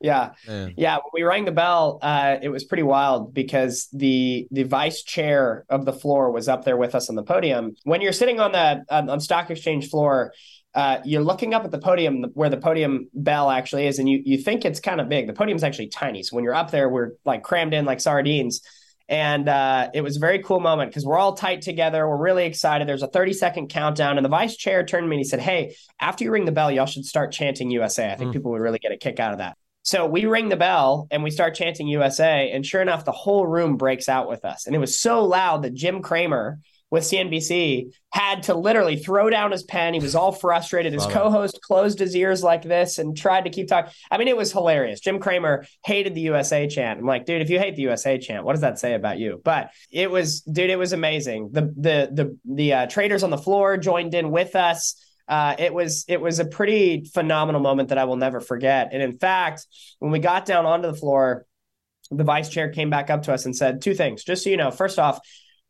Yeah. 0.01 0.31
Man. 0.47 0.73
Yeah. 0.77 0.95
When 0.95 1.11
we 1.13 1.23
rang 1.23 1.45
the 1.45 1.51
bell, 1.51 1.99
uh, 2.01 2.37
it 2.41 2.49
was 2.49 2.63
pretty 2.63 2.83
wild 2.83 3.33
because 3.33 3.87
the 3.93 4.47
the 4.51 4.63
vice 4.63 5.03
chair 5.03 5.65
of 5.69 5.85
the 5.85 5.93
floor 5.93 6.31
was 6.31 6.47
up 6.47 6.65
there 6.65 6.77
with 6.77 6.95
us 6.95 7.09
on 7.09 7.15
the 7.15 7.23
podium. 7.23 7.75
When 7.83 8.01
you're 8.01 8.11
sitting 8.11 8.39
on 8.39 8.51
the 8.51 8.83
um, 8.89 9.09
on 9.09 9.19
stock 9.19 9.49
exchange 9.49 9.89
floor, 9.89 10.33
uh, 10.73 10.99
you're 11.05 11.23
looking 11.23 11.53
up 11.53 11.65
at 11.65 11.71
the 11.71 11.77
podium 11.77 12.25
where 12.33 12.49
the 12.49 12.57
podium 12.57 13.09
bell 13.13 13.49
actually 13.49 13.87
is, 13.87 13.99
and 13.99 14.09
you 14.09 14.21
you 14.25 14.37
think 14.37 14.65
it's 14.65 14.79
kind 14.79 14.99
of 14.99 15.09
big. 15.09 15.27
The 15.27 15.33
podium's 15.33 15.63
actually 15.63 15.89
tiny. 15.89 16.23
So 16.23 16.35
when 16.35 16.43
you're 16.43 16.55
up 16.55 16.71
there, 16.71 16.89
we're 16.89 17.11
like 17.25 17.43
crammed 17.43 17.73
in 17.73 17.85
like 17.85 17.99
sardines. 17.99 18.61
And 19.11 19.49
uh, 19.49 19.89
it 19.93 20.01
was 20.01 20.15
a 20.15 20.19
very 20.21 20.41
cool 20.41 20.61
moment 20.61 20.89
because 20.89 21.05
we're 21.05 21.17
all 21.17 21.33
tight 21.33 21.61
together. 21.61 22.07
We're 22.07 22.15
really 22.15 22.45
excited. 22.45 22.87
There's 22.87 23.03
a 23.03 23.07
30 23.07 23.33
second 23.33 23.67
countdown, 23.67 24.17
and 24.17 24.23
the 24.23 24.29
vice 24.29 24.55
chair 24.55 24.85
turned 24.85 25.03
to 25.03 25.07
me 25.09 25.17
and 25.17 25.19
he 25.19 25.29
said, 25.29 25.41
Hey, 25.41 25.75
after 25.99 26.23
you 26.23 26.31
ring 26.31 26.45
the 26.45 26.53
bell, 26.53 26.71
y'all 26.71 26.85
should 26.85 27.05
start 27.05 27.33
chanting 27.33 27.69
USA. 27.69 28.09
I 28.09 28.15
think 28.15 28.29
mm. 28.29 28.33
people 28.33 28.51
would 28.51 28.61
really 28.61 28.79
get 28.79 28.93
a 28.93 28.97
kick 28.97 29.19
out 29.19 29.33
of 29.33 29.39
that. 29.39 29.57
So 29.83 30.05
we 30.05 30.25
ring 30.25 30.47
the 30.47 30.55
bell 30.55 31.07
and 31.11 31.23
we 31.23 31.31
start 31.31 31.55
chanting 31.55 31.87
USA. 31.87 32.51
And 32.51 32.65
sure 32.65 32.81
enough, 32.81 33.03
the 33.03 33.11
whole 33.11 33.45
room 33.45 33.75
breaks 33.75 34.07
out 34.07 34.29
with 34.29 34.45
us. 34.45 34.65
And 34.65 34.75
it 34.75 34.79
was 34.79 34.97
so 34.97 35.25
loud 35.25 35.63
that 35.63 35.73
Jim 35.73 36.01
Cramer 36.01 36.59
with 36.91 37.03
CNBC 37.03 37.93
had 38.11 38.43
to 38.43 38.53
literally 38.53 38.97
throw 38.97 39.29
down 39.29 39.51
his 39.51 39.63
pen. 39.63 39.93
He 39.93 39.99
was 40.01 40.13
all 40.13 40.33
frustrated. 40.33 40.91
His 40.91 41.05
co 41.05 41.31
host 41.31 41.59
closed 41.61 41.97
his 41.97 42.15
ears 42.15 42.43
like 42.43 42.61
this 42.61 42.99
and 42.99 43.17
tried 43.17 43.45
to 43.45 43.49
keep 43.49 43.69
talking. 43.69 43.91
I 44.11 44.17
mean, 44.17 44.27
it 44.27 44.35
was 44.35 44.51
hilarious. 44.51 44.99
Jim 44.99 45.19
Cramer 45.19 45.65
hated 45.85 46.13
the 46.13 46.21
USA 46.21 46.67
chant. 46.67 46.99
I'm 46.99 47.05
like, 47.05 47.25
dude, 47.25 47.41
if 47.41 47.49
you 47.49 47.57
hate 47.57 47.77
the 47.77 47.83
USA 47.83 48.19
chant, 48.19 48.43
what 48.43 48.53
does 48.53 48.61
that 48.61 48.77
say 48.77 48.93
about 48.93 49.17
you? 49.17 49.41
But 49.43 49.71
it 49.89 50.11
was, 50.11 50.41
dude, 50.41 50.69
it 50.69 50.77
was 50.77 50.91
amazing. 50.91 51.49
The, 51.53 51.61
the, 51.61 52.09
the, 52.11 52.37
the 52.45 52.73
uh, 52.73 52.85
traders 52.87 53.23
on 53.23 53.29
the 53.29 53.37
floor 53.37 53.77
joined 53.77 54.13
in 54.13 54.29
with 54.29 54.55
us 54.55 54.95
uh, 55.27 55.55
it 55.57 55.73
was 55.73 56.03
it 56.09 56.19
was 56.19 56.39
a 56.39 56.45
pretty 56.45 57.05
phenomenal 57.05 57.61
moment 57.61 57.87
that 57.89 57.97
I 57.97 58.03
will 58.03 58.17
never 58.17 58.41
forget. 58.41 58.89
And 58.91 59.01
in 59.01 59.17
fact, 59.17 59.65
when 59.99 60.11
we 60.11 60.19
got 60.19 60.45
down 60.45 60.65
onto 60.65 60.91
the 60.91 60.97
floor, 60.97 61.45
the 62.09 62.25
vice 62.25 62.49
chair 62.49 62.69
came 62.69 62.89
back 62.89 63.09
up 63.09 63.23
to 63.23 63.33
us 63.33 63.45
and 63.45 63.55
said 63.55 63.81
two 63.81 63.93
things. 63.93 64.23
Just 64.23 64.43
so 64.43 64.49
you 64.49 64.57
know, 64.57 64.71
first 64.71 64.99
off, 64.99 65.19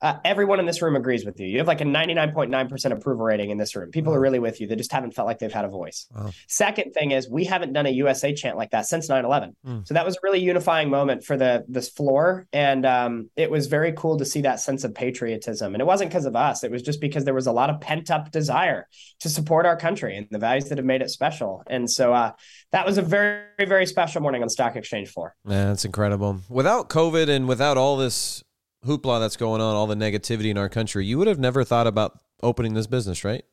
uh, 0.01 0.15
everyone 0.25 0.59
in 0.59 0.65
this 0.65 0.81
room 0.81 0.95
agrees 0.95 1.25
with 1.25 1.39
you. 1.39 1.47
You 1.47 1.59
have 1.59 1.67
like 1.67 1.81
a 1.81 1.85
99.9% 1.85 2.91
approval 2.91 3.23
rating 3.23 3.51
in 3.51 3.57
this 3.57 3.75
room. 3.75 3.91
People 3.91 4.11
wow. 4.11 4.17
are 4.17 4.21
really 4.21 4.39
with 4.39 4.59
you. 4.59 4.67
They 4.67 4.75
just 4.75 4.91
haven't 4.91 5.11
felt 5.11 5.27
like 5.27 5.39
they've 5.39 5.51
had 5.51 5.65
a 5.65 5.69
voice. 5.69 6.07
Wow. 6.15 6.31
Second 6.47 6.93
thing 6.93 7.11
is 7.11 7.29
we 7.29 7.45
haven't 7.45 7.73
done 7.73 7.85
a 7.85 7.91
USA 7.91 8.33
chant 8.33 8.57
like 8.57 8.71
that 8.71 8.87
since 8.87 9.07
9/11. 9.09 9.55
Mm. 9.65 9.87
So 9.87 9.93
that 9.93 10.05
was 10.05 10.15
a 10.15 10.19
really 10.23 10.39
unifying 10.39 10.89
moment 10.89 11.23
for 11.23 11.37
the 11.37 11.63
this 11.67 11.89
floor 11.89 12.47
and 12.51 12.85
um, 12.85 13.29
it 13.35 13.51
was 13.51 13.67
very 13.67 13.93
cool 13.93 14.17
to 14.17 14.25
see 14.25 14.41
that 14.41 14.59
sense 14.59 14.83
of 14.83 14.95
patriotism. 14.95 15.75
And 15.75 15.81
it 15.81 15.85
wasn't 15.85 16.09
because 16.09 16.25
of 16.25 16.35
us. 16.35 16.63
It 16.63 16.71
was 16.71 16.81
just 16.81 16.99
because 16.99 17.23
there 17.23 17.33
was 17.33 17.47
a 17.47 17.51
lot 17.51 17.69
of 17.69 17.79
pent-up 17.79 18.31
desire 18.31 18.87
to 19.19 19.29
support 19.29 19.65
our 19.65 19.77
country 19.77 20.17
and 20.17 20.27
the 20.31 20.39
values 20.39 20.69
that 20.69 20.77
have 20.77 20.85
made 20.85 21.01
it 21.01 21.11
special. 21.11 21.63
And 21.67 21.89
so 21.89 22.13
uh, 22.13 22.31
that 22.71 22.85
was 22.85 22.97
a 22.97 23.01
very 23.03 23.43
very 23.59 23.85
special 23.85 24.21
morning 24.21 24.41
on 24.41 24.47
the 24.47 24.51
stock 24.51 24.75
exchange 24.75 25.09
floor. 25.09 25.35
Yeah, 25.45 25.65
that's 25.65 25.85
incredible. 25.85 26.41
Without 26.49 26.89
COVID 26.89 27.29
and 27.29 27.47
without 27.47 27.77
all 27.77 27.97
this 27.97 28.43
hoopla 28.85 29.19
that's 29.19 29.37
going 29.37 29.61
on, 29.61 29.75
all 29.75 29.87
the 29.87 29.95
negativity 29.95 30.49
in 30.49 30.57
our 30.57 30.69
country, 30.69 31.05
you 31.05 31.17
would 31.17 31.27
have 31.27 31.39
never 31.39 31.63
thought 31.63 31.87
about 31.87 32.19
opening 32.41 32.73
this 32.73 32.87
business, 32.87 33.23
right? 33.23 33.43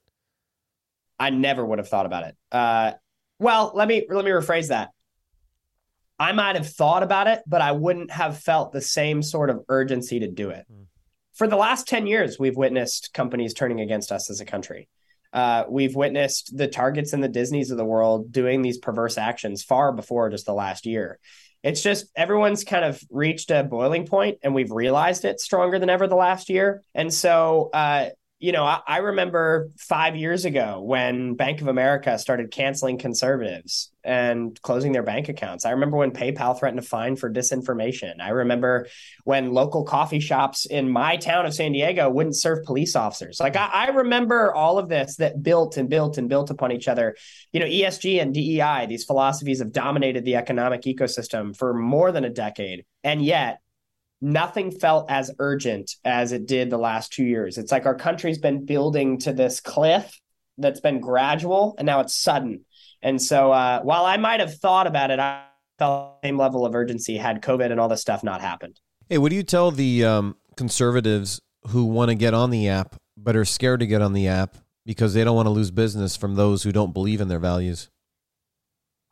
I 1.19 1.31
never 1.31 1.65
would 1.65 1.79
have 1.79 1.89
thought 1.89 2.07
about 2.07 2.25
it. 2.25 2.37
Uh, 2.53 2.93
well, 3.39 3.73
let 3.75 3.89
me 3.89 4.07
let 4.09 4.25
me 4.25 4.31
rephrase 4.31 4.69
that. 4.69 4.91
I 6.19 6.33
might 6.33 6.57
have 6.57 6.69
thought 6.69 7.03
about 7.03 7.29
it, 7.29 7.43
but 7.47 7.61
I 7.61 7.73
wouldn't 7.73 8.11
have 8.11 8.39
felt 8.39 8.73
the 8.73 8.81
same 8.81 9.23
sort 9.23 9.51
of 9.51 9.65
urgency 9.69 10.21
to 10.21 10.29
do 10.29 10.51
it. 10.51 10.67
Mm. 10.73 10.87
For 11.35 11.47
the 11.47 11.57
last 11.57 11.87
10 11.87 12.09
years, 12.09 12.39
we've 12.41 12.57
witnessed 12.57 13.15
companies 13.15 13.55
turning 13.55 13.81
against 13.81 14.11
us 14.11 14.29
as 14.29 14.41
a 14.41 14.45
country. 14.45 14.89
Uh, 15.33 15.65
we've 15.69 15.95
witnessed 15.95 16.57
the 16.57 16.67
targets 16.67 17.13
and 17.13 17.23
the 17.23 17.29
Disneys 17.29 17.71
of 17.71 17.77
the 17.77 17.85
world 17.85 18.33
doing 18.33 18.63
these 18.63 18.79
perverse 18.79 19.17
actions 19.17 19.63
far 19.63 19.93
before 19.93 20.31
just 20.31 20.47
the 20.47 20.55
last 20.55 20.87
year 20.87 21.21
it's 21.63 21.83
just 21.83 22.07
everyone's 22.17 22.65
kind 22.65 22.85
of 22.85 23.03
reached 23.11 23.51
a 23.51 23.65
boiling 23.65 24.07
point 24.07 24.39
and 24.43 24.55
we've 24.55 24.71
realized 24.71 25.25
it 25.25 25.41
stronger 25.41 25.79
than 25.79 25.91
ever 25.91 26.07
the 26.07 26.15
last 26.15 26.49
year. 26.49 26.83
And 26.95 27.13
so, 27.13 27.71
uh, 27.73 28.11
you 28.39 28.53
know, 28.53 28.65
I, 28.65 28.81
I, 28.87 28.99
remember 28.99 29.71
five 29.77 30.15
years 30.15 30.45
ago 30.45 30.81
when 30.81 31.35
Bank 31.35 31.61
of 31.61 31.67
America 31.67 32.17
started 32.19 32.53
canceling 32.53 32.97
conservatives 32.97 33.91
and 34.09 34.61
closing 34.63 34.93
their 34.93 35.03
bank 35.03 35.29
accounts. 35.29 35.67
I 35.67 35.73
remember 35.73 35.99
when 35.99 36.13
PayPal 36.13 36.59
threatened 36.59 36.81
to 36.81 36.89
fine 36.89 37.15
for 37.15 37.31
disinformation. 37.31 38.23
I 38.23 38.31
remember 38.31 38.87
when 39.25 39.53
local 39.53 39.85
coffee 39.85 40.19
shops 40.19 40.65
in 40.65 40.89
my 40.89 41.19
town 41.19 41.45
of 41.45 41.53
San 41.53 41.73
Diego 41.73 42.09
wouldn't 42.09 42.35
serve 42.35 42.65
police 42.65 42.97
officers. 42.97 43.39
Like 43.39 43.55
I, 43.55 43.67
I 43.67 43.89
remember 43.91 44.55
all 44.55 44.79
of 44.79 44.89
this 44.89 45.17
that 45.17 45.43
built 45.43 45.77
and 45.77 45.91
built 45.91 46.17
and 46.17 46.27
built 46.27 46.49
upon 46.49 46.73
each 46.73 46.89
other. 46.89 47.17
You 47.53 47.61
know, 47.61 47.67
ESG 47.67 48.23
and 48.23 48.33
DEI, 48.33 48.87
these 48.89 49.05
philosophies 49.05 49.59
have 49.59 49.73
dominated 49.73 50.25
the 50.25 50.37
economic 50.37 50.83
ecosystem 50.83 51.55
for 51.55 51.75
more 51.75 52.11
than 52.11 52.25
a 52.25 52.31
decade. 52.31 52.87
And 53.05 53.23
yet, 53.23 53.61
nothing 54.23 54.71
felt 54.71 55.11
as 55.11 55.31
urgent 55.39 55.97
as 56.03 56.33
it 56.33 56.47
did 56.47 56.71
the 56.71 56.79
last 56.79 57.13
two 57.13 57.25
years. 57.25 57.59
It's 57.59 57.71
like 57.71 57.85
our 57.85 57.95
country's 57.95 58.39
been 58.39 58.65
building 58.65 59.19
to 59.19 59.35
this 59.35 59.61
cliff 59.61 60.19
that's 60.59 60.81
been 60.81 61.01
gradual 61.01 61.75
and 61.79 61.87
now 61.87 62.01
it's 62.01 62.15
sudden. 62.15 62.65
And 63.03 63.21
so 63.21 63.53
uh, 63.53 63.81
while 63.83 64.05
I 64.05 64.17
might 64.17 64.41
have 64.41 64.55
thought 64.55 64.87
about 64.87 65.11
it, 65.11 65.19
I, 65.19 65.45
felt 65.79 66.21
the 66.21 66.29
same 66.29 66.37
level 66.37 66.67
of 66.67 66.75
urgency 66.75 67.17
had 67.17 67.41
COVID 67.41 67.71
and 67.71 67.81
all 67.81 67.89
this 67.89 68.01
stuff 68.01 68.23
not 68.23 68.41
happened. 68.41 68.81
Hey, 69.09 69.19
what 69.19 69.31
do 69.31 69.37
you 69.37 69.43
tell 69.43 69.71
the 69.71 70.05
um, 70.05 70.37
conservatives 70.57 71.41
who 71.69 71.85
want 71.85 72.11
to 72.11 72.15
get 72.15 72.35
on 72.35 72.51
the 72.51 72.69
app 72.69 72.97
but 73.17 73.37
are 73.37 73.45
scared 73.45 73.81
to 73.81 73.87
get 73.87 74.03
on 74.03 74.13
the 74.13 74.29
app 74.29 74.57
because 74.85 75.15
they 75.15 75.25
don't 75.25 75.37
want 75.37 75.47
to 75.47 75.51
lose 75.51 75.71
business 75.71 76.17
from 76.17 76.35
those 76.35 76.63
who 76.63 76.73
don't 76.73 76.93
believe 76.93 77.21
in 77.21 77.29
their 77.29 77.39
values? 77.39 77.89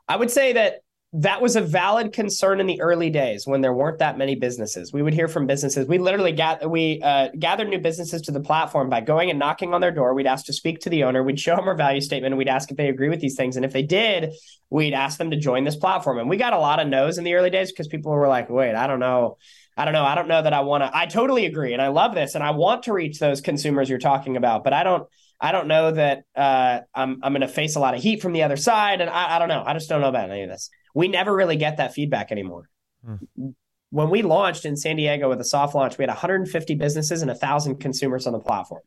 I 0.08 0.16
would 0.16 0.30
say 0.30 0.52
that 0.52 0.82
that 1.12 1.40
was 1.40 1.56
a 1.56 1.60
valid 1.60 2.12
concern 2.12 2.60
in 2.60 2.66
the 2.66 2.80
early 2.80 3.10
days 3.10 3.46
when 3.46 3.60
there 3.60 3.72
weren't 3.72 4.00
that 4.00 4.18
many 4.18 4.34
businesses. 4.34 4.92
We 4.92 5.02
would 5.02 5.14
hear 5.14 5.28
from 5.28 5.46
businesses. 5.46 5.86
We 5.86 5.98
literally 5.98 6.32
got 6.32 6.68
we 6.68 7.00
uh, 7.00 7.28
gathered 7.38 7.68
new 7.68 7.78
businesses 7.78 8.22
to 8.22 8.32
the 8.32 8.40
platform 8.40 8.90
by 8.90 9.00
going 9.00 9.30
and 9.30 9.38
knocking 9.38 9.72
on 9.72 9.80
their 9.80 9.92
door. 9.92 10.14
We'd 10.14 10.26
ask 10.26 10.46
to 10.46 10.52
speak 10.52 10.80
to 10.80 10.90
the 10.90 11.04
owner. 11.04 11.22
We'd 11.22 11.40
show 11.40 11.56
them 11.56 11.68
our 11.68 11.76
value 11.76 12.00
statement, 12.00 12.36
we'd 12.36 12.48
ask 12.48 12.70
if 12.70 12.76
they 12.76 12.88
agree 12.88 13.08
with 13.08 13.20
these 13.20 13.36
things. 13.36 13.56
And 13.56 13.64
if 13.64 13.72
they 13.72 13.82
did, 13.82 14.34
we'd 14.68 14.94
ask 14.94 15.16
them 15.16 15.30
to 15.30 15.36
join 15.36 15.64
this 15.64 15.76
platform. 15.76 16.18
And 16.18 16.28
we 16.28 16.36
got 16.36 16.52
a 16.52 16.58
lot 16.58 16.80
of 16.80 16.88
no's 16.88 17.18
in 17.18 17.24
the 17.24 17.34
early 17.34 17.50
days 17.50 17.70
because 17.70 17.88
people 17.88 18.12
were 18.12 18.28
like, 18.28 18.50
"Wait, 18.50 18.74
I 18.74 18.86
don't 18.86 19.00
know." 19.00 19.38
I 19.78 19.84
don't 19.84 19.92
know. 19.92 20.04
I 20.04 20.14
don't 20.14 20.28
know 20.28 20.40
that 20.40 20.54
I 20.54 20.60
want 20.60 20.84
to. 20.84 20.90
I 20.96 21.04
totally 21.04 21.44
agree, 21.44 21.74
and 21.74 21.82
I 21.82 21.88
love 21.88 22.14
this, 22.14 22.34
and 22.34 22.42
I 22.42 22.52
want 22.52 22.84
to 22.84 22.94
reach 22.94 23.18
those 23.18 23.42
consumers 23.42 23.90
you're 23.90 23.98
talking 23.98 24.38
about, 24.38 24.64
but 24.64 24.72
I 24.72 24.82
don't. 24.84 25.06
I 25.40 25.52
don't 25.52 25.68
know 25.68 25.90
that 25.92 26.24
uh, 26.34 26.80
I'm 26.94 27.20
I'm 27.22 27.32
going 27.32 27.42
to 27.42 27.48
face 27.48 27.76
a 27.76 27.80
lot 27.80 27.94
of 27.94 28.02
heat 28.02 28.22
from 28.22 28.32
the 28.32 28.42
other 28.42 28.56
side, 28.56 29.00
and 29.00 29.10
I, 29.10 29.36
I 29.36 29.38
don't 29.38 29.48
know. 29.48 29.62
I 29.64 29.74
just 29.74 29.88
don't 29.88 30.00
know 30.00 30.08
about 30.08 30.30
any 30.30 30.42
of 30.42 30.48
this. 30.48 30.70
We 30.94 31.08
never 31.08 31.34
really 31.34 31.56
get 31.56 31.76
that 31.76 31.94
feedback 31.94 32.32
anymore. 32.32 32.68
Hmm. 33.04 33.50
When 33.90 34.10
we 34.10 34.22
launched 34.22 34.64
in 34.64 34.76
San 34.76 34.96
Diego 34.96 35.28
with 35.28 35.40
a 35.40 35.44
soft 35.44 35.74
launch, 35.74 35.96
we 35.96 36.02
had 36.02 36.08
150 36.08 36.74
businesses 36.74 37.22
and 37.22 37.30
a 37.30 37.34
thousand 37.34 37.76
consumers 37.76 38.26
on 38.26 38.32
the 38.32 38.40
platform. 38.40 38.82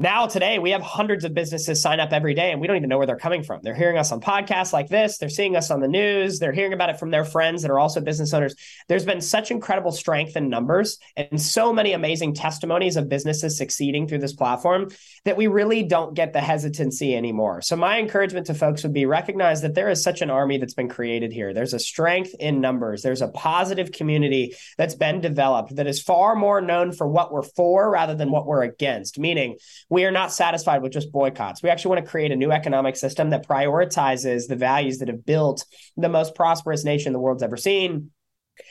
Now, 0.00 0.28
today, 0.28 0.60
we 0.60 0.70
have 0.70 0.80
hundreds 0.80 1.24
of 1.24 1.34
businesses 1.34 1.82
sign 1.82 1.98
up 1.98 2.12
every 2.12 2.32
day, 2.32 2.52
and 2.52 2.60
we 2.60 2.68
don't 2.68 2.76
even 2.76 2.88
know 2.88 2.98
where 2.98 3.06
they're 3.08 3.16
coming 3.16 3.42
from. 3.42 3.62
They're 3.62 3.74
hearing 3.74 3.98
us 3.98 4.12
on 4.12 4.20
podcasts 4.20 4.72
like 4.72 4.88
this. 4.88 5.18
They're 5.18 5.28
seeing 5.28 5.56
us 5.56 5.72
on 5.72 5.80
the 5.80 5.88
news. 5.88 6.38
They're 6.38 6.52
hearing 6.52 6.72
about 6.72 6.90
it 6.90 7.00
from 7.00 7.10
their 7.10 7.24
friends 7.24 7.62
that 7.62 7.70
are 7.72 7.80
also 7.80 8.00
business 8.00 8.32
owners. 8.32 8.54
There's 8.86 9.04
been 9.04 9.20
such 9.20 9.50
incredible 9.50 9.90
strength 9.90 10.36
in 10.36 10.48
numbers 10.48 11.00
and 11.16 11.42
so 11.42 11.72
many 11.72 11.94
amazing 11.94 12.34
testimonies 12.34 12.96
of 12.96 13.08
businesses 13.08 13.58
succeeding 13.58 14.06
through 14.06 14.20
this 14.20 14.34
platform 14.34 14.86
that 15.24 15.36
we 15.36 15.48
really 15.48 15.82
don't 15.82 16.14
get 16.14 16.32
the 16.32 16.40
hesitancy 16.40 17.16
anymore. 17.16 17.60
So, 17.60 17.74
my 17.74 17.98
encouragement 17.98 18.46
to 18.46 18.54
folks 18.54 18.84
would 18.84 18.92
be 18.92 19.04
recognize 19.04 19.62
that 19.62 19.74
there 19.74 19.88
is 19.88 20.00
such 20.00 20.22
an 20.22 20.30
army 20.30 20.58
that's 20.58 20.74
been 20.74 20.88
created 20.88 21.32
here. 21.32 21.52
There's 21.52 21.74
a 21.74 21.80
strength 21.80 22.36
in 22.38 22.60
numbers, 22.60 23.02
there's 23.02 23.22
a 23.22 23.28
positive 23.28 23.90
community 23.90 24.54
that's 24.76 24.94
been 24.94 25.20
developed 25.20 25.74
that 25.74 25.88
is 25.88 26.00
far 26.00 26.36
more 26.36 26.60
known 26.60 26.92
for 26.92 27.08
what 27.08 27.32
we're 27.32 27.42
for 27.42 27.90
rather 27.90 28.14
than 28.14 28.30
what 28.30 28.46
we're 28.46 28.62
against, 28.62 29.18
meaning, 29.18 29.56
we 29.90 30.04
are 30.04 30.10
not 30.10 30.32
satisfied 30.32 30.82
with 30.82 30.92
just 30.92 31.12
boycotts. 31.12 31.62
We 31.62 31.70
actually 31.70 31.90
want 31.90 32.04
to 32.04 32.10
create 32.10 32.32
a 32.32 32.36
new 32.36 32.52
economic 32.52 32.96
system 32.96 33.30
that 33.30 33.48
prioritizes 33.48 34.46
the 34.46 34.56
values 34.56 34.98
that 34.98 35.08
have 35.08 35.24
built 35.24 35.64
the 35.96 36.08
most 36.08 36.34
prosperous 36.34 36.84
nation 36.84 37.12
the 37.12 37.18
world's 37.18 37.42
ever 37.42 37.56
seen. 37.56 38.10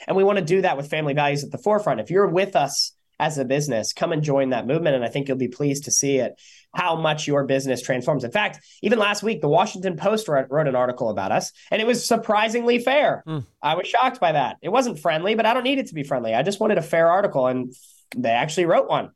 And 0.06 0.16
we 0.16 0.24
want 0.24 0.38
to 0.38 0.44
do 0.44 0.62
that 0.62 0.76
with 0.76 0.90
family 0.90 1.14
values 1.14 1.44
at 1.44 1.50
the 1.50 1.58
forefront. 1.58 2.00
If 2.00 2.10
you're 2.10 2.28
with 2.28 2.54
us 2.54 2.92
as 3.18 3.38
a 3.38 3.44
business, 3.44 3.92
come 3.92 4.12
and 4.12 4.22
join 4.22 4.50
that 4.50 4.66
movement. 4.66 4.94
And 4.94 5.04
I 5.04 5.08
think 5.08 5.26
you'll 5.26 5.38
be 5.38 5.48
pleased 5.48 5.84
to 5.84 5.90
see 5.90 6.18
it, 6.18 6.40
how 6.72 6.94
much 6.94 7.26
your 7.26 7.44
business 7.44 7.82
transforms. 7.82 8.22
In 8.22 8.30
fact, 8.30 8.60
even 8.82 8.98
last 8.98 9.22
week, 9.22 9.40
the 9.40 9.48
Washington 9.48 9.96
Post 9.96 10.28
wrote, 10.28 10.46
wrote 10.50 10.68
an 10.68 10.76
article 10.76 11.10
about 11.10 11.32
us, 11.32 11.50
and 11.70 11.82
it 11.82 11.86
was 11.86 12.06
surprisingly 12.06 12.78
fair. 12.78 13.24
Mm. 13.26 13.44
I 13.60 13.74
was 13.74 13.88
shocked 13.88 14.20
by 14.20 14.32
that. 14.32 14.58
It 14.62 14.68
wasn't 14.68 15.00
friendly, 15.00 15.34
but 15.34 15.46
I 15.46 15.54
don't 15.54 15.64
need 15.64 15.78
it 15.78 15.88
to 15.88 15.94
be 15.94 16.04
friendly. 16.04 16.34
I 16.34 16.42
just 16.42 16.60
wanted 16.60 16.78
a 16.78 16.82
fair 16.82 17.10
article, 17.10 17.48
and 17.48 17.74
they 18.16 18.30
actually 18.30 18.66
wrote 18.66 18.88
one. 18.88 19.10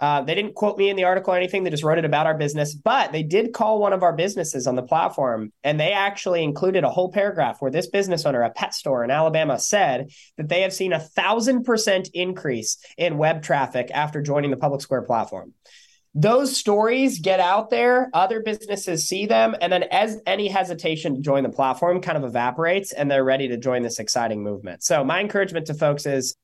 Uh, 0.00 0.22
they 0.22 0.34
didn't 0.34 0.54
quote 0.54 0.78
me 0.78 0.90
in 0.90 0.96
the 0.96 1.04
article 1.04 1.34
or 1.34 1.36
anything. 1.36 1.64
They 1.64 1.70
just 1.70 1.82
wrote 1.82 1.98
it 1.98 2.04
about 2.04 2.26
our 2.26 2.36
business, 2.36 2.74
but 2.74 3.10
they 3.10 3.22
did 3.22 3.52
call 3.52 3.80
one 3.80 3.92
of 3.92 4.02
our 4.02 4.12
businesses 4.12 4.66
on 4.66 4.76
the 4.76 4.82
platform. 4.82 5.52
And 5.64 5.78
they 5.78 5.92
actually 5.92 6.44
included 6.44 6.84
a 6.84 6.90
whole 6.90 7.10
paragraph 7.10 7.60
where 7.60 7.70
this 7.70 7.88
business 7.88 8.24
owner, 8.24 8.42
a 8.42 8.50
pet 8.50 8.74
store 8.74 9.02
in 9.02 9.10
Alabama, 9.10 9.58
said 9.58 10.10
that 10.36 10.48
they 10.48 10.62
have 10.62 10.72
seen 10.72 10.92
a 10.92 11.00
thousand 11.00 11.64
percent 11.64 12.10
increase 12.14 12.78
in 12.96 13.18
web 13.18 13.42
traffic 13.42 13.90
after 13.92 14.22
joining 14.22 14.50
the 14.50 14.56
Public 14.56 14.80
Square 14.80 15.02
platform. 15.02 15.52
Those 16.14 16.56
stories 16.56 17.20
get 17.20 17.38
out 17.38 17.70
there, 17.70 18.10
other 18.14 18.40
businesses 18.40 19.06
see 19.06 19.26
them, 19.26 19.54
and 19.60 19.72
then 19.72 19.84
as 19.84 20.20
any 20.26 20.48
hesitation 20.48 21.14
to 21.16 21.20
join 21.20 21.42
the 21.42 21.48
platform 21.48 22.00
kind 22.00 22.16
of 22.16 22.24
evaporates 22.24 22.92
and 22.92 23.10
they're 23.10 23.24
ready 23.24 23.48
to 23.48 23.56
join 23.56 23.82
this 23.82 23.98
exciting 23.98 24.42
movement. 24.42 24.82
So, 24.82 25.04
my 25.04 25.20
encouragement 25.20 25.66
to 25.66 25.74
folks 25.74 26.06
is 26.06 26.34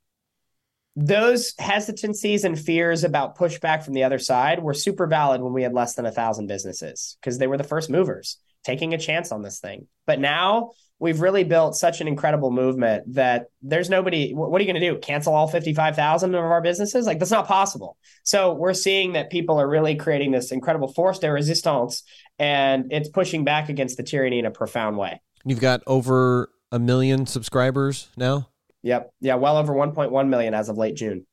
those 0.96 1.54
hesitancies 1.58 2.44
and 2.44 2.58
fears 2.58 3.02
about 3.02 3.36
pushback 3.36 3.82
from 3.82 3.94
the 3.94 4.04
other 4.04 4.18
side 4.18 4.62
were 4.62 4.74
super 4.74 5.06
valid 5.06 5.40
when 5.40 5.52
we 5.52 5.62
had 5.62 5.72
less 5.72 5.94
than 5.94 6.06
a 6.06 6.12
thousand 6.12 6.46
businesses 6.46 7.16
because 7.20 7.38
they 7.38 7.46
were 7.46 7.56
the 7.56 7.64
first 7.64 7.90
movers 7.90 8.38
taking 8.64 8.94
a 8.94 8.98
chance 8.98 9.30
on 9.32 9.42
this 9.42 9.60
thing. 9.60 9.86
But 10.06 10.20
now 10.20 10.70
we've 10.98 11.20
really 11.20 11.44
built 11.44 11.76
such 11.76 12.00
an 12.00 12.08
incredible 12.08 12.50
movement 12.50 13.14
that 13.14 13.46
there's 13.60 13.90
nobody. 13.90 14.32
What 14.32 14.58
are 14.58 14.64
you 14.64 14.72
going 14.72 14.80
to 14.80 14.92
do? 14.92 14.98
Cancel 14.98 15.34
all 15.34 15.48
55,000 15.48 16.34
of 16.34 16.44
our 16.44 16.62
businesses? 16.62 17.06
Like, 17.06 17.18
that's 17.18 17.30
not 17.30 17.46
possible. 17.46 17.98
So 18.22 18.54
we're 18.54 18.74
seeing 18.74 19.12
that 19.12 19.30
people 19.30 19.60
are 19.60 19.68
really 19.68 19.96
creating 19.96 20.30
this 20.30 20.50
incredible 20.50 20.92
force 20.92 21.18
de 21.18 21.30
resistance 21.30 22.04
and 22.38 22.92
it's 22.92 23.08
pushing 23.08 23.44
back 23.44 23.68
against 23.68 23.96
the 23.96 24.02
tyranny 24.02 24.38
in 24.38 24.46
a 24.46 24.50
profound 24.50 24.96
way. 24.96 25.20
You've 25.44 25.60
got 25.60 25.82
over 25.86 26.50
a 26.72 26.78
million 26.78 27.26
subscribers 27.26 28.08
now? 28.16 28.48
Yep. 28.84 29.10
Yeah. 29.20 29.34
Well 29.36 29.56
over 29.56 29.72
1.1 29.72 30.28
million 30.28 30.54
as 30.54 30.68
of 30.68 30.76
late 30.76 30.94
June. 30.94 31.26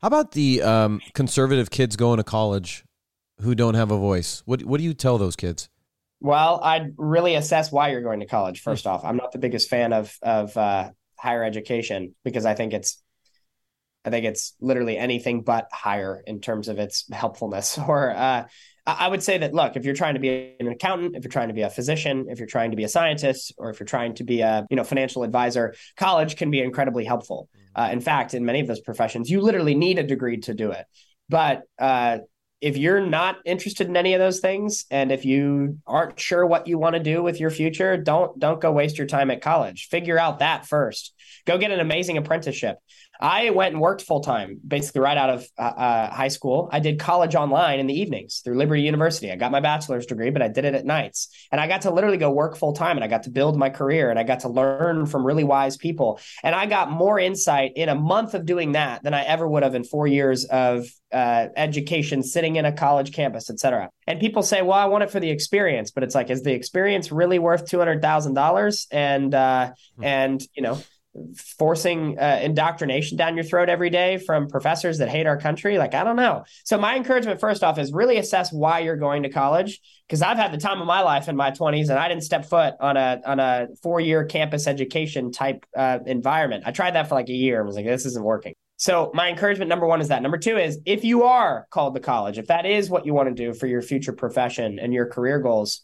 How 0.00 0.08
about 0.08 0.32
the 0.32 0.62
um, 0.62 1.00
conservative 1.14 1.70
kids 1.70 1.96
going 1.96 2.18
to 2.18 2.24
college 2.24 2.84
who 3.40 3.54
don't 3.54 3.74
have 3.74 3.90
a 3.90 3.98
voice? 3.98 4.42
What 4.44 4.62
What 4.64 4.78
do 4.78 4.84
you 4.84 4.94
tell 4.94 5.18
those 5.18 5.34
kids? 5.34 5.70
Well, 6.20 6.60
I'd 6.62 6.94
really 6.96 7.34
assess 7.34 7.72
why 7.72 7.90
you're 7.90 8.02
going 8.02 8.20
to 8.20 8.26
college. 8.26 8.60
First 8.60 8.86
off, 8.86 9.04
I'm 9.04 9.16
not 9.16 9.32
the 9.32 9.38
biggest 9.38 9.68
fan 9.68 9.92
of 9.92 10.14
of 10.22 10.56
uh, 10.56 10.90
higher 11.18 11.42
education 11.42 12.14
because 12.22 12.44
I 12.44 12.54
think 12.54 12.74
it's 12.74 13.02
I 14.04 14.10
think 14.10 14.26
it's 14.26 14.54
literally 14.60 14.98
anything 14.98 15.40
but 15.40 15.68
higher 15.72 16.22
in 16.26 16.40
terms 16.40 16.68
of 16.68 16.78
its 16.78 17.10
helpfulness 17.10 17.78
or 17.88 18.10
uh, 18.10 18.44
I 18.86 19.08
would 19.08 19.22
say 19.22 19.38
that 19.38 19.54
look, 19.54 19.76
if 19.76 19.84
you're 19.84 19.94
trying 19.94 20.14
to 20.14 20.20
be 20.20 20.56
an 20.60 20.68
accountant, 20.68 21.16
if 21.16 21.24
you're 21.24 21.30
trying 21.30 21.48
to 21.48 21.54
be 21.54 21.62
a 21.62 21.70
physician, 21.70 22.26
if 22.28 22.38
you're 22.38 22.46
trying 22.46 22.70
to 22.70 22.76
be 22.76 22.84
a 22.84 22.88
scientist, 22.88 23.54
or 23.56 23.70
if 23.70 23.80
you're 23.80 23.86
trying 23.86 24.14
to 24.16 24.24
be 24.24 24.42
a 24.42 24.66
you 24.68 24.76
know 24.76 24.84
financial 24.84 25.22
advisor, 25.22 25.74
college 25.96 26.36
can 26.36 26.50
be 26.50 26.60
incredibly 26.60 27.04
helpful. 27.04 27.48
Mm-hmm. 27.56 27.82
Uh, 27.82 27.92
in 27.92 28.00
fact, 28.00 28.34
in 28.34 28.44
many 28.44 28.60
of 28.60 28.66
those 28.66 28.80
professions, 28.80 29.30
you 29.30 29.40
literally 29.40 29.74
need 29.74 29.98
a 29.98 30.02
degree 30.02 30.38
to 30.40 30.54
do 30.54 30.70
it. 30.70 30.84
But 31.30 31.62
uh, 31.78 32.18
if 32.60 32.76
you're 32.76 33.04
not 33.04 33.36
interested 33.44 33.88
in 33.88 33.96
any 33.96 34.14
of 34.14 34.20
those 34.20 34.40
things, 34.40 34.86
and 34.90 35.12
if 35.12 35.24
you 35.24 35.78
aren't 35.86 36.18
sure 36.18 36.46
what 36.46 36.66
you 36.66 36.78
want 36.78 36.94
to 36.94 37.02
do 37.02 37.22
with 37.22 37.40
your 37.40 37.50
future, 37.50 37.96
don't 37.96 38.38
don't 38.38 38.60
go 38.60 38.72
waste 38.72 38.98
your 38.98 39.06
time 39.06 39.30
at 39.30 39.42
college. 39.42 39.88
Figure 39.90 40.18
out 40.18 40.38
that 40.38 40.66
first. 40.66 41.14
Go 41.46 41.58
get 41.58 41.72
an 41.72 41.80
amazing 41.80 42.16
apprenticeship. 42.16 42.76
I 43.20 43.50
went 43.50 43.72
and 43.72 43.80
worked 43.80 44.02
full 44.02 44.20
time, 44.20 44.60
basically 44.66 45.00
right 45.00 45.16
out 45.16 45.30
of 45.30 45.46
uh, 45.58 45.62
uh, 45.62 46.14
high 46.14 46.28
school. 46.28 46.68
I 46.72 46.80
did 46.80 46.98
college 46.98 47.34
online 47.34 47.78
in 47.78 47.86
the 47.86 47.98
evenings 47.98 48.40
through 48.44 48.56
Liberty 48.56 48.82
University. 48.82 49.30
I 49.30 49.36
got 49.36 49.52
my 49.52 49.60
bachelor's 49.60 50.06
degree, 50.06 50.30
but 50.30 50.42
I 50.42 50.48
did 50.48 50.64
it 50.64 50.74
at 50.74 50.84
nights. 50.84 51.28
And 51.52 51.60
I 51.60 51.66
got 51.66 51.82
to 51.82 51.90
literally 51.90 52.18
go 52.18 52.30
work 52.30 52.56
full 52.56 52.72
time 52.72 52.96
and 52.96 53.04
I 53.04 53.08
got 53.08 53.24
to 53.24 53.30
build 53.30 53.56
my 53.56 53.70
career 53.70 54.10
and 54.10 54.18
I 54.18 54.24
got 54.24 54.40
to 54.40 54.48
learn 54.48 55.06
from 55.06 55.24
really 55.24 55.44
wise 55.44 55.76
people. 55.76 56.20
And 56.42 56.54
I 56.54 56.66
got 56.66 56.90
more 56.90 57.18
insight 57.18 57.72
in 57.76 57.88
a 57.88 57.94
month 57.94 58.34
of 58.34 58.46
doing 58.46 58.72
that 58.72 59.02
than 59.02 59.14
I 59.14 59.24
ever 59.24 59.48
would 59.48 59.62
have 59.62 59.74
in 59.74 59.84
four 59.84 60.06
years 60.06 60.44
of 60.44 60.86
uh, 61.12 61.48
education, 61.56 62.22
sitting 62.22 62.56
in 62.56 62.64
a 62.64 62.72
college 62.72 63.12
campus, 63.12 63.48
et 63.48 63.60
cetera. 63.60 63.88
And 64.06 64.18
people 64.18 64.42
say, 64.42 64.62
well, 64.62 64.78
I 64.78 64.86
want 64.86 65.04
it 65.04 65.10
for 65.10 65.20
the 65.20 65.30
experience, 65.30 65.92
but 65.92 66.02
it's 66.02 66.14
like, 66.14 66.28
is 66.28 66.42
the 66.42 66.52
experience 66.52 67.12
really 67.12 67.38
worth 67.38 67.66
$200,000? 67.70 68.86
And, 68.90 69.34
uh, 69.34 69.38
mm-hmm. 69.38 70.04
and, 70.04 70.42
you 70.54 70.62
know, 70.62 70.80
forcing 71.58 72.18
uh, 72.18 72.40
indoctrination 72.42 73.16
down 73.16 73.36
your 73.36 73.44
throat 73.44 73.68
every 73.68 73.90
day 73.90 74.18
from 74.18 74.48
professors 74.48 74.98
that 74.98 75.08
hate 75.08 75.26
our 75.26 75.38
country? 75.38 75.78
Like 75.78 75.94
i 75.94 76.04
don't 76.04 76.16
know. 76.16 76.44
So 76.64 76.78
my 76.78 76.96
encouragement 76.96 77.40
first 77.40 77.62
off 77.62 77.78
is 77.78 77.92
really 77.92 78.18
assess 78.18 78.52
why 78.52 78.80
you're 78.80 78.96
going 78.96 79.22
to 79.22 79.28
college 79.28 79.80
because 80.06 80.20
i've 80.22 80.36
had 80.36 80.52
the 80.52 80.58
time 80.58 80.80
of 80.80 80.86
my 80.86 81.00
life 81.00 81.28
in 81.28 81.36
my 81.36 81.50
20s 81.50 81.88
and 81.88 81.98
i 81.98 82.08
didn't 82.08 82.24
step 82.24 82.44
foot 82.44 82.74
on 82.80 82.96
a 82.96 83.20
on 83.24 83.40
a 83.40 83.68
four 83.82 84.00
year 84.00 84.24
campus 84.24 84.66
education 84.66 85.32
type 85.32 85.64
uh, 85.76 85.98
environment. 86.06 86.64
I 86.66 86.72
tried 86.72 86.94
that 86.94 87.08
for 87.08 87.14
like 87.14 87.28
a 87.28 87.32
year 87.32 87.58
and 87.58 87.66
was 87.66 87.76
like 87.76 87.86
this 87.86 88.06
isn't 88.06 88.24
working. 88.24 88.54
So 88.76 89.12
my 89.14 89.28
encouragement 89.28 89.68
number 89.68 89.86
one 89.86 90.00
is 90.00 90.08
that. 90.08 90.20
Number 90.20 90.36
two 90.36 90.56
is 90.56 90.80
if 90.84 91.04
you 91.04 91.22
are 91.22 91.66
called 91.70 91.94
to 91.94 92.00
college 92.00 92.38
if 92.38 92.48
that 92.48 92.66
is 92.66 92.90
what 92.90 93.06
you 93.06 93.14
want 93.14 93.28
to 93.28 93.34
do 93.34 93.54
for 93.54 93.66
your 93.66 93.82
future 93.82 94.12
profession 94.12 94.78
and 94.78 94.92
your 94.92 95.06
career 95.06 95.38
goals 95.38 95.82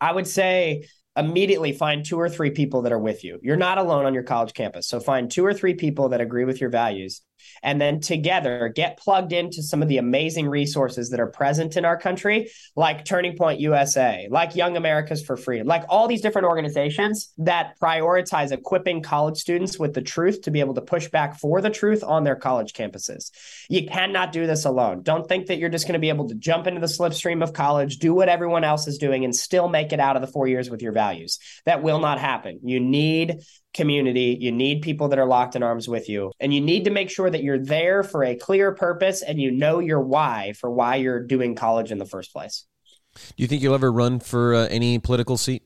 i 0.00 0.12
would 0.12 0.26
say 0.26 0.86
immediately 1.18 1.72
find 1.72 2.04
two 2.04 2.18
or 2.18 2.28
three 2.28 2.50
people 2.50 2.82
that 2.82 2.92
are 2.92 2.98
with 2.98 3.24
you. 3.24 3.38
You're 3.42 3.56
not 3.56 3.78
alone 3.78 4.06
on 4.06 4.14
your 4.14 4.22
college 4.22 4.54
campus. 4.54 4.86
So 4.86 5.00
find 5.00 5.30
two 5.30 5.44
or 5.44 5.52
three 5.52 5.74
people 5.74 6.10
that 6.10 6.20
agree 6.20 6.44
with 6.44 6.60
your 6.60 6.70
values 6.70 7.22
and 7.62 7.80
then 7.80 8.00
together 8.00 8.72
get 8.74 8.98
plugged 8.98 9.32
into 9.32 9.62
some 9.62 9.82
of 9.82 9.88
the 9.88 9.98
amazing 9.98 10.48
resources 10.48 11.10
that 11.10 11.20
are 11.20 11.26
present 11.26 11.76
in 11.76 11.84
our 11.84 11.96
country, 11.96 12.50
like 12.76 13.04
Turning 13.04 13.36
Point 13.36 13.60
USA, 13.60 14.28
like 14.30 14.56
Young 14.56 14.76
Americas 14.76 15.24
for 15.24 15.36
Free, 15.36 15.62
like 15.62 15.84
all 15.88 16.08
these 16.08 16.20
different 16.20 16.46
organizations 16.46 17.32
that 17.38 17.78
prioritize 17.80 18.52
equipping 18.52 19.02
college 19.02 19.38
students 19.38 19.78
with 19.78 19.94
the 19.94 20.02
truth 20.02 20.42
to 20.42 20.50
be 20.50 20.60
able 20.60 20.74
to 20.74 20.80
push 20.80 21.08
back 21.08 21.38
for 21.38 21.60
the 21.60 21.70
truth 21.70 22.04
on 22.04 22.24
their 22.24 22.36
college 22.36 22.72
campuses. 22.72 23.30
You 23.68 23.86
cannot 23.86 24.32
do 24.32 24.46
this 24.46 24.64
alone. 24.64 25.02
Don't 25.02 25.26
think 25.28 25.46
that 25.46 25.58
you're 25.58 25.68
just 25.68 25.86
going 25.86 25.94
to 25.94 25.98
be 25.98 26.08
able 26.08 26.28
to 26.28 26.34
jump 26.34 26.66
into 26.66 26.80
the 26.80 26.86
slipstream 26.86 27.42
of 27.42 27.52
college, 27.52 27.98
do 27.98 28.14
what 28.14 28.28
everyone 28.28 28.64
else 28.64 28.86
is 28.86 28.98
doing, 28.98 29.24
and 29.24 29.34
still 29.34 29.68
make 29.68 29.92
it 29.92 30.00
out 30.00 30.16
of 30.16 30.22
the 30.22 30.28
four 30.28 30.46
years 30.48 30.70
with 30.70 30.82
your 30.82 30.92
values. 30.92 31.38
That 31.64 31.82
will 31.82 32.00
not 32.00 32.18
happen. 32.18 32.60
You 32.64 32.80
need 32.80 33.40
community. 33.74 34.36
You 34.40 34.52
need 34.52 34.82
people 34.82 35.08
that 35.08 35.18
are 35.18 35.26
locked 35.26 35.56
in 35.56 35.62
arms 35.62 35.88
with 35.88 36.08
you. 36.08 36.32
And 36.40 36.52
you 36.52 36.60
need 36.60 36.84
to 36.84 36.90
make 36.90 37.10
sure 37.10 37.30
that 37.30 37.42
you're 37.42 37.58
there 37.58 38.02
for 38.02 38.24
a 38.24 38.34
clear 38.34 38.74
purpose 38.74 39.22
and 39.22 39.40
you 39.40 39.50
know 39.50 39.78
your 39.78 40.00
why 40.00 40.52
for 40.54 40.70
why 40.70 40.96
you're 40.96 41.24
doing 41.24 41.54
college 41.54 41.92
in 41.92 41.98
the 41.98 42.06
first 42.06 42.32
place. 42.32 42.66
Do 43.14 43.20
you 43.36 43.46
think 43.46 43.62
you'll 43.62 43.74
ever 43.74 43.92
run 43.92 44.20
for 44.20 44.54
uh, 44.54 44.66
any 44.68 44.98
political 44.98 45.36
seat? 45.36 45.62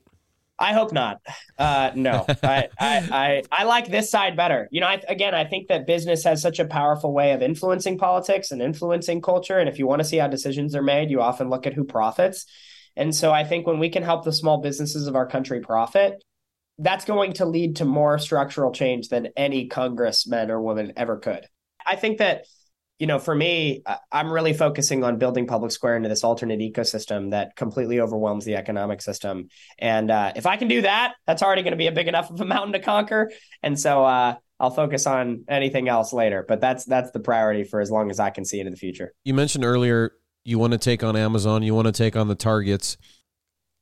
I 0.59 0.73
hope 0.73 0.93
not. 0.93 1.19
Uh, 1.57 1.91
no, 1.95 2.25
I, 2.43 2.69
I, 2.79 3.09
I, 3.11 3.43
I, 3.51 3.63
like 3.65 3.89
this 3.89 4.09
side 4.09 4.37
better. 4.37 4.69
You 4.71 4.81
know, 4.81 4.87
I, 4.87 5.01
again, 5.07 5.33
I 5.33 5.45
think 5.45 5.67
that 5.67 5.87
business 5.87 6.23
has 6.23 6.41
such 6.41 6.59
a 6.59 6.65
powerful 6.65 7.11
way 7.11 7.31
of 7.33 7.41
influencing 7.41 7.97
politics 7.97 8.51
and 8.51 8.61
influencing 8.61 9.21
culture. 9.21 9.57
And 9.57 9.67
if 9.67 9.79
you 9.79 9.87
want 9.87 10.01
to 10.01 10.07
see 10.07 10.17
how 10.17 10.27
decisions 10.27 10.75
are 10.75 10.83
made, 10.83 11.09
you 11.09 11.21
often 11.21 11.49
look 11.49 11.65
at 11.65 11.73
who 11.73 11.83
profits. 11.83 12.45
And 12.95 13.15
so 13.15 13.31
I 13.31 13.43
think 13.43 13.65
when 13.65 13.79
we 13.79 13.89
can 13.89 14.03
help 14.03 14.23
the 14.23 14.31
small 14.31 14.61
businesses 14.61 15.07
of 15.07 15.15
our 15.15 15.25
country 15.25 15.59
profit, 15.59 16.23
that's 16.79 17.05
going 17.05 17.33
to 17.33 17.45
lead 17.45 17.77
to 17.77 17.85
more 17.85 18.17
structural 18.17 18.71
change 18.71 19.09
than 19.09 19.29
any 19.37 19.67
congressman 19.67 20.49
or 20.49 20.61
woman 20.61 20.93
ever 20.97 21.17
could. 21.17 21.45
I 21.85 21.95
think 21.95 22.17
that, 22.17 22.45
you 22.99 23.07
know, 23.07 23.19
for 23.19 23.35
me, 23.35 23.83
I'm 24.11 24.31
really 24.31 24.53
focusing 24.53 25.03
on 25.03 25.17
building 25.17 25.45
Public 25.45 25.71
Square 25.71 25.97
into 25.97 26.09
this 26.09 26.23
alternate 26.23 26.59
ecosystem 26.59 27.31
that 27.31 27.55
completely 27.55 27.99
overwhelms 27.99 28.45
the 28.45 28.55
economic 28.55 29.01
system. 29.01 29.49
And 29.77 30.09
uh, 30.09 30.33
if 30.35 30.45
I 30.45 30.57
can 30.57 30.67
do 30.67 30.81
that, 30.81 31.13
that's 31.27 31.43
already 31.43 31.63
going 31.63 31.71
to 31.71 31.77
be 31.77 31.87
a 31.87 31.91
big 31.91 32.07
enough 32.07 32.31
of 32.31 32.39
a 32.39 32.45
mountain 32.45 32.73
to 32.73 32.79
conquer. 32.79 33.31
And 33.61 33.79
so 33.79 34.05
uh, 34.05 34.35
I'll 34.59 34.71
focus 34.71 35.05
on 35.05 35.43
anything 35.49 35.89
else 35.89 36.13
later. 36.13 36.45
But 36.47 36.61
that's 36.61 36.85
that's 36.85 37.11
the 37.11 37.19
priority 37.19 37.63
for 37.65 37.81
as 37.81 37.91
long 37.91 38.09
as 38.09 38.19
I 38.19 38.29
can 38.29 38.45
see 38.45 38.59
into 38.59 38.71
the 38.71 38.77
future. 38.77 39.13
You 39.25 39.33
mentioned 39.33 39.65
earlier 39.65 40.13
you 40.45 40.57
want 40.57 40.73
to 40.73 40.79
take 40.79 41.03
on 41.03 41.15
Amazon, 41.15 41.63
you 41.63 41.75
want 41.75 41.87
to 41.87 41.91
take 41.91 42.15
on 42.15 42.27
the 42.27 42.35
targets. 42.35 42.97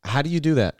How 0.03 0.21
do 0.21 0.29
you 0.29 0.39
do 0.39 0.55
that? 0.55 0.75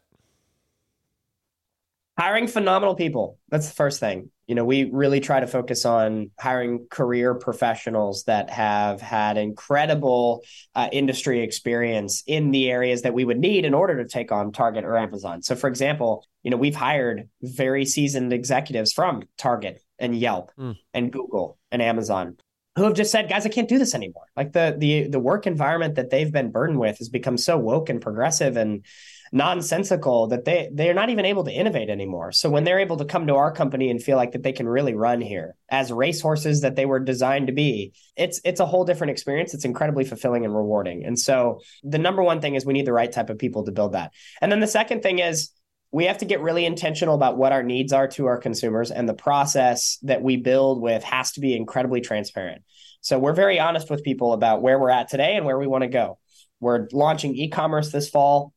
Hiring 2.22 2.47
phenomenal 2.47 2.93
people. 2.93 3.39
That's 3.49 3.67
the 3.67 3.74
first 3.74 3.99
thing. 3.99 4.30
You 4.45 4.53
know, 4.53 4.63
we 4.63 4.84
really 4.91 5.19
try 5.19 5.39
to 5.39 5.47
focus 5.47 5.86
on 5.86 6.30
hiring 6.39 6.86
career 6.91 7.34
professionals 7.34 8.26
that 8.26 8.51
have 8.51 9.01
had 9.01 9.38
incredible 9.38 10.43
uh, 10.76 10.88
industry 10.91 11.41
experience 11.41 12.22
in 12.28 12.51
the 12.51 12.69
areas 12.69 13.01
that 13.01 13.15
we 13.15 13.26
would 13.26 13.39
need 13.39 13.65
in 13.65 13.74
order 13.74 14.03
to 14.03 14.07
take 14.07 14.32
on 14.32 14.51
Target 14.51 14.84
or 14.84 14.97
Amazon. 14.97 15.41
So, 15.41 15.55
for 15.55 15.67
example, 15.67 16.24
you 16.43 16.51
know, 16.51 16.57
we've 16.57 16.76
hired 16.76 17.28
very 17.41 17.86
seasoned 17.86 18.34
executives 18.34 18.93
from 18.93 19.24
Target 19.39 19.82
and 19.97 20.15
Yelp 20.15 20.51
mm. 20.59 20.78
and 20.93 21.11
Google 21.11 21.57
and 21.72 21.82
Amazon 21.82 22.38
who 22.78 22.84
have 22.84 22.93
just 22.93 23.11
said, 23.11 23.28
guys, 23.28 23.45
I 23.45 23.49
can't 23.49 23.67
do 23.67 23.78
this 23.78 23.93
anymore. 23.93 24.28
Like 24.38 24.53
the 24.53 24.76
the 24.78 25.07
the 25.09 25.19
work 25.19 25.45
environment 25.45 25.95
that 25.95 26.09
they've 26.09 26.32
been 26.32 26.51
burdened 26.51 26.80
with 26.80 26.99
has 26.99 27.09
become 27.09 27.38
so 27.38 27.57
woke 27.57 27.89
and 27.89 28.01
progressive 28.01 28.55
and 28.55 28.86
nonsensical 29.32 30.27
that 30.27 30.43
they 30.43 30.69
they're 30.73 30.93
not 30.93 31.09
even 31.09 31.25
able 31.25 31.43
to 31.45 31.51
innovate 31.51 31.89
anymore. 31.89 32.32
So 32.32 32.49
when 32.49 32.63
they're 32.63 32.79
able 32.79 32.97
to 32.97 33.05
come 33.05 33.27
to 33.27 33.36
our 33.36 33.51
company 33.51 33.89
and 33.89 34.01
feel 34.01 34.17
like 34.17 34.34
that 34.34 34.43
they 34.43 34.51
can 34.51 34.67
really 34.67 34.93
run 34.93 35.21
here 35.21 35.55
as 35.69 35.91
racehorses 35.91 36.61
that 36.61 36.75
they 36.75 36.86
were 36.86 36.99
designed 36.99 37.47
to 37.47 37.53
be, 37.53 37.93
it's 38.17 38.41
it's 38.43 38.59
a 38.59 38.65
whole 38.65 38.84
different 38.84 39.11
experience. 39.11 39.53
It's 39.53 39.65
incredibly 39.65 40.03
fulfilling 40.03 40.43
and 40.43 40.55
rewarding. 40.55 41.05
And 41.05 41.17
so 41.17 41.61
the 41.84 41.97
number 41.97 42.21
one 42.21 42.41
thing 42.41 42.55
is 42.55 42.65
we 42.65 42.73
need 42.73 42.88
the 42.88 42.93
right 42.93 43.11
type 43.11 43.29
of 43.29 43.38
people 43.38 43.63
to 43.65 43.71
build 43.71 43.93
that. 43.93 44.11
And 44.41 44.51
then 44.51 44.59
the 44.59 44.67
second 44.67 45.01
thing 45.01 45.19
is 45.19 45.51
we 45.93 46.05
have 46.05 46.19
to 46.19 46.25
get 46.25 46.41
really 46.41 46.65
intentional 46.65 47.15
about 47.15 47.38
what 47.38 47.51
our 47.51 47.63
needs 47.63 47.91
are 47.93 48.07
to 48.07 48.25
our 48.25 48.38
consumers 48.38 48.91
and 48.91 49.07
the 49.07 49.13
process 49.13 49.97
that 50.03 50.21
we 50.21 50.38
build 50.38 50.82
with 50.82 51.03
has 51.03 51.34
to 51.34 51.41
be 51.41 51.55
incredibly 51.55 52.01
transparent. 52.01 52.63
So 53.01 53.19
we're 53.19 53.34
very 53.34 53.59
honest 53.59 53.89
with 53.89 54.03
people 54.03 54.34
about 54.34 54.61
where 54.61 54.79
we're 54.79 54.89
at 54.89 55.09
today 55.09 55.36
and 55.36 55.45
where 55.45 55.57
we 55.57 55.67
want 55.67 55.84
to 55.84 55.89
go. 55.89 56.17
We're 56.59 56.88
launching 56.93 57.36
e-commerce 57.36 57.91
this 57.91 58.09
fall. 58.09 58.53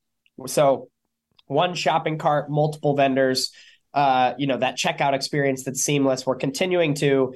So 0.46 0.88
one 1.46 1.74
shopping 1.74 2.18
cart, 2.18 2.50
multiple 2.50 2.96
vendors, 2.96 3.52
uh, 3.92 4.34
you 4.38 4.46
know, 4.46 4.58
that 4.58 4.76
checkout 4.76 5.12
experience 5.12 5.64
that's 5.64 5.82
seamless. 5.82 6.26
We're 6.26 6.36
continuing 6.36 6.94
to 6.94 7.34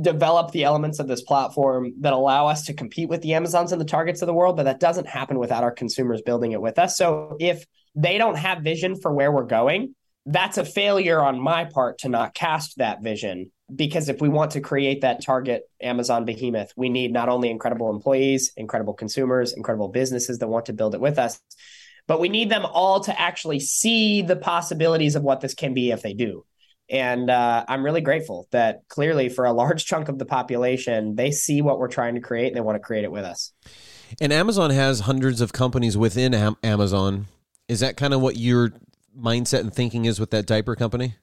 develop 0.00 0.52
the 0.52 0.64
elements 0.64 0.98
of 0.98 1.06
this 1.06 1.22
platform 1.22 1.92
that 2.00 2.14
allow 2.14 2.46
us 2.46 2.66
to 2.66 2.74
compete 2.74 3.08
with 3.08 3.20
the 3.20 3.34
Amazons 3.34 3.72
and 3.72 3.80
the 3.80 3.84
Targets 3.86 4.22
of 4.22 4.26
the 4.26 4.32
world, 4.32 4.56
but 4.56 4.62
that 4.62 4.80
doesn't 4.80 5.06
happen 5.06 5.38
without 5.38 5.64
our 5.64 5.70
consumers 5.70 6.22
building 6.22 6.52
it 6.52 6.62
with 6.62 6.78
us. 6.78 6.96
So 6.96 7.36
if 7.38 7.66
they 7.94 8.16
don't 8.16 8.36
have 8.36 8.62
vision 8.62 8.96
for 8.96 9.12
where 9.12 9.30
we're 9.30 9.44
going, 9.44 9.94
that's 10.24 10.56
a 10.56 10.64
failure 10.64 11.20
on 11.20 11.38
my 11.38 11.64
part 11.66 11.98
to 11.98 12.08
not 12.08 12.32
cast 12.32 12.78
that 12.78 13.02
vision. 13.02 13.52
Because 13.74 14.08
if 14.08 14.20
we 14.20 14.28
want 14.28 14.52
to 14.52 14.60
create 14.60 15.00
that 15.00 15.22
target 15.22 15.62
Amazon 15.80 16.24
behemoth, 16.24 16.72
we 16.76 16.88
need 16.88 17.12
not 17.12 17.28
only 17.28 17.50
incredible 17.50 17.90
employees, 17.90 18.52
incredible 18.56 18.94
consumers, 18.94 19.52
incredible 19.54 19.88
businesses 19.88 20.38
that 20.38 20.48
want 20.48 20.66
to 20.66 20.72
build 20.72 20.94
it 20.94 21.00
with 21.00 21.18
us, 21.18 21.40
but 22.06 22.20
we 22.20 22.28
need 22.28 22.50
them 22.50 22.64
all 22.64 23.00
to 23.00 23.20
actually 23.20 23.60
see 23.60 24.22
the 24.22 24.36
possibilities 24.36 25.16
of 25.16 25.22
what 25.22 25.40
this 25.40 25.54
can 25.54 25.74
be 25.74 25.90
if 25.90 26.02
they 26.02 26.14
do. 26.14 26.44
And 26.90 27.30
uh, 27.30 27.64
I'm 27.68 27.84
really 27.84 28.00
grateful 28.00 28.48
that 28.50 28.82
clearly, 28.88 29.28
for 29.28 29.44
a 29.44 29.52
large 29.52 29.86
chunk 29.86 30.08
of 30.08 30.18
the 30.18 30.26
population, 30.26 31.14
they 31.14 31.30
see 31.30 31.62
what 31.62 31.78
we're 31.78 31.88
trying 31.88 32.16
to 32.16 32.20
create 32.20 32.48
and 32.48 32.56
they 32.56 32.60
want 32.60 32.76
to 32.76 32.80
create 32.80 33.04
it 33.04 33.12
with 33.12 33.24
us. 33.24 33.52
And 34.20 34.32
Amazon 34.32 34.70
has 34.70 35.00
hundreds 35.00 35.40
of 35.40 35.52
companies 35.52 35.96
within 35.96 36.34
Am- 36.34 36.56
Amazon. 36.62 37.28
Is 37.68 37.80
that 37.80 37.96
kind 37.96 38.12
of 38.12 38.20
what 38.20 38.36
your 38.36 38.72
mindset 39.18 39.60
and 39.60 39.72
thinking 39.72 40.04
is 40.04 40.20
with 40.20 40.30
that 40.32 40.46
diaper 40.46 40.76
company? 40.76 41.14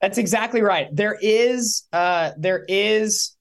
That's 0.00 0.18
exactly 0.18 0.62
right. 0.62 0.88
There 0.92 1.18
is 1.20 1.86
uh, 1.92 2.30
there 2.38 2.64
is 2.68 3.36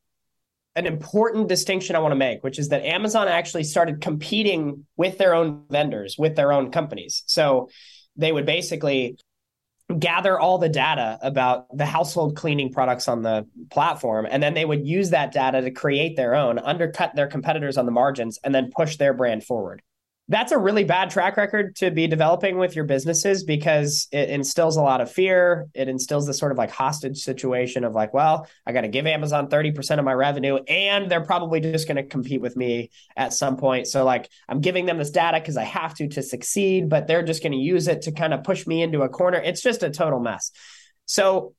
an 0.78 0.86
important 0.86 1.48
distinction 1.48 1.96
I 1.96 2.00
want 2.00 2.12
to 2.12 2.18
make, 2.18 2.44
which 2.44 2.60
is 2.60 2.70
that 2.70 2.86
Amazon 2.86 3.28
actually 3.28 3.64
started 3.64 4.00
competing 4.00 4.86
with 4.96 5.18
their 5.18 5.34
own 5.34 5.64
vendors, 5.72 6.18
with 6.20 6.36
their 6.36 6.54
own 6.54 6.72
companies. 6.72 7.24
So 7.26 7.70
they 8.16 8.32
would 8.32 8.46
basically 8.46 9.18
gather 9.98 10.40
all 10.40 10.60
the 10.60 10.70
data 10.70 11.18
about 11.22 11.66
the 11.76 11.86
household 11.86 12.36
cleaning 12.36 12.72
products 12.72 13.08
on 13.08 13.24
the 13.24 13.48
platform 13.72 14.28
and 14.30 14.44
then 14.44 14.54
they 14.54 14.66
would 14.66 14.86
use 14.86 15.12
that 15.12 15.32
data 15.32 15.62
to 15.62 15.72
create 15.72 16.18
their 16.18 16.36
own 16.36 16.60
undercut 16.60 17.16
their 17.16 17.28
competitors 17.28 17.78
on 17.78 17.86
the 17.86 17.92
margins 17.92 18.38
and 18.44 18.54
then 18.54 18.70
push 18.76 18.98
their 18.98 19.14
brand 19.14 19.46
forward 19.46 19.82
that's 20.30 20.52
a 20.52 20.58
really 20.58 20.84
bad 20.84 21.10
track 21.10 21.38
record 21.38 21.76
to 21.78 21.90
be 21.90 22.06
developing 22.06 22.58
with 22.58 22.76
your 22.76 22.84
businesses 22.84 23.46
because 23.46 24.08
it 24.12 24.30
instills 24.30 24.76
a 24.76 24.82
lot 24.82 25.00
of 25.00 25.10
fear. 25.10 25.68
It 25.74 25.88
instills 25.88 26.28
this 26.28 26.38
sort 26.38 26.52
of 26.52 26.58
like 26.58 26.70
hostage 26.70 27.20
situation 27.20 27.86
of 27.86 27.96
like, 27.96 28.14
well, 28.14 28.46
I 28.66 28.74
got 28.74 28.82
to 28.82 28.90
give 28.90 29.08
Amazon 29.08 29.48
30% 29.48 30.00
of 30.00 30.06
my 30.06 30.14
revenue 30.14 30.58
and 30.68 31.10
they're 31.10 31.24
probably 31.24 31.62
just 31.62 31.88
going 31.88 31.96
to 31.96 32.04
compete 32.04 32.42
with 32.42 32.58
me 32.58 32.90
at 33.16 33.32
some 33.32 33.56
point. 33.56 33.88
So, 33.88 34.04
like, 34.04 34.30
I'm 34.50 34.60
giving 34.60 34.86
them 34.86 34.98
this 34.98 35.12
data 35.12 35.40
because 35.40 35.56
I 35.56 35.64
have 35.64 35.96
to 35.96 36.10
to 36.10 36.22
succeed, 36.22 36.90
but 36.90 37.08
they're 37.08 37.24
just 37.24 37.42
going 37.42 37.54
to 37.54 37.58
use 37.58 37.88
it 37.88 38.02
to 38.04 38.12
kind 38.12 38.34
of 38.34 38.44
push 38.44 38.68
me 38.68 38.82
into 38.82 39.04
a 39.04 39.10
corner. 39.10 39.38
It's 39.38 39.62
just 39.62 39.82
a 39.82 39.90
total 39.90 40.20
mess. 40.20 40.52
So, 41.06 41.54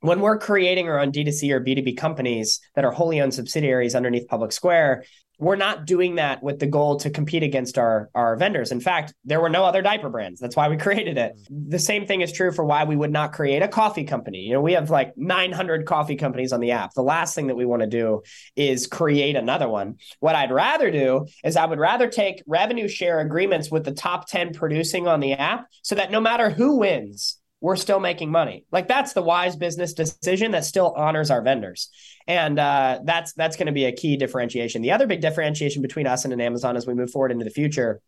when 0.00 0.20
we're 0.20 0.38
creating 0.38 0.88
our 0.88 0.98
own 0.98 1.12
D2C 1.12 1.50
or 1.50 1.60
B2B 1.60 1.98
companies 1.98 2.60
that 2.74 2.86
are 2.86 2.90
wholly 2.90 3.20
owned 3.20 3.34
subsidiaries 3.34 3.94
underneath 3.94 4.28
Public 4.28 4.50
Square, 4.50 5.04
we're 5.40 5.56
not 5.56 5.86
doing 5.86 6.16
that 6.16 6.42
with 6.42 6.58
the 6.58 6.66
goal 6.66 6.96
to 7.00 7.10
compete 7.10 7.42
against 7.42 7.78
our 7.78 8.10
our 8.14 8.36
vendors. 8.36 8.70
In 8.70 8.80
fact, 8.80 9.14
there 9.24 9.40
were 9.40 9.48
no 9.48 9.64
other 9.64 9.82
diaper 9.82 10.10
brands. 10.10 10.38
That's 10.38 10.54
why 10.54 10.68
we 10.68 10.76
created 10.86 11.18
it. 11.18 11.32
The 11.50 11.78
same 11.78 12.06
thing 12.06 12.20
is 12.20 12.30
true 12.30 12.52
for 12.52 12.64
why 12.64 12.84
we 12.84 12.96
would 12.96 13.10
not 13.10 13.32
create 13.32 13.62
a 13.62 13.68
coffee 13.68 14.04
company. 14.04 14.38
You 14.38 14.54
know, 14.54 14.60
we 14.60 14.74
have 14.74 14.90
like 14.90 15.16
900 15.16 15.86
coffee 15.86 16.16
companies 16.16 16.52
on 16.52 16.60
the 16.60 16.72
app. 16.72 16.94
The 16.94 17.02
last 17.02 17.34
thing 17.34 17.46
that 17.48 17.56
we 17.56 17.64
want 17.64 17.80
to 17.80 17.88
do 17.88 18.22
is 18.54 18.86
create 18.86 19.34
another 19.34 19.68
one. 19.68 19.96
What 20.20 20.34
I'd 20.34 20.52
rather 20.52 20.90
do 20.90 21.26
is 21.42 21.56
I 21.56 21.66
would 21.66 21.78
rather 21.78 22.08
take 22.08 22.42
revenue 22.46 22.88
share 22.88 23.20
agreements 23.20 23.70
with 23.70 23.84
the 23.84 23.92
top 23.92 24.28
10 24.28 24.52
producing 24.52 25.08
on 25.08 25.20
the 25.20 25.32
app 25.32 25.66
so 25.82 25.94
that 25.94 26.10
no 26.10 26.20
matter 26.20 26.50
who 26.50 26.76
wins, 26.78 27.39
we're 27.60 27.76
still 27.76 28.00
making 28.00 28.30
money. 28.30 28.64
Like 28.72 28.88
that's 28.88 29.12
the 29.12 29.22
wise 29.22 29.56
business 29.56 29.92
decision 29.92 30.52
that 30.52 30.64
still 30.64 30.92
honors 30.96 31.30
our 31.30 31.42
vendors. 31.42 31.90
And 32.26 32.58
uh, 32.58 33.00
that's 33.04 33.32
that's 33.34 33.56
going 33.56 33.66
to 33.66 33.72
be 33.72 33.84
a 33.84 33.92
key 33.92 34.16
differentiation. 34.16 34.82
The 34.82 34.92
other 34.92 35.06
big 35.06 35.20
differentiation 35.20 35.82
between 35.82 36.06
us 36.06 36.24
and 36.24 36.32
an 36.32 36.40
Amazon 36.40 36.76
as 36.76 36.86
we 36.86 36.94
move 36.94 37.10
forward 37.10 37.32
into 37.32 37.44
the 37.44 37.50
future 37.50 38.00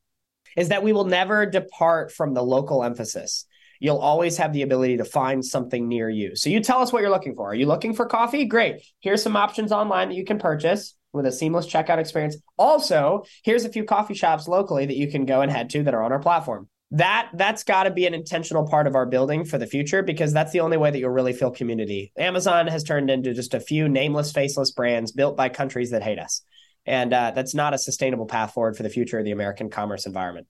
is 0.57 0.69
that 0.69 0.83
we 0.83 0.93
will 0.93 1.05
never 1.05 1.47
depart 1.47 2.13
from 2.13 2.35
the 2.35 2.43
local 2.43 2.83
emphasis. 2.83 3.47
You'll 3.81 3.99
always 3.99 4.37
have 4.37 4.53
the 4.53 4.63
ability 4.63 4.99
to 4.99 5.05
find 5.05 5.45
something 5.45 5.89
near 5.89 6.09
you. 6.09 6.37
So 6.37 6.51
you 6.51 6.61
tell 6.61 6.81
us 6.81 6.93
what 6.93 7.03
you're 7.03 7.11
looking 7.11 7.35
for. 7.35 7.51
Are 7.51 7.55
you 7.55 7.67
looking 7.67 7.95
for 7.95 8.07
coffee? 8.07 8.45
Great. 8.45 8.83
Here's 9.01 9.23
some 9.23 9.37
options 9.37 9.73
online 9.73 10.09
that 10.09 10.15
you 10.15 10.25
can 10.25 10.39
purchase 10.39 10.95
with 11.13 11.27
a 11.27 11.33
seamless 11.33 11.67
checkout 11.67 11.99
experience. 11.99 12.37
Also, 12.57 13.25
here's 13.43 13.65
a 13.65 13.69
few 13.69 13.85
coffee 13.85 14.15
shops 14.15 14.47
locally 14.47 14.87
that 14.87 14.97
you 14.97 15.11
can 15.11 15.27
go 15.27 15.41
and 15.41 15.51
head 15.51 15.69
to 15.71 15.83
that 15.83 15.95
are 15.95 16.03
on 16.03 16.13
our 16.13 16.21
platform 16.21 16.69
that 16.93 17.31
that's 17.33 17.65
got 17.65 17.85
to 17.85 17.91
be 17.91 18.07
an 18.07 18.13
intentional 18.13 18.69
part 18.69 18.87
of 18.87 18.95
our 18.95 19.07
building 19.07 19.47
for 19.47 19.57
the 19.57 19.67
future 19.67 20.03
because 20.03 20.33
that's 20.33 20.53
the 20.53 20.61
only 20.61 20.77
way 20.77 20.91
that 20.91 20.99
you'll 20.99 21.11
really 21.11 21.33
feel 21.33 21.51
community. 21.51 22.13
Amazon 22.19 22.67
has 22.67 22.85
turned 22.85 23.11
into 23.11 23.33
just 23.33 23.55
a 23.55 23.61
few 23.61 23.89
nameless, 23.89 24.31
faceless 24.31 24.71
brands 24.71 25.11
built 25.11 25.35
by 25.35 25.49
countries 25.49 25.91
that 25.91 26.03
hate 26.03 26.19
us, 26.19 26.43
and 26.85 27.13
uh, 27.15 27.33
that's 27.35 27.55
not 27.55 27.73
a 27.73 27.79
sustainable 27.79 28.27
path 28.27 28.53
forward 28.53 28.77
for 28.77 28.83
the 28.83 28.91
future 28.91 29.19
of 29.19 29.25
the 29.25 29.31
American 29.31 29.71
commerce 29.71 30.05
environment. 30.05 30.47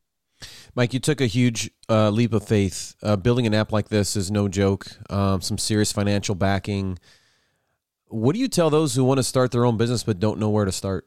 Mike, 0.75 0.93
you 0.93 0.99
took 0.99 1.21
a 1.21 1.27
huge 1.27 1.71
uh, 1.89 2.11
leap 2.11 2.33
of 2.33 2.45
faith. 2.45 2.97
Uh, 3.03 3.15
building 3.15 3.47
an 3.47 3.55
app 3.55 3.71
like 3.71 3.89
this 3.89 4.17
is 4.17 4.31
no 4.31 4.49
joke. 4.49 4.87
Um, 5.11 5.41
some 5.41 5.59
serious 5.59 5.93
financial 5.93 6.35
backing. 6.35 6.99
What 8.09 8.35
do 8.35 8.41
you 8.41 8.49
tell 8.49 8.69
those 8.69 8.97
who 8.97 9.05
want 9.05 9.19
to 9.19 9.25
start 9.25 9.53
their 9.53 9.65
own 9.65 9.77
business 9.77 10.03
but 10.03 10.19
don't 10.19 10.41
know 10.41 10.51
where 10.51 10.65
to 10.65 10.73
start? 10.73 11.07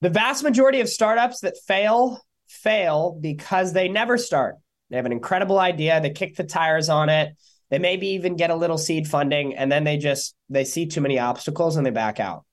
The 0.00 0.10
vast 0.10 0.44
majority 0.44 0.80
of 0.80 0.88
startups 0.88 1.40
that 1.40 1.56
fail 1.66 2.20
fail 2.48 3.18
because 3.20 3.72
they 3.72 3.88
never 3.88 4.18
start. 4.18 4.56
They 4.90 4.96
have 4.96 5.06
an 5.06 5.12
incredible 5.12 5.58
idea, 5.58 6.00
they 6.00 6.10
kick 6.10 6.36
the 6.36 6.44
tires 6.44 6.88
on 6.88 7.08
it, 7.08 7.36
they 7.70 7.78
maybe 7.78 8.08
even 8.08 8.36
get 8.36 8.50
a 8.50 8.54
little 8.54 8.78
seed 8.78 9.08
funding 9.08 9.54
and 9.56 9.70
then 9.72 9.84
they 9.84 9.96
just 9.96 10.36
they 10.48 10.64
see 10.64 10.86
too 10.86 11.00
many 11.00 11.18
obstacles 11.18 11.76
and 11.76 11.84
they 11.84 11.90
back 11.90 12.20
out. 12.20 12.44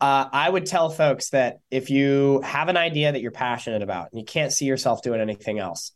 Uh, 0.00 0.28
I 0.32 0.48
would 0.48 0.66
tell 0.66 0.90
folks 0.90 1.30
that 1.30 1.58
if 1.70 1.90
you 1.90 2.40
have 2.42 2.68
an 2.68 2.76
idea 2.76 3.10
that 3.12 3.20
you're 3.20 3.32
passionate 3.32 3.82
about 3.82 4.08
and 4.10 4.20
you 4.20 4.24
can't 4.24 4.52
see 4.52 4.64
yourself 4.64 5.02
doing 5.02 5.20
anything 5.20 5.58
else, 5.58 5.92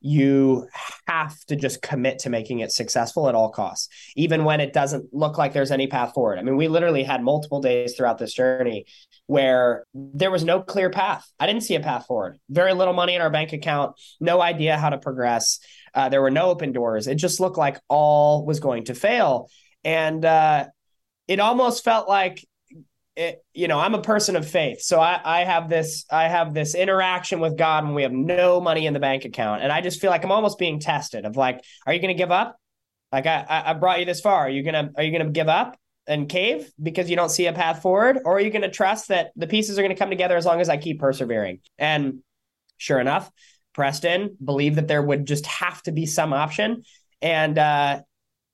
you 0.00 0.68
have 1.06 1.38
to 1.46 1.56
just 1.56 1.82
commit 1.82 2.20
to 2.20 2.30
making 2.30 2.60
it 2.60 2.70
successful 2.70 3.28
at 3.28 3.34
all 3.34 3.50
costs, 3.50 3.88
even 4.14 4.44
when 4.44 4.60
it 4.60 4.72
doesn't 4.72 5.12
look 5.12 5.38
like 5.38 5.52
there's 5.52 5.72
any 5.72 5.86
path 5.86 6.14
forward. 6.14 6.38
I 6.38 6.42
mean, 6.42 6.56
we 6.56 6.68
literally 6.68 7.02
had 7.02 7.22
multiple 7.22 7.60
days 7.60 7.96
throughout 7.96 8.18
this 8.18 8.32
journey 8.32 8.86
where 9.28 9.84
there 9.92 10.30
was 10.30 10.42
no 10.42 10.62
clear 10.62 10.88
path. 10.88 11.30
I 11.38 11.46
didn't 11.46 11.62
see 11.62 11.74
a 11.74 11.80
path 11.80 12.06
forward. 12.06 12.38
Very 12.48 12.72
little 12.72 12.94
money 12.94 13.14
in 13.14 13.20
our 13.20 13.28
bank 13.28 13.52
account, 13.52 13.94
no 14.20 14.40
idea 14.40 14.78
how 14.78 14.88
to 14.88 14.96
progress. 14.96 15.60
Uh, 15.94 16.08
there 16.08 16.22
were 16.22 16.30
no 16.30 16.46
open 16.46 16.72
doors. 16.72 17.06
It 17.06 17.16
just 17.16 17.38
looked 17.38 17.58
like 17.58 17.78
all 17.88 18.46
was 18.46 18.58
going 18.58 18.86
to 18.86 18.94
fail. 18.94 19.50
And 19.84 20.24
uh, 20.24 20.68
it 21.28 21.40
almost 21.40 21.84
felt 21.84 22.08
like 22.08 22.42
it, 23.16 23.44
you 23.52 23.68
know, 23.68 23.78
I'm 23.78 23.94
a 23.94 24.00
person 24.00 24.34
of 24.34 24.48
faith. 24.48 24.80
So 24.80 24.98
I, 24.98 25.20
I 25.22 25.44
have 25.44 25.68
this, 25.68 26.06
I 26.10 26.28
have 26.28 26.54
this 26.54 26.74
interaction 26.74 27.38
with 27.38 27.58
God 27.58 27.84
when 27.84 27.92
we 27.92 28.04
have 28.04 28.12
no 28.12 28.62
money 28.62 28.86
in 28.86 28.94
the 28.94 29.00
bank 29.00 29.26
account. 29.26 29.62
And 29.62 29.70
I 29.70 29.82
just 29.82 30.00
feel 30.00 30.10
like 30.10 30.24
I'm 30.24 30.32
almost 30.32 30.58
being 30.58 30.80
tested 30.80 31.26
of 31.26 31.36
like, 31.36 31.62
are 31.86 31.92
you 31.92 32.00
going 32.00 32.16
to 32.16 32.18
give 32.18 32.30
up? 32.30 32.56
Like 33.12 33.26
I, 33.26 33.44
I 33.66 33.74
brought 33.74 33.98
you 33.98 34.06
this 34.06 34.22
far. 34.22 34.46
Are 34.46 34.48
you 34.48 34.62
to, 34.62 34.90
are 34.96 35.02
you 35.02 35.10
going 35.10 35.26
to 35.26 35.32
give 35.32 35.48
up 35.48 35.76
and 36.08 36.28
cave 36.28 36.70
because 36.82 37.08
you 37.08 37.16
don't 37.16 37.30
see 37.30 37.46
a 37.46 37.52
path 37.52 37.82
forward? 37.82 38.18
Or 38.24 38.36
are 38.36 38.40
you 38.40 38.50
going 38.50 38.62
to 38.62 38.70
trust 38.70 39.08
that 39.08 39.30
the 39.36 39.46
pieces 39.46 39.78
are 39.78 39.82
going 39.82 39.94
to 39.94 39.98
come 39.98 40.10
together 40.10 40.36
as 40.36 40.46
long 40.46 40.60
as 40.60 40.68
I 40.68 40.76
keep 40.76 40.98
persevering? 40.98 41.60
And 41.78 42.20
sure 42.78 42.98
enough, 42.98 43.30
Preston 43.74 44.36
believed 44.42 44.76
that 44.76 44.88
there 44.88 45.02
would 45.02 45.26
just 45.26 45.46
have 45.46 45.82
to 45.84 45.92
be 45.92 46.06
some 46.06 46.32
option. 46.32 46.82
And, 47.22 47.58
uh, 47.58 48.00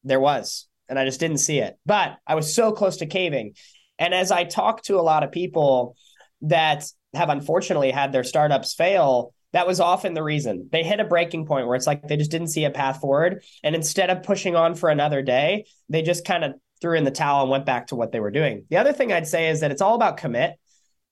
there 0.05 0.21
was, 0.21 0.67
and 0.89 0.99
I 0.99 1.05
just 1.05 1.21
didn't 1.21 1.39
see 1.39 1.59
it. 1.59 1.79
But 1.87 2.19
I 2.27 2.35
was 2.35 2.55
so 2.55 2.73
close 2.73 2.99
to 2.99 3.07
caving. 3.07 3.55
And 3.99 4.13
as 4.13 4.31
I 4.31 4.45
talk 4.45 4.83
to 4.85 4.99
a 4.99 5.03
lot 5.03 5.23
of 5.23 5.33
people 5.33 5.97
that 6.43 6.85
have 7.15 7.31
unfortunately 7.31 7.91
had 7.91 8.13
their 8.13 8.25
startups 8.25 8.75
fail, 8.75 9.33
that 9.53 9.67
was 9.67 9.81
often 9.81 10.15
the 10.15 10.23
reason. 10.23 10.69
They 10.71 10.83
hit 10.83 11.01
a 11.01 11.05
breaking 11.05 11.47
point 11.47 11.67
where 11.67 11.77
it's 11.77 11.87
like 11.87 12.07
they 12.07 12.17
just 12.17 12.31
didn't 12.31 12.49
see 12.49 12.65
a 12.65 12.71
path 12.71 13.01
forward. 13.01 13.45
And 13.63 13.75
instead 13.75 14.11
of 14.11 14.25
pushing 14.25 14.57
on 14.57 14.75
for 14.75 14.91
another 14.91 15.23
day, 15.23 15.67
they 15.89 16.03
just 16.03 16.25
kind 16.25 16.45
of 16.45 16.55
threw 16.85 16.97
in 16.97 17.05
the 17.05 17.11
towel 17.11 17.43
and 17.43 17.51
went 17.51 17.65
back 17.65 17.87
to 17.87 17.97
what 17.97 18.13
they 18.13 18.21
were 18.21 18.31
doing. 18.31 18.67
The 18.69 18.77
other 18.77 18.93
thing 18.93 19.13
I'd 19.13 19.27
say 19.27 19.49
is 19.49 19.61
that 19.61 19.71
it's 19.71 19.81
all 19.81 19.95
about 19.95 20.19
commit 20.19 20.59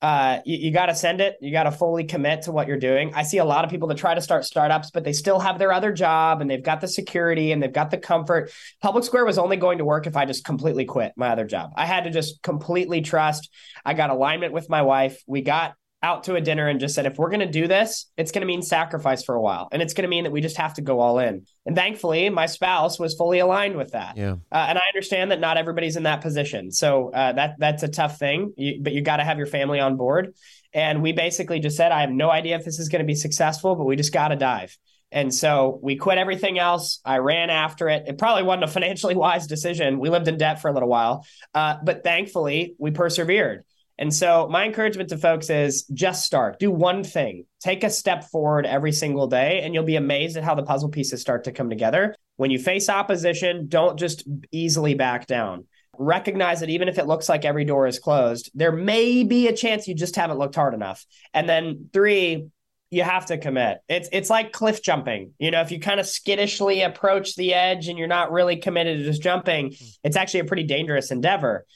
uh, 0.03 0.41
you, 0.45 0.57
you 0.59 0.71
got 0.73 0.87
to 0.87 0.95
send 0.97 1.21
it. 1.21 1.37
You 1.41 1.53
got 1.53 1.63
to 1.63 1.71
fully 1.71 2.03
commit 2.03 2.43
to 2.43 2.53
what 2.53 2.67
you're 2.67 2.77
doing. 2.77 3.13
I 3.15 3.23
see 3.23 3.39
a 3.39 3.45
lot 3.45 3.65
of 3.65 3.71
people 3.71 3.87
that 3.89 3.99
try 3.99 4.15
to 4.15 4.21
start 4.21 4.45
startups, 4.45 4.91
but 4.91 5.05
they 5.05 5.13
still 5.13 5.39
have 5.39 5.61
their 5.61 5.73
other 5.73 5.93
job 5.93 6.41
and 6.41 6.51
they've 6.51 6.63
got 6.63 6.81
the 6.81 6.89
security 6.89 7.53
and 7.53 7.63
they've 7.63 7.73
got 7.73 7.93
the 7.93 7.99
comfort. 7.99 8.51
Public 8.83 9.05
Square 9.05 9.27
was 9.27 9.39
only 9.39 9.57
going 9.57 9.79
to 9.79 9.85
work 9.85 10.09
if 10.09 10.17
I 10.17 10.25
just 10.25 10.45
completely 10.45 10.85
quit 10.85 11.13
my 11.17 11.29
other 11.29 11.47
job. 11.47 11.71
I 11.77 11.87
had 11.87 12.05
to 12.05 12.11
just 12.11 12.43
completely 12.43 13.01
trust. 13.01 13.49
I 13.85 13.95
got 13.95 14.11
alignment 14.11 14.53
with 14.53 14.69
my 14.69 14.83
wife. 14.83 15.23
We 15.29 15.41
got 15.41 15.75
out 16.03 16.25
to 16.25 16.35
a 16.35 16.41
dinner 16.41 16.69
and 16.69 16.81
just 16.81 16.95
said, 16.95 17.07
if 17.07 17.17
we're 17.17 17.31
going 17.31 17.41
to 17.41 17.51
do 17.51 17.69
this, 17.69 18.11
it's 18.17 18.33
going 18.33 18.41
to 18.41 18.47
mean 18.47 18.63
sacrifice 18.63 19.23
for 19.23 19.35
a 19.35 19.41
while. 19.41 19.69
And 19.71 19.81
it's 19.81 19.95
going 19.95 20.03
to 20.03 20.09
mean 20.09 20.25
that 20.25 20.33
we 20.33 20.41
just 20.41 20.57
have 20.57 20.75
to 20.75 20.83
go 20.83 20.99
all 20.99 21.19
in. 21.21 21.47
And 21.65 21.77
thankfully, 21.77 22.29
my 22.29 22.47
spouse 22.47 22.99
was 22.99 23.15
fully 23.15 23.39
aligned 23.39 23.77
with 23.77 23.93
that. 23.93 24.17
Yeah. 24.17 24.37
Uh, 24.51 24.67
and 24.69 24.79
I 24.79 24.83
understand 24.93 25.31
that 25.31 25.41
not 25.41 25.57
everybody's 25.57 25.97
in 25.97 26.03
that 26.03 26.21
position. 26.21 26.73
So 26.73 27.11
uh, 27.11 27.33
that 27.33 27.55
that's 27.59 27.85
a 27.85 27.89
tough 27.89 28.19
thing, 28.19 28.53
you, 28.57 28.81
but 28.83 28.93
you 28.93 29.03
got 29.03 29.19
to 29.19 29.25
have 29.25 29.39
your 29.39 29.47
family 29.47 29.79
on 29.79 29.97
board. 29.97 30.35
And 30.75 31.03
we 31.03 31.13
basically 31.13 31.61
just 31.61 31.77
said, 31.77 31.93
I 31.93 32.01
have 32.01 32.11
no 32.11 32.31
idea 32.31 32.57
if 32.57 32.65
this 32.65 32.79
is 32.79 32.89
going 32.89 33.01
to 33.01 33.07
be 33.07 33.15
successful, 33.15 33.77
but 33.77 33.85
we 33.85 33.95
just 33.95 34.13
got 34.13 34.29
to 34.29 34.37
dive. 34.37 34.77
And 35.13 35.33
so 35.33 35.79
we 35.83 35.97
quit 35.97 36.17
everything 36.17 36.59
else. 36.59 37.01
I 37.05 37.19
ran 37.19 37.51
after 37.51 37.89
it. 37.91 38.05
It 38.07 38.19
probably 38.19 38.43
wasn't 38.43 38.65
a 38.65 38.69
financially 38.73 39.15
wise 39.15 39.47
decision. 39.47 40.01
We 40.01 40.09
lived 40.09 40.27
in 40.27 40.39
debt 40.39 40.61
for 40.61 40.69
a 40.69 40.73
little 40.73 40.89
while, 40.89 41.27
uh, 41.55 41.77
but 41.85 42.03
thankfully 42.03 42.75
we 42.79 42.91
persevered. 42.91 43.65
And 43.99 44.13
so, 44.13 44.49
my 44.51 44.65
encouragement 44.65 45.11
to 45.11 45.19
folks 45.19 45.51
is 45.51 45.85
just 45.93 46.25
start, 46.25 46.59
do 46.59 46.71
one 46.71 47.05
thing, 47.05 47.45
take 47.61 47.85
a 47.85 47.91
step 47.91 48.25
forward 48.25 48.67
every 48.67 48.93
single 48.93 49.27
day, 49.27 49.61
and 49.63 49.75
you'll 49.75 49.85
be 49.85 49.97
amazed 49.97 50.37
at 50.37 50.45
how 50.45 50.55
the 50.55 50.63
puzzle 50.63 50.89
pieces 50.89 51.21
start 51.21 51.45
to 51.45 51.53
come 51.53 51.69
together. 51.69 52.15
When 52.37 52.51
you 52.51 52.59
face 52.59 52.89
opposition, 52.89 53.69
don't 53.69 53.99
just 53.99 54.27
easily 54.51 54.95
back 54.95 55.27
down. 55.27 55.67
Recognize 55.99 56.61
that 56.61 56.71
even 56.71 56.89
if 56.89 56.99
it 56.99 57.07
looks 57.07 57.29
like 57.29 57.45
every 57.45 57.67
door 57.67 57.87
is 57.87 57.99
closed, 57.99 58.51
there 58.55 58.73
may 58.73 59.25
be 59.25 59.47
a 59.47 59.55
chance 59.55 59.87
you 59.87 59.95
just 59.95 60.17
haven't 60.17 60.39
looked 60.39 60.55
hard 60.55 60.73
enough. 60.73 61.05
And 61.35 61.47
then, 61.47 61.91
three, 61.93 62.47
you 62.91 63.03
have 63.03 63.27
to 63.27 63.39
commit. 63.39 63.79
It's 63.89 64.09
it's 64.11 64.31
like 64.31 64.53
cliff 64.53 64.83
jumping. 64.83 65.33
You 65.39 65.51
know, 65.51 65.61
if 65.61 65.71
you 65.71 65.81
kind 65.81 66.01
of 66.01 66.07
skittishly 66.07 66.83
approach 66.83 67.37
the 67.37 67.53
edge 67.53 67.89
and 67.89 67.99
you're 67.99 68.09
not 68.09 68.33
really 68.33 68.57
committed 68.57 68.99
to 68.99 69.05
just 69.05 69.23
jumping, 69.23 69.69
hmm. 69.69 69.87
it's 70.03 70.17
actually 70.17 70.41
a 70.41 70.45
pretty 70.45 70.65
dangerous 70.65 71.11
endeavor 71.11 71.67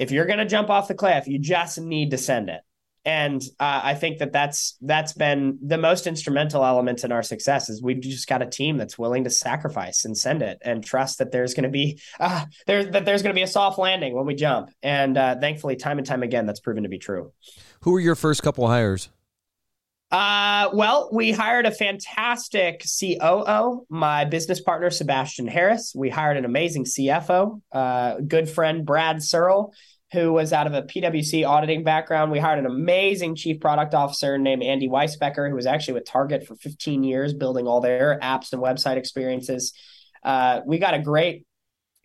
if 0.00 0.10
you're 0.10 0.26
going 0.26 0.38
to 0.38 0.46
jump 0.46 0.70
off 0.70 0.88
the 0.88 0.94
cliff, 0.94 1.28
you 1.28 1.38
just 1.38 1.78
need 1.78 2.10
to 2.12 2.18
send 2.18 2.48
it. 2.48 2.62
And 3.04 3.42
uh, 3.58 3.80
I 3.84 3.94
think 3.94 4.18
that 4.18 4.32
that's 4.32 4.76
that's 4.82 5.12
been 5.14 5.58
the 5.62 5.78
most 5.78 6.06
instrumental 6.06 6.64
element 6.64 7.02
in 7.04 7.12
our 7.12 7.22
success 7.22 7.70
is 7.70 7.82
we've 7.82 8.00
just 8.00 8.28
got 8.28 8.42
a 8.42 8.46
team 8.46 8.76
that's 8.76 8.98
willing 8.98 9.24
to 9.24 9.30
sacrifice 9.30 10.04
and 10.04 10.16
send 10.16 10.42
it 10.42 10.58
and 10.62 10.84
trust 10.84 11.18
that 11.18 11.32
there's 11.32 11.54
going 11.54 11.64
to 11.64 11.70
be 11.70 12.00
uh, 12.20 12.44
there 12.66 12.84
that 12.84 13.04
there's 13.04 13.22
going 13.22 13.34
to 13.34 13.38
be 13.38 13.42
a 13.42 13.46
soft 13.46 13.78
landing 13.78 14.14
when 14.14 14.26
we 14.26 14.34
jump. 14.34 14.70
And 14.82 15.16
uh, 15.16 15.36
thankfully, 15.38 15.76
time 15.76 15.98
and 15.98 16.06
time 16.06 16.22
again, 16.22 16.44
that's 16.46 16.60
proven 16.60 16.82
to 16.82 16.90
be 16.90 16.98
true. 16.98 17.32
Who 17.82 17.92
were 17.92 18.00
your 18.00 18.16
first 18.16 18.42
couple 18.42 18.66
hires? 18.66 19.08
Uh, 20.10 20.68
well, 20.72 21.08
we 21.12 21.30
hired 21.30 21.66
a 21.66 21.70
fantastic 21.70 22.82
COO, 22.98 23.86
my 23.88 24.24
business 24.24 24.60
partner, 24.60 24.90
Sebastian 24.90 25.46
Harris. 25.46 25.92
We 25.94 26.10
hired 26.10 26.36
an 26.36 26.44
amazing 26.44 26.84
CFO, 26.84 27.60
uh, 27.70 28.16
good 28.26 28.48
friend, 28.48 28.84
Brad 28.84 29.22
Searle, 29.22 29.72
who 30.12 30.32
was 30.32 30.52
out 30.52 30.66
of 30.66 30.74
a 30.74 30.82
PwC 30.82 31.48
auditing 31.48 31.84
background. 31.84 32.32
We 32.32 32.40
hired 32.40 32.58
an 32.58 32.66
amazing 32.66 33.36
chief 33.36 33.60
product 33.60 33.94
officer 33.94 34.36
named 34.36 34.64
Andy 34.64 34.88
Weisbecker, 34.88 35.48
who 35.48 35.54
was 35.54 35.66
actually 35.66 35.94
with 35.94 36.06
Target 36.06 36.44
for 36.44 36.56
15 36.56 37.04
years, 37.04 37.32
building 37.32 37.68
all 37.68 37.80
their 37.80 38.18
apps 38.20 38.52
and 38.52 38.60
website 38.60 38.96
experiences. 38.96 39.72
Uh, 40.24 40.60
we 40.66 40.78
got 40.78 40.94
a 40.94 40.98
great 40.98 41.46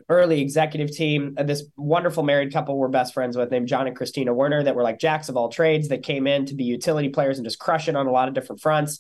early 0.10 0.42
executive 0.42 0.92
team. 0.92 1.36
Uh, 1.38 1.44
this 1.44 1.64
wonderful 1.78 2.24
married 2.24 2.54
couple 2.54 2.78
we're 2.78 2.88
best 2.88 3.14
friends 3.14 3.36
with, 3.36 3.52
named 3.52 3.68
John 3.68 3.88
and 3.88 3.96
Christina 3.96 4.34
Werner, 4.34 4.64
that 4.64 4.76
were 4.76 4.84
like 4.84 5.00
jacks 5.00 5.30
of 5.30 5.38
all 5.38 5.50
trades 5.50 5.90
that 5.90 6.04
came 6.04 6.28
in 6.28 6.46
to 6.46 6.56
be 6.56 6.64
utility 6.64 7.10
players 7.10 7.38
and 7.38 7.46
just 7.46 7.60
crush 7.60 7.88
it 7.88 7.96
on 7.96 8.08
a 8.08 8.12
lot 8.12 8.28
of 8.28 8.34
different 8.34 8.62
fronts. 8.62 9.00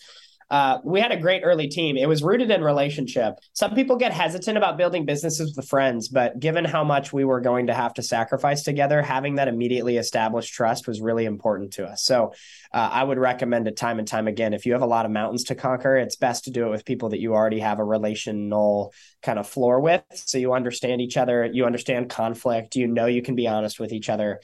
Uh, 0.49 0.79
we 0.83 0.99
had 0.99 1.11
a 1.11 1.17
great 1.17 1.41
early 1.43 1.67
team. 1.67 1.97
It 1.97 2.07
was 2.07 2.21
rooted 2.23 2.51
in 2.51 2.63
relationship. 2.63 3.39
Some 3.53 3.73
people 3.73 3.95
get 3.95 4.11
hesitant 4.11 4.57
about 4.57 4.77
building 4.77 5.05
businesses 5.05 5.55
with 5.55 5.67
friends, 5.67 6.07
but 6.07 6.39
given 6.39 6.65
how 6.65 6.83
much 6.83 7.11
we 7.11 7.25
were 7.25 7.41
going 7.41 7.67
to 7.67 7.73
have 7.73 7.93
to 7.95 8.03
sacrifice 8.03 8.63
together, 8.63 9.01
having 9.01 9.35
that 9.35 9.47
immediately 9.47 9.97
established 9.97 10.53
trust 10.53 10.87
was 10.87 11.01
really 11.01 11.25
important 11.25 11.73
to 11.73 11.85
us. 11.85 12.03
So 12.03 12.33
uh, 12.71 12.89
I 12.91 13.03
would 13.03 13.17
recommend 13.17 13.67
it 13.67 13.75
time 13.75 13.99
and 13.99 14.07
time 14.07 14.27
again. 14.27 14.53
If 14.53 14.65
you 14.65 14.73
have 14.73 14.81
a 14.81 14.87
lot 14.87 15.05
of 15.05 15.11
mountains 15.11 15.45
to 15.45 15.55
conquer, 15.55 15.97
it's 15.97 16.15
best 16.15 16.45
to 16.45 16.51
do 16.51 16.67
it 16.67 16.69
with 16.69 16.85
people 16.85 17.09
that 17.09 17.19
you 17.19 17.33
already 17.33 17.59
have 17.59 17.79
a 17.79 17.83
relational 17.83 18.93
kind 19.23 19.39
of 19.39 19.47
floor 19.47 19.79
with. 19.79 20.03
So 20.13 20.37
you 20.37 20.53
understand 20.53 21.01
each 21.01 21.17
other, 21.17 21.49
you 21.51 21.65
understand 21.65 22.09
conflict, 22.09 22.75
you 22.75 22.87
know 22.87 23.07
you 23.07 23.21
can 23.21 23.35
be 23.35 23.47
honest 23.47 23.79
with 23.79 23.91
each 23.91 24.09
other. 24.09 24.41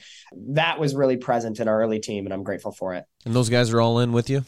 That 0.50 0.80
was 0.80 0.94
really 0.94 1.16
present 1.16 1.60
in 1.60 1.68
our 1.68 1.80
early 1.80 2.00
team, 2.00 2.24
and 2.24 2.34
I'm 2.34 2.42
grateful 2.42 2.72
for 2.72 2.94
it. 2.94 3.04
And 3.24 3.34
those 3.34 3.48
guys 3.48 3.70
are 3.70 3.80
all 3.80 4.00
in 4.00 4.12
with 4.12 4.28
you? 4.28 4.44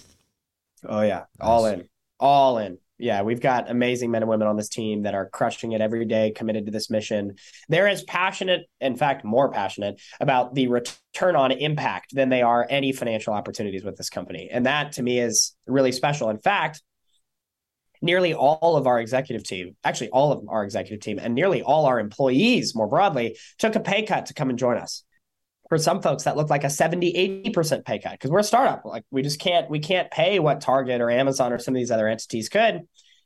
Oh 0.87 1.03
yeah, 1.03 1.24
nice. 1.39 1.49
all 1.49 1.66
in, 1.66 1.89
all 2.18 2.59
in. 2.59 2.78
Yeah, 2.97 3.22
we've 3.22 3.41
got 3.41 3.70
amazing 3.70 4.12
men 4.12 4.22
and 4.22 4.28
women 4.28 4.47
on 4.47 4.57
this 4.57 4.68
team 4.68 5.03
that 5.03 5.14
are 5.14 5.28
crushing 5.28 5.72
it 5.72 5.80
every 5.80 6.05
day, 6.05 6.30
committed 6.30 6.66
to 6.66 6.72
this 6.72 6.91
mission. 6.91 7.35
They're 7.68 7.89
as 7.89 8.05
passionate, 8.05 8.66
in 8.80 8.95
fact, 8.97 9.24
more 9.24 9.51
passionate 9.51 10.01
about 10.20 10.55
the 10.55 10.68
return 10.68 11.35
on 11.35 11.51
impact 11.51 12.14
than 12.14 12.28
they 12.28 12.43
are 12.43 12.64
any 12.70 12.93
financial 12.93 13.35
opportunities 13.35 13.82
with 13.82 13.97
this 13.97 14.11
company. 14.11 14.49
And 14.51 14.66
that 14.66 14.93
to 14.93 15.03
me 15.03 15.18
is 15.18 15.57
really 15.66 15.91
special. 15.91 16.30
In 16.30 16.39
fact, 16.39 16.82
nearly 18.01 18.32
all 18.32 18.76
of 18.76 18.87
our 18.87 19.01
executive 19.01 19.45
team, 19.45 19.76
actually 19.82 20.11
all 20.11 20.30
of 20.30 20.45
our 20.49 20.62
executive 20.62 21.01
team, 21.01 21.18
and 21.18 21.35
nearly 21.35 21.62
all 21.62 21.87
our 21.87 21.99
employees 21.99 22.76
more 22.76 22.87
broadly 22.87 23.37
took 23.59 23.74
a 23.74 23.80
pay 23.80 24.05
cut 24.05 24.26
to 24.26 24.35
come 24.35 24.51
and 24.51 24.59
join 24.59 24.76
us. 24.76 25.03
For 25.69 25.79
some 25.79 26.03
folks 26.03 26.25
that 26.25 26.37
looked 26.37 26.51
like 26.51 26.65
a 26.65 26.71
70 26.71 27.45
80% 27.47 27.85
pay 27.85 27.99
cut 27.99 28.12
because 28.12 28.31
we're 28.31 28.41
a 28.41 28.45
startup. 28.45 28.85
Like 28.85 29.05
we 29.11 29.23
just 29.23 29.41
can't 29.41 29.71
we 29.71 29.79
can't 29.79 30.11
pay 30.11 30.39
what 30.39 30.61
target 30.61 31.01
or 31.01 31.11
amazon 31.11 31.53
or 31.53 31.59
some 31.59 31.75
of 31.75 31.79
these 31.79 31.91
other 31.91 32.09
entities 32.09 32.49
could 32.49 32.83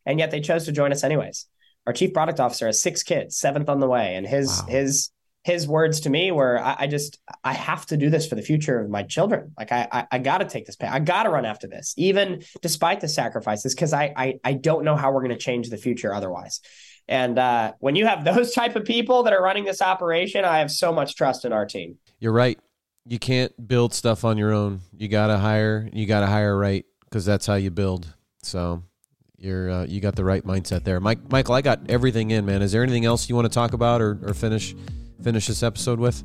and 0.07 0.19
yet 0.19 0.31
they 0.31 0.41
chose 0.41 0.65
to 0.67 0.73
join 0.73 0.93
us 0.93 1.05
anyways. 1.05 1.47
Our 1.87 1.93
chief 1.93 2.13
product 2.13 2.39
officer 2.39 2.67
has 2.67 2.83
six 2.83 3.03
kids 3.03 3.37
seventh 3.37 3.69
on 3.69 3.81
the 3.81 3.89
way 3.89 4.15
and 4.15 4.27
his 4.27 4.49
wow. 4.49 4.67
his 4.69 5.11
his 5.45 5.67
words 5.67 6.01
to 6.01 6.11
me 6.11 6.31
were 6.31 6.61
I, 6.61 6.77
I, 6.81 6.87
just 6.89 7.19
i 7.43 7.55
have 7.55 7.87
to 7.87 7.97
do 7.97 8.11
this 8.11 8.27
for 8.27 8.35
the 8.35 8.43
future 8.43 8.81
of 8.81 8.91
my 8.91 9.03
children. 9.03 9.53
Like 9.59 9.73
i 9.73 9.89
i, 9.91 10.07
I 10.13 10.19
gotta 10.19 10.45
take 10.45 10.67
this 10.67 10.77
pay 10.77 10.87
i 10.87 10.99
gotta 11.01 11.31
run 11.31 11.45
after 11.45 11.67
this 11.67 11.95
even 11.97 12.43
despite 12.63 13.01
the 13.01 13.09
sacrifices 13.09 13.75
because 13.75 13.93
I, 13.93 14.13
I 14.17 14.35
i 14.45 14.53
don't 14.53 14.85
know 14.85 14.97
how 14.97 15.13
we're 15.13 15.23
going 15.23 15.31
to 15.31 15.39
change 15.39 15.71
the 15.71 15.77
future 15.77 16.15
otherwise. 16.15 16.61
And 17.11 17.39
uh, 17.39 17.73
when 17.79 17.97
you 17.97 18.05
have 18.05 18.23
those 18.35 18.53
type 18.53 18.77
of 18.77 18.85
people 18.85 19.23
that 19.23 19.33
are 19.33 19.43
running 19.43 19.65
this 19.65 19.83
operation 19.83 20.45
i 20.45 20.59
have 20.59 20.71
so 20.71 20.93
much 20.93 21.17
trust 21.17 21.45
in 21.45 21.53
our 21.53 21.67
team 21.67 21.99
you're 22.19 22.33
right. 22.33 22.59
You 23.05 23.19
can't 23.19 23.53
build 23.67 23.95
stuff 23.95 24.25
on 24.25 24.37
your 24.37 24.53
own. 24.53 24.81
You 24.97 25.09
gotta 25.09 25.39
hire. 25.39 25.89
You 25.93 26.07
gotta 26.07 26.27
hire 26.27 26.57
right 26.57 26.85
because 27.05 27.25
that's 27.25 27.47
how 27.47 27.55
you 27.55 27.71
build. 27.71 28.07
So 28.43 28.83
you're 29.39 29.71
uh, 29.71 29.87
you 29.87 30.01
got 30.01 30.17
the 30.17 30.25
right 30.25 30.45
mindset 30.45 30.85
there, 30.85 31.01
Mike. 31.01 31.31
Michael, 31.31 31.55
I 31.55 31.63
got 31.63 31.89
everything 31.89 32.31
in, 32.31 32.45
man. 32.45 32.61
Is 32.61 32.73
there 32.73 32.83
anything 32.83 33.05
else 33.05 33.29
you 33.29 33.35
want 33.35 33.47
to 33.47 33.55
talk 33.55 33.73
about 33.73 34.01
or, 34.01 34.19
or 34.23 34.35
finish 34.35 34.75
finish 35.23 35.47
this 35.47 35.63
episode 35.63 35.99
with? 35.99 36.23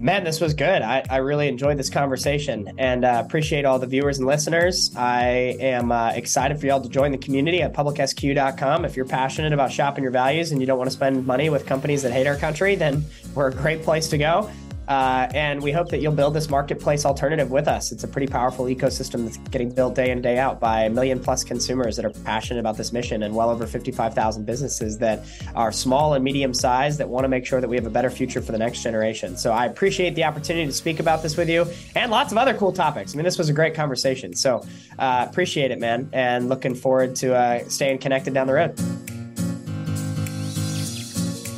Man, 0.00 0.22
this 0.22 0.40
was 0.40 0.54
good. 0.54 0.82
I, 0.82 1.02
I 1.10 1.16
really 1.16 1.48
enjoyed 1.48 1.76
this 1.76 1.90
conversation 1.90 2.72
and 2.78 3.04
uh, 3.04 3.22
appreciate 3.24 3.64
all 3.64 3.80
the 3.80 3.86
viewers 3.86 4.18
and 4.18 4.26
listeners. 4.26 4.94
I 4.96 5.56
am 5.60 5.90
uh, 5.90 6.10
excited 6.10 6.60
for 6.60 6.66
y'all 6.66 6.80
to 6.80 6.88
join 6.88 7.10
the 7.10 7.18
community 7.18 7.62
at 7.62 7.72
publicsq.com. 7.72 8.84
If 8.84 8.96
you're 8.96 9.06
passionate 9.06 9.52
about 9.52 9.72
shopping 9.72 10.04
your 10.04 10.12
values 10.12 10.52
and 10.52 10.60
you 10.60 10.68
don't 10.68 10.78
want 10.78 10.88
to 10.88 10.94
spend 10.94 11.26
money 11.26 11.50
with 11.50 11.66
companies 11.66 12.02
that 12.02 12.12
hate 12.12 12.28
our 12.28 12.36
country, 12.36 12.76
then 12.76 13.04
we're 13.34 13.48
a 13.48 13.54
great 13.54 13.82
place 13.82 14.08
to 14.08 14.18
go. 14.18 14.48
Uh, 14.88 15.28
and 15.34 15.62
we 15.62 15.70
hope 15.70 15.90
that 15.90 16.00
you'll 16.00 16.14
build 16.14 16.32
this 16.32 16.48
marketplace 16.48 17.04
alternative 17.04 17.50
with 17.50 17.68
us. 17.68 17.92
It's 17.92 18.04
a 18.04 18.08
pretty 18.08 18.26
powerful 18.26 18.64
ecosystem 18.64 19.24
that's 19.24 19.36
getting 19.50 19.70
built 19.70 19.94
day 19.94 20.10
in, 20.10 20.22
day 20.22 20.38
out 20.38 20.60
by 20.60 20.84
a 20.84 20.90
million 20.90 21.20
plus 21.20 21.44
consumers 21.44 21.94
that 21.96 22.06
are 22.06 22.10
passionate 22.24 22.60
about 22.60 22.78
this 22.78 22.90
mission 22.90 23.22
and 23.22 23.34
well 23.34 23.50
over 23.50 23.66
55,000 23.66 24.46
businesses 24.46 24.96
that 24.98 25.26
are 25.54 25.72
small 25.72 26.14
and 26.14 26.24
medium 26.24 26.54
sized 26.54 26.98
that 27.00 27.08
want 27.08 27.24
to 27.24 27.28
make 27.28 27.44
sure 27.44 27.60
that 27.60 27.68
we 27.68 27.76
have 27.76 27.84
a 27.84 27.90
better 27.90 28.08
future 28.08 28.40
for 28.40 28.52
the 28.52 28.58
next 28.58 28.82
generation. 28.82 29.36
So 29.36 29.52
I 29.52 29.66
appreciate 29.66 30.14
the 30.14 30.24
opportunity 30.24 30.64
to 30.64 30.72
speak 30.72 31.00
about 31.00 31.22
this 31.22 31.36
with 31.36 31.50
you 31.50 31.66
and 31.94 32.10
lots 32.10 32.32
of 32.32 32.38
other 32.38 32.54
cool 32.54 32.72
topics. 32.72 33.14
I 33.14 33.18
mean, 33.18 33.24
this 33.24 33.36
was 33.36 33.50
a 33.50 33.52
great 33.52 33.74
conversation. 33.74 34.34
So 34.34 34.64
uh, 34.98 35.26
appreciate 35.28 35.70
it, 35.70 35.78
man. 35.78 36.08
And 36.14 36.48
looking 36.48 36.74
forward 36.74 37.14
to 37.16 37.34
uh, 37.34 37.68
staying 37.68 37.98
connected 37.98 38.32
down 38.32 38.46
the 38.46 38.54
road. 38.54 38.74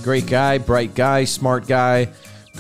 Great 0.02 0.26
guy, 0.26 0.58
bright 0.58 0.96
guy, 0.96 1.22
smart 1.22 1.68
guy 1.68 2.08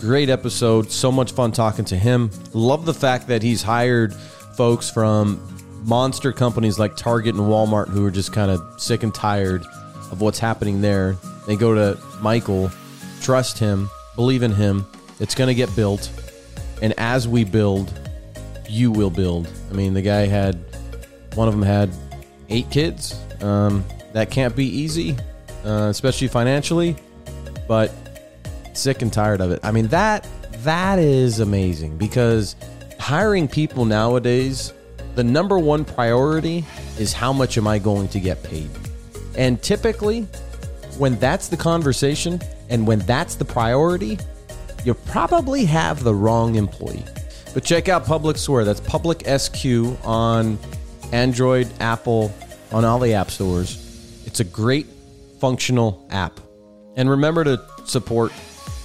Great 0.00 0.30
episode. 0.30 0.90
So 0.90 1.12
much 1.12 1.32
fun 1.32 1.52
talking 1.52 1.84
to 1.84 1.96
him. 1.96 2.30
Love 2.54 2.86
the 2.86 2.94
fact 2.94 3.26
that 3.26 3.42
he's 3.42 3.62
hired 3.62 4.14
folks 4.14 4.88
from 4.88 5.38
monster 5.84 6.32
companies 6.32 6.78
like 6.78 6.96
Target 6.96 7.34
and 7.34 7.44
Walmart 7.44 7.88
who 7.88 8.06
are 8.06 8.10
just 8.10 8.32
kind 8.32 8.50
of 8.50 8.80
sick 8.80 9.02
and 9.02 9.14
tired 9.14 9.62
of 10.10 10.22
what's 10.22 10.38
happening 10.38 10.80
there. 10.80 11.18
They 11.46 11.54
go 11.54 11.74
to 11.74 12.00
Michael, 12.22 12.70
trust 13.20 13.58
him, 13.58 13.90
believe 14.16 14.42
in 14.42 14.52
him. 14.52 14.86
It's 15.18 15.34
going 15.34 15.48
to 15.48 15.54
get 15.54 15.74
built. 15.76 16.10
And 16.80 16.94
as 16.96 17.28
we 17.28 17.44
build, 17.44 17.92
you 18.70 18.90
will 18.90 19.10
build. 19.10 19.52
I 19.70 19.74
mean, 19.74 19.92
the 19.92 20.00
guy 20.00 20.24
had, 20.26 20.58
one 21.34 21.46
of 21.46 21.52
them 21.52 21.62
had 21.62 21.90
eight 22.48 22.70
kids. 22.70 23.20
Um, 23.42 23.84
that 24.14 24.30
can't 24.30 24.56
be 24.56 24.64
easy, 24.64 25.14
uh, 25.62 25.88
especially 25.90 26.28
financially. 26.28 26.96
But 27.68 27.92
sick 28.80 29.02
and 29.02 29.12
tired 29.12 29.40
of 29.40 29.50
it. 29.50 29.60
I 29.62 29.70
mean 29.70 29.88
that 29.88 30.26
that 30.64 30.98
is 30.98 31.40
amazing 31.40 31.96
because 31.96 32.56
hiring 32.98 33.48
people 33.48 33.84
nowadays, 33.84 34.72
the 35.14 35.24
number 35.24 35.58
one 35.58 35.84
priority 35.84 36.64
is 36.98 37.12
how 37.12 37.32
much 37.32 37.56
am 37.58 37.66
I 37.66 37.78
going 37.78 38.08
to 38.08 38.20
get 38.20 38.42
paid? 38.42 38.70
And 39.36 39.62
typically, 39.62 40.22
when 40.98 41.18
that's 41.18 41.48
the 41.48 41.56
conversation 41.56 42.40
and 42.68 42.86
when 42.86 42.98
that's 43.00 43.34
the 43.36 43.44
priority, 43.44 44.18
you 44.84 44.94
probably 44.94 45.64
have 45.64 46.04
the 46.04 46.14
wrong 46.14 46.56
employee. 46.56 47.04
But 47.54 47.64
check 47.64 47.88
out 47.88 48.04
Public 48.04 48.36
Square. 48.36 48.66
That's 48.66 48.80
Public 48.80 49.26
SQ 49.26 49.64
on 50.04 50.58
Android, 51.12 51.68
Apple, 51.80 52.32
on 52.70 52.84
all 52.84 52.98
the 52.98 53.14
app 53.14 53.30
stores. 53.30 54.22
It's 54.26 54.40
a 54.40 54.44
great 54.44 54.86
functional 55.40 56.06
app. 56.10 56.38
And 56.96 57.10
remember 57.10 57.44
to 57.44 57.60
support 57.86 58.32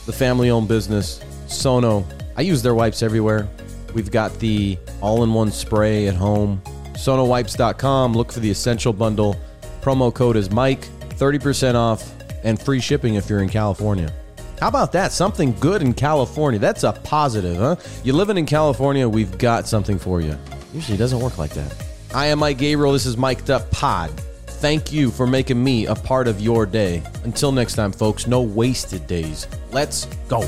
the 0.06 0.14
family 0.14 0.50
owned 0.50 0.68
business, 0.68 1.22
Sono. 1.48 2.06
I 2.38 2.42
use 2.42 2.62
their 2.62 2.76
wipes 2.76 3.02
everywhere. 3.02 3.48
We've 3.94 4.12
got 4.12 4.38
the 4.40 4.78
all 5.02 5.24
in 5.24 5.34
one 5.34 5.52
spray 5.52 6.08
at 6.08 6.16
home. 6.16 6.62
SonoWipes.com. 6.94 8.14
Look 8.14 8.32
for 8.32 8.40
the 8.40 8.50
essential 8.50 8.94
bundle. 8.94 9.36
Promo 9.82 10.14
code 10.14 10.36
is 10.36 10.50
Mike, 10.50 10.82
30% 11.10 11.76
off 11.76 12.12
and 12.44 12.62
free 12.62 12.80
shipping 12.80 13.16
if 13.16 13.30
you're 13.30 13.42
in 13.42 13.50
California. 13.50 14.12
How 14.60 14.70
about 14.70 14.92
that? 14.94 15.12
Something 15.12 15.54
good 15.60 15.82
in 15.82 15.94
California. 15.94 16.60
That's 16.60 16.84
a 16.84 16.94
positive, 16.94 17.58
huh? 17.58 17.76
You're 18.04 18.16
living 18.16 18.38
in 18.38 18.46
California, 18.46 19.08
we've 19.08 19.38
got 19.38 19.68
something 19.68 20.00
for 20.00 20.22
you. 20.22 20.38
Usually 20.74 20.98
doesn't 20.98 21.20
work 21.20 21.38
like 21.38 21.52
that. 21.52 21.74
I 22.14 22.28
am 22.28 22.40
Mike 22.40 22.58
Gabriel. 22.58 22.94
This 22.94 23.06
is 23.06 23.18
Miked 23.18 23.50
Up 23.50 23.70
Pod. 23.72 24.10
Thank 24.56 24.92
you 24.92 25.12
for 25.12 25.28
making 25.28 25.64
me 25.64 25.86
a 25.86 25.94
part 25.94 26.28
of 26.28 26.42
your 26.42 26.66
day. 26.66 27.04
Until 27.24 27.52
next 27.52 27.76
time, 27.76 27.92
folks, 27.92 28.26
no 28.26 28.42
wasted 28.42 29.06
days. 29.06 29.48
Let's 29.72 30.06
go. 30.28 30.42